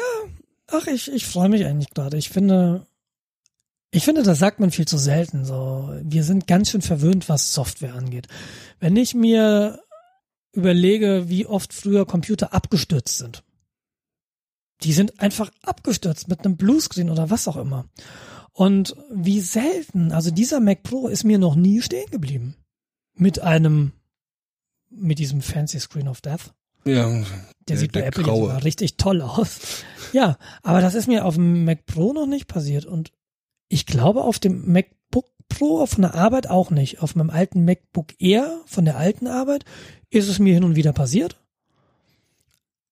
[0.67, 2.17] ach, ich, ich freue mich eigentlich gerade.
[2.17, 2.85] Ich finde,
[3.95, 5.45] ich finde, das sagt man viel zu selten.
[5.45, 8.27] So, wir sind ganz schön verwöhnt, was Software angeht.
[8.79, 9.79] Wenn ich mir
[10.51, 13.43] überlege, wie oft früher Computer abgestürzt sind.
[14.83, 17.85] Die sind einfach abgestürzt mit einem Bluescreen oder was auch immer.
[18.51, 22.55] Und wie selten, also dieser Mac Pro ist mir noch nie stehen geblieben.
[23.17, 23.91] Mit einem,
[24.89, 26.53] mit diesem fancy Screen of Death.
[26.85, 27.09] Ja.
[27.09, 27.25] Der,
[27.67, 28.49] Der- sieht bei der Apple graue.
[28.51, 29.59] immer richtig toll aus.
[30.13, 33.11] Ja, aber das ist mir auf dem Mac Pro noch nicht passiert und
[33.67, 37.01] ich glaube auf dem MacBook Pro von der Arbeit auch nicht.
[37.01, 39.63] Auf meinem alten MacBook Air von der alten Arbeit
[40.09, 41.37] ist es mir hin und wieder passiert,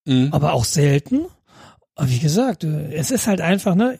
[0.06, 0.28] Mhm.
[0.32, 1.26] aber auch selten.
[1.96, 3.98] Aber wie gesagt, äh, es ist halt einfach, ne,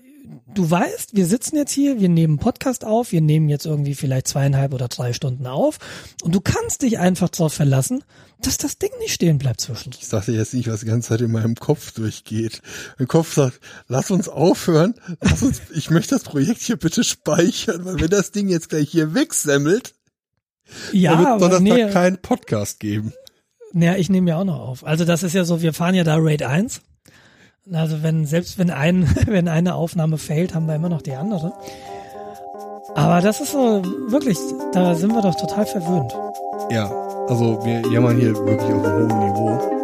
[0.55, 4.29] du weißt, wir sitzen jetzt hier, wir nehmen Podcast auf, wir nehmen jetzt irgendwie vielleicht
[4.29, 5.79] zweieinhalb oder drei Stunden auf
[6.23, 8.05] und du kannst dich einfach darauf verlassen,
[8.41, 10.03] dass das Ding nicht stehen bleibt zwischendurch.
[10.03, 12.63] Ich sagte jetzt nicht, was die ganze Zeit in meinem Kopf durchgeht.
[12.99, 17.85] Mein Kopf sagt, lass uns aufhören, lass uns, ich möchte das Projekt hier bitte speichern,
[17.85, 19.95] weil wenn das Ding jetzt gleich hier wegsemmelt,
[20.93, 23.13] Ja, dann wird aber Donnerstag nee, keinen Podcast geben.
[23.75, 24.85] Ja, ich nehme ja auch noch auf.
[24.85, 26.81] Also das ist ja so, wir fahren ja da Raid 1.
[27.73, 31.53] Also wenn, selbst wenn ein, wenn eine Aufnahme failt, haben wir immer noch die andere.
[32.95, 34.39] Aber das ist so, wirklich,
[34.73, 36.15] da sind wir doch total verwöhnt.
[36.71, 36.91] Ja,
[37.29, 39.84] also wir jammern hier wirklich auf einem hohen Niveau.